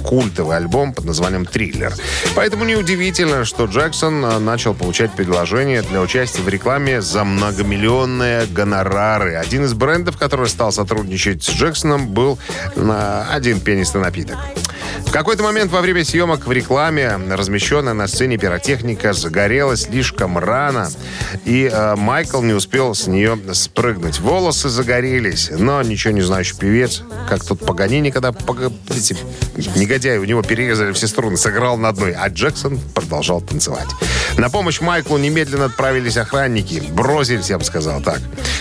культовый 0.08 0.56
альбом 0.56 0.94
под 0.94 1.04
названием 1.04 1.44
«Триллер». 1.44 1.92
Поэтому 2.34 2.64
неудивительно, 2.64 3.44
что 3.44 3.66
Джексон 3.66 4.24
э, 4.24 4.38
начал 4.38 4.72
получать 4.72 5.12
предложения 5.12 5.82
для 5.82 6.00
участия 6.00 6.40
в 6.40 6.48
рекламе 6.48 7.02
за 7.02 7.24
многомиллионные 7.24 8.46
гонорары. 8.46 9.34
Один 9.34 9.66
из 9.66 9.74
брендов, 9.74 10.16
который 10.16 10.48
стал 10.48 10.72
сотрудничать 10.72 11.44
с 11.44 11.50
Джексоном, 11.50 12.08
был 12.08 12.38
на 12.74 13.28
один 13.30 13.60
пенистый 13.60 14.00
напиток. 14.00 14.38
В 15.06 15.10
какой-то 15.10 15.42
момент 15.42 15.72
во 15.72 15.80
время 15.80 16.04
съемок 16.04 16.46
в 16.46 16.52
рекламе, 16.52 17.18
размещенная 17.30 17.94
на 17.94 18.06
сцене 18.08 18.36
пиротехника, 18.36 19.12
загорелась 19.12 19.82
слишком 19.82 20.38
рано, 20.38 20.90
и 21.44 21.70
э, 21.72 21.96
Майкл 21.96 22.42
не 22.42 22.52
успел 22.52 22.94
с 22.94 23.06
нее 23.06 23.38
спрыгнуть. 23.54 24.20
Волосы 24.20 24.68
загорелись, 24.68 25.50
но 25.50 25.82
ничего 25.82 26.12
не 26.12 26.22
знающий 26.22 26.56
певец, 26.56 27.02
как 27.28 27.44
тут 27.44 27.60
Паганини, 27.60 28.10
когда 28.10 28.32
пога- 28.32 28.72
эти 28.90 29.16
негодяи 29.76 30.18
у 30.18 30.24
него 30.24 30.42
перерезали 30.42 30.92
все 30.92 31.06
струны, 31.06 31.36
сыграл 31.36 31.76
на 31.78 31.88
одной, 31.88 32.12
а 32.12 32.28
Джексон 32.28 32.78
продолжал 32.94 33.40
танцевать. 33.40 33.88
На 34.36 34.50
помощь 34.50 34.80
Майклу 34.80 35.16
немедленно 35.18 35.66
отправились 35.66 36.16
охранники. 36.16 36.82
Бросились, 36.90 37.50
я 37.50 37.58
бы 37.58 37.64
сказал 37.64 38.00
так. 38.02 38.20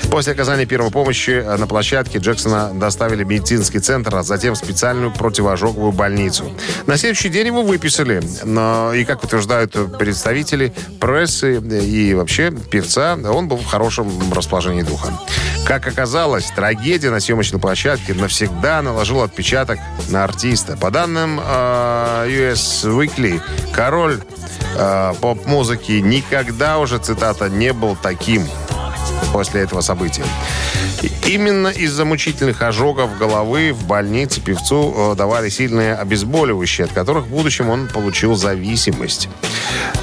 После 0.10 0.34
оказания 0.34 0.66
первой 0.66 0.92
помощи 0.92 1.32
э, 1.32 1.58
на 1.58 1.68
площадке 1.68 2.20
Джексона 2.20 2.72
доставили 2.74 3.24
в 3.24 3.28
медицинский 3.28 3.80
центр, 3.80 4.16
а 4.16 4.24
затем 4.24 4.56
в 4.56 4.58
специальную 4.58 5.12
противоожоговую 5.12 5.92
больницу. 5.92 6.17
На 6.88 6.98
следующий 6.98 7.30
день 7.30 7.48
его 7.48 7.62
выписали. 7.62 8.22
Но, 8.44 8.94
и, 8.94 9.06
как 9.06 9.24
утверждают 9.24 9.98
представители 9.98 10.74
прессы 11.00 11.60
и 11.60 12.14
вообще 12.14 12.52
певца, 12.52 13.14
он 13.16 13.48
был 13.48 13.58
в 13.58 13.66
хорошем 13.66 14.34
расположении 14.34 14.82
духа. 14.82 15.14
Как 15.66 15.86
оказалось, 15.88 16.46
трагедия 16.56 17.10
на 17.10 17.20
съемочной 17.20 17.60
площадке 17.60 18.14
навсегда 18.14 18.82
наложила 18.82 19.26
отпечаток 19.26 19.80
на 20.10 20.24
артиста. 20.24 20.78
По 20.78 20.92
данным 20.92 21.40
э, 21.40 22.28
US 22.30 22.86
Weekly, 22.86 23.42
король 23.74 24.20
э, 24.76 25.14
поп-музыки 25.20 25.92
никогда 25.92 26.80
уже, 26.80 27.00
цитата, 27.00 27.50
не 27.50 27.74
был 27.74 27.98
таким 28.02 28.44
после 29.34 29.62
этого 29.62 29.82
события. 29.82 30.26
Именно 31.28 31.68
из-за 31.68 32.06
мучительных 32.06 32.62
ожогов 32.62 33.18
головы 33.18 33.74
в 33.74 33.86
больнице 33.86 34.40
певцу 34.40 34.94
э, 34.96 35.16
давали 35.16 35.50
сильные 35.50 35.94
обезболивающие, 35.94 36.86
от 36.86 36.94
которых 36.94 37.26
в 37.26 37.30
будущем 37.30 37.70
он 37.70 37.90
получил 37.90 38.36
зависимость. 38.36 39.28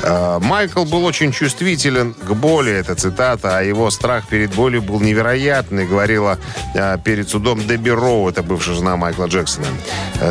Э, 0.03 0.39
Майкл 0.39 0.85
был 0.85 1.03
очень 1.07 1.33
чувствителен 1.33 2.13
к 2.13 2.31
боли, 2.35 2.73
это 2.73 2.95
цитата, 2.95 3.57
а 3.57 3.63
его 3.63 3.89
страх 3.89 4.29
перед 4.29 4.55
болью 4.55 4.83
был 4.83 5.01
невероятный, 5.01 5.87
говорила 5.87 6.39
э, 6.75 6.99
перед 7.03 7.31
судом 7.31 7.67
Дебби 7.67 7.89
Роу, 7.89 8.29
это 8.29 8.43
бывшая 8.43 8.75
жена 8.75 8.97
Майкла 8.99 9.25
Джексона. 9.25 9.67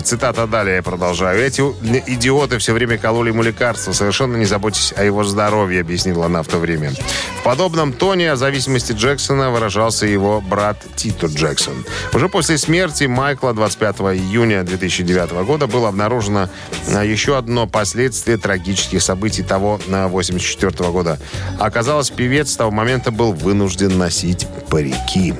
Цитата 0.03 0.45
далее, 0.45 0.75
я 0.75 0.83
продолжаю. 0.83 1.41
«Эти 1.41 1.61
идиоты 1.61 2.59
все 2.59 2.71
время 2.73 2.99
кололи 2.99 3.29
ему 3.29 3.41
лекарства, 3.41 3.93
совершенно 3.93 4.37
не 4.37 4.45
заботясь 4.45 4.93
о 4.95 5.03
его 5.03 5.23
здоровье», 5.23 5.81
объяснила 5.81 6.27
она 6.27 6.43
в 6.43 6.47
то 6.47 6.59
время. 6.59 6.91
В 7.39 7.43
подобном 7.43 7.93
тоне 7.93 8.31
о 8.31 8.35
зависимости 8.35 8.91
Джексона 8.93 9.49
выражался 9.49 10.05
его 10.05 10.39
брат 10.39 10.82
Тито 10.95 11.27
Джексон. 11.27 11.85
Уже 12.13 12.29
после 12.29 12.57
смерти 12.57 13.05
Майкла 13.05 13.53
25 13.53 13.95
июня 14.15 14.63
2009 14.63 15.31
года 15.45 15.67
было 15.67 15.89
обнаружено 15.89 16.49
а, 16.93 17.03
еще 17.03 17.37
одно 17.37 17.67
последствие 17.67 18.37
трагических 18.37 19.01
событий 19.01 19.43
того 19.43 19.79
на 19.87 20.07
84 20.07 20.89
года. 20.91 21.19
Оказалось, 21.59 22.09
певец 22.09 22.51
с 22.51 22.55
того 22.55 22.71
момента 22.71 23.11
был 23.11 23.33
вынужден 23.33 23.97
носить 23.97 24.47
парики. 24.69 25.33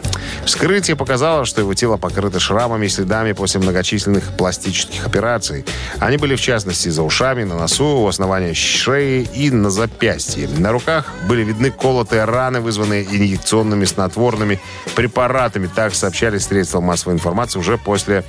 Вскрытие 0.46 0.96
показало, 0.96 1.46
что 1.46 1.62
его 1.62 1.74
тело 1.74 1.98
покрыто 1.98 2.39
шрамами 2.39 2.86
и 2.86 2.89
следами 2.89 3.32
после 3.32 3.60
многочисленных 3.60 4.24
пластических 4.38 5.06
операций. 5.06 5.66
Они 6.00 6.18
были, 6.18 6.36
в 6.36 6.41
частности, 6.41 6.89
за 6.89 7.02
ушами, 7.02 7.44
на 7.44 7.56
носу, 7.56 7.86
у 7.86 8.08
основания 8.08 8.54
шеи 8.54 9.28
и 9.34 9.50
на 9.52 9.70
запястье. 9.70 10.48
На 10.58 10.72
руках 10.72 11.12
были 11.28 11.44
видны 11.44 11.72
колотые 11.72 12.26
раны, 12.26 12.62
вызванные 12.62 13.04
инъекционными 13.04 13.86
снотворными 13.86 14.60
препаратами. 14.96 15.33
Так 15.76 15.96
сообщали 15.96 16.38
средства 16.38 16.80
массовой 16.80 17.16
информации 17.16 17.60
уже 17.60 17.78
после 17.78 18.24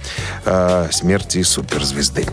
э, 0.45 0.89
смерти 0.91 1.43
суперзвезды. 1.43 2.27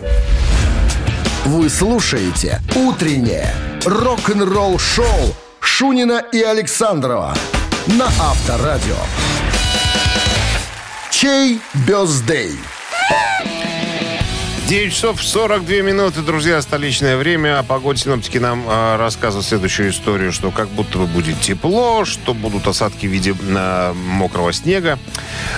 Вы 1.44 1.68
слушаете 1.68 2.60
«Утреннее 2.74 3.52
рок-н-ролл-шоу» 3.84 5.34
Шунина 5.60 6.22
и 6.32 6.40
Александрова 6.40 7.34
на 7.86 8.06
Авторадио. 8.06 8.96
Чей 11.10 11.60
бездей? 11.86 12.58
9 14.72 14.90
часов 14.90 15.22
42 15.22 15.82
минуты, 15.82 16.22
друзья, 16.22 16.62
столичное 16.62 17.18
время. 17.18 17.58
О 17.58 17.62
погоде 17.62 18.04
синоптики 18.04 18.38
нам 18.38 18.64
э, 18.66 18.96
рассказывают 18.96 19.46
следующую 19.46 19.90
историю, 19.90 20.32
что 20.32 20.50
как 20.50 20.68
будто 20.68 20.96
бы 20.96 21.04
будет 21.04 21.38
тепло, 21.42 22.06
что 22.06 22.32
будут 22.32 22.66
осадки 22.66 23.04
в 23.06 23.10
виде 23.10 23.34
э, 23.38 23.92
мокрого 23.92 24.50
снега. 24.54 24.98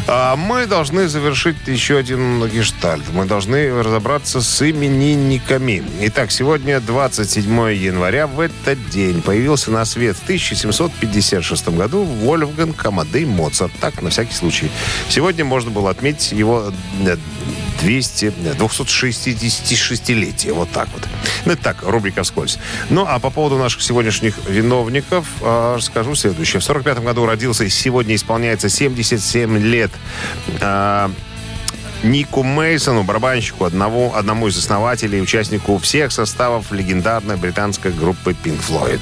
А 0.09 0.35
мы 0.35 0.67
должны 0.67 1.07
завершить 1.07 1.55
еще 1.69 1.97
один 1.97 2.45
гештальт. 2.49 3.05
Мы 3.13 3.27
должны 3.27 3.85
разобраться 3.85 4.41
с 4.41 4.69
именинниками. 4.69 5.85
Итак, 6.01 6.33
сегодня 6.33 6.81
27 6.81 7.73
января. 7.73 8.27
В 8.27 8.41
этот 8.41 8.91
день 8.91 9.23
появился 9.23 9.71
на 9.71 9.85
свет 9.85 10.17
в 10.17 10.25
1756 10.25 11.69
году 11.69 12.03
Вольфганг 12.03 12.85
Амадей 12.85 13.27
Моцарт. 13.27 13.71
Так, 13.81 14.03
на 14.03 14.11
всякий 14.11 14.35
случай. 14.35 14.73
Сегодня 15.09 15.45
можно 15.45 15.71
было 15.71 15.91
отметить 15.91 16.33
его 16.33 16.73
э, 17.07 17.17
200, 17.85 18.33
266-летие. 18.59 20.55
Вот 20.55 20.71
так 20.71 20.89
вот. 20.93 21.07
Ну, 21.45 21.53
это 21.53 21.63
так, 21.63 21.83
рубрика 21.83 22.23
«Вскользь». 22.23 22.59
Ну, 22.89 23.05
а 23.07 23.19
по 23.19 23.31
поводу 23.31 23.59
наших 23.59 23.83
сегодняшних 23.83 24.37
виновников 24.49 25.27
э, 25.43 25.79
скажу 25.81 26.15
следующее. 26.15 26.61
В 26.61 26.65
45 26.65 27.01
году 27.01 27.27
родился 27.27 27.65
и 27.65 27.69
сегодня 27.69 28.15
исполняется 28.15 28.71
77 28.71 29.59
лет 29.59 29.91
э, 30.61 31.11
Нику 32.03 32.43
Мейсону, 32.43 33.03
барабанщику, 33.03 33.65
одного, 33.65 34.15
одному 34.17 34.49
из 34.49 34.57
основателей 34.57 35.19
и 35.19 35.23
участнику 35.23 35.79
всех 35.79 36.13
составов 36.13 36.73
легендарной 36.73 37.37
британской 37.37 37.93
группы 37.93 38.35
Pink 38.45 38.61
Floyd. 38.67 39.01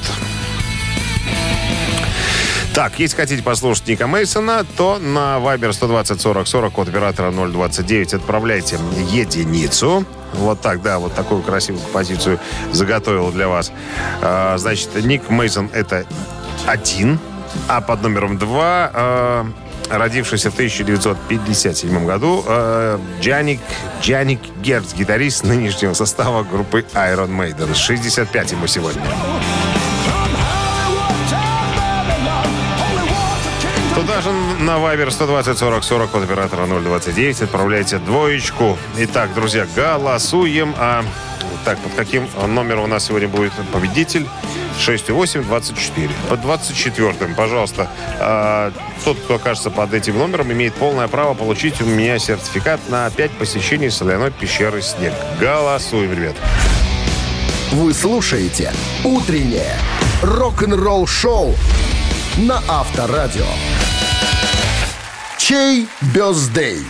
Так, 2.74 2.98
если 2.98 3.16
хотите 3.16 3.42
послушать 3.42 3.86
Ника 3.86 4.06
Мейсона, 4.06 4.64
то 4.78 4.98
на 4.98 5.36
Viber 5.36 5.74
120 5.74 6.18
40 6.18 6.48
40 6.48 6.72
код 6.72 6.88
оператора 6.88 7.30
029 7.30 8.14
отправляйте 8.14 8.78
единицу. 9.10 10.06
Вот 10.32 10.62
так, 10.62 10.80
да, 10.80 10.98
вот 10.98 11.14
такую 11.14 11.42
красивую 11.42 11.82
композицию 11.82 12.40
заготовил 12.72 13.30
для 13.30 13.48
вас. 13.48 13.70
А, 14.22 14.56
значит, 14.56 14.88
Ник 15.04 15.28
Мейсон 15.28 15.68
это 15.74 16.06
один, 16.66 17.18
а 17.68 17.82
под 17.82 18.02
номером 18.02 18.38
два 18.38 18.90
а, 18.94 19.46
родившийся 19.90 20.50
в 20.50 20.54
1957 20.54 22.06
году 22.06 22.42
э, 22.46 22.98
Джаник, 23.20 23.60
Джаник 24.00 24.40
Герц, 24.62 24.94
гитарист 24.94 25.44
нынешнего 25.44 25.92
состава 25.92 26.42
группы 26.42 26.86
Iron 26.94 27.36
Maiden. 27.36 27.74
65 27.74 28.52
ему 28.52 28.66
сегодня. 28.66 29.02
Же 34.22 34.30
на 34.60 34.78
Viber 34.78 35.10
120 35.10 35.58
40 35.58 35.84
40 35.84 36.14
от 36.14 36.22
оператора 36.22 36.66
029 36.66 37.42
отправляйте 37.42 37.98
двоечку. 37.98 38.78
Итак, 38.96 39.34
друзья, 39.34 39.66
голосуем. 39.74 40.74
А 40.78 41.04
так, 41.64 41.78
под 41.78 41.94
каким 41.94 42.28
номером 42.46 42.84
у 42.84 42.86
нас 42.86 43.06
сегодня 43.06 43.26
будет 43.26 43.52
победитель? 43.72 44.28
6,8-24. 44.78 46.10
Под 46.28 46.40
24-м, 46.40 47.34
пожалуйста, 47.34 47.90
а, 48.20 48.72
тот, 49.04 49.18
кто 49.18 49.34
окажется 49.34 49.70
под 49.70 49.92
этим 49.92 50.18
номером, 50.18 50.52
имеет 50.52 50.74
полное 50.74 51.08
право 51.08 51.34
получить 51.34 51.80
у 51.80 51.84
меня 51.84 52.18
сертификат 52.18 52.80
на 52.88 53.10
5 53.10 53.30
посещений 53.32 53.90
соляной 53.90 54.30
пещеры 54.30 54.82
«Снег». 54.82 55.14
Голосуем, 55.40 56.12
ребят. 56.12 56.36
Вы 57.72 57.92
слушаете 57.92 58.72
«Утреннее 59.02 59.76
рок-н-ролл-шоу» 60.22 61.54
на 62.36 62.62
Авторадио. 62.68 63.46
Чей 65.44 65.88
бездей? 66.14 66.86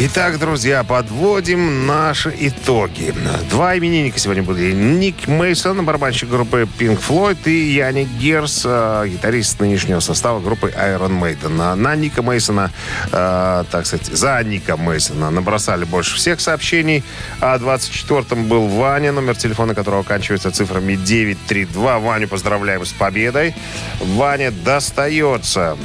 Итак, 0.00 0.40
друзья, 0.40 0.82
подводим 0.82 1.86
наши 1.86 2.34
итоги. 2.36 3.14
Два 3.48 3.78
именинника 3.78 4.18
сегодня 4.18 4.42
были. 4.42 4.72
Ник 4.72 5.28
Мейсон, 5.28 5.84
барабанщик 5.84 6.28
группы 6.28 6.68
Pink 6.78 7.00
Floyd, 7.00 7.38
и 7.44 7.74
Яник 7.74 8.08
Герс, 8.18 8.62
э, 8.64 9.06
гитарист 9.06 9.60
нынешнего 9.60 10.00
состава 10.00 10.40
группы 10.40 10.74
Iron 10.76 11.20
Maiden. 11.20 11.76
На, 11.76 11.94
Ника 11.94 12.22
Мейсона, 12.22 12.72
э, 13.12 13.64
так 13.70 13.86
сказать, 13.86 14.06
за 14.06 14.42
Ника 14.42 14.76
Мейсона 14.76 15.30
набросали 15.30 15.84
больше 15.84 16.16
всех 16.16 16.40
сообщений. 16.40 17.04
А 17.40 17.56
24-м 17.58 18.48
был 18.48 18.66
Ваня, 18.66 19.12
номер 19.12 19.36
телефона 19.36 19.76
которого 19.76 20.00
оканчивается 20.00 20.50
цифрами 20.50 20.96
932. 20.96 22.00
Ваню 22.00 22.26
поздравляем 22.26 22.84
с 22.84 22.92
победой. 22.92 23.54
Ваня 24.00 24.50
достается 24.50 25.76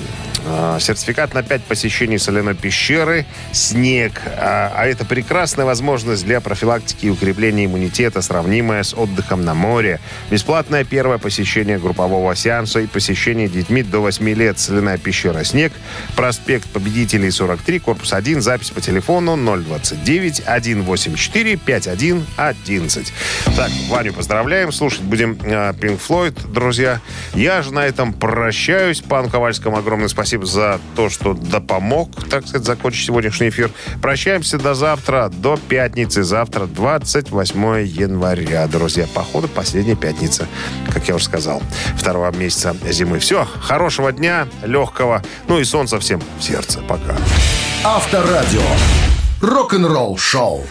Сертификат 0.80 1.34
на 1.34 1.44
5 1.44 1.64
посещений 1.64 2.18
соляной 2.18 2.56
пещеры, 2.56 3.26
снег. 3.52 4.22
А, 4.38 4.72
а 4.76 4.86
это 4.86 5.06
прекрасная 5.06 5.66
возможность 5.66 6.26
для 6.26 6.42
профилактики 6.42 7.08
и 7.08 7.10
укрепления 7.10 7.66
иммунитета, 7.66 8.22
сравнимая 8.22 8.84
с 8.84 8.94
отдыхом 8.94 9.44
на 9.44 9.54
море. 9.54 10.00
Бесплатное 10.32 10.84
первое 10.84 11.18
посещение 11.18 11.78
группового 11.78 12.34
сеанса 12.36 12.80
и 12.80 12.88
посещение 12.88 13.48
детьми 13.48 13.84
до 13.84 14.00
8 14.00 14.30
лет. 14.30 14.58
Соляная 14.60 14.98
пещера 14.98 15.44
«Снег», 15.44 15.74
проспект 16.16 16.68
Победителей 16.70 17.32
43, 17.32 17.80
корпус 17.80 18.14
1, 18.14 18.42
запись 18.42 18.72
по 18.72 18.82
телефону 18.82 19.38
029 19.38 20.44
184 20.46 21.58
5111. 21.58 23.14
Так, 23.56 23.70
Ваню 23.90 24.14
поздравляем. 24.14 24.72
Слушать 24.72 25.02
будем 25.02 25.38
э, 25.44 25.74
Pink 25.74 26.00
Floyd, 26.08 26.52
друзья. 26.52 27.02
Я 27.34 27.62
же 27.62 27.74
на 27.74 27.86
этом 27.86 28.14
прощаюсь. 28.14 29.02
Пану 29.02 29.30
Ковальскому 29.30 29.78
огромное 29.78 30.08
спасибо 30.08 30.29
за 30.38 30.80
то, 30.96 31.10
что 31.10 31.34
да 31.34 31.60
помог, 31.60 32.10
так 32.30 32.48
сказать, 32.48 32.66
закончить 32.66 33.06
сегодняшний 33.06 33.50
эфир. 33.50 33.72
Прощаемся 34.02 34.58
до 34.58 34.74
завтра, 34.74 35.30
до 35.30 35.58
пятницы. 35.58 36.24
Завтра 36.24 36.66
28 36.66 37.86
января, 37.86 38.68
друзья. 38.68 39.08
Походу, 39.14 39.48
последняя 39.48 39.96
пятница, 39.96 40.48
как 40.94 41.08
я 41.08 41.16
уже 41.16 41.26
сказал, 41.26 41.62
второго 41.96 42.32
месяца 42.36 42.76
зимы. 42.90 43.20
Все, 43.20 43.48
хорошего 43.62 44.12
дня, 44.12 44.48
легкого, 44.64 45.24
ну 45.48 45.60
и 45.60 45.64
солнца 45.64 46.00
всем 46.00 46.22
в 46.40 46.44
сердце. 46.44 46.80
Пока. 46.88 47.16
Авторадио. 47.84 48.62
Рок-н-ролл 49.42 50.18
шоу. 50.18 50.66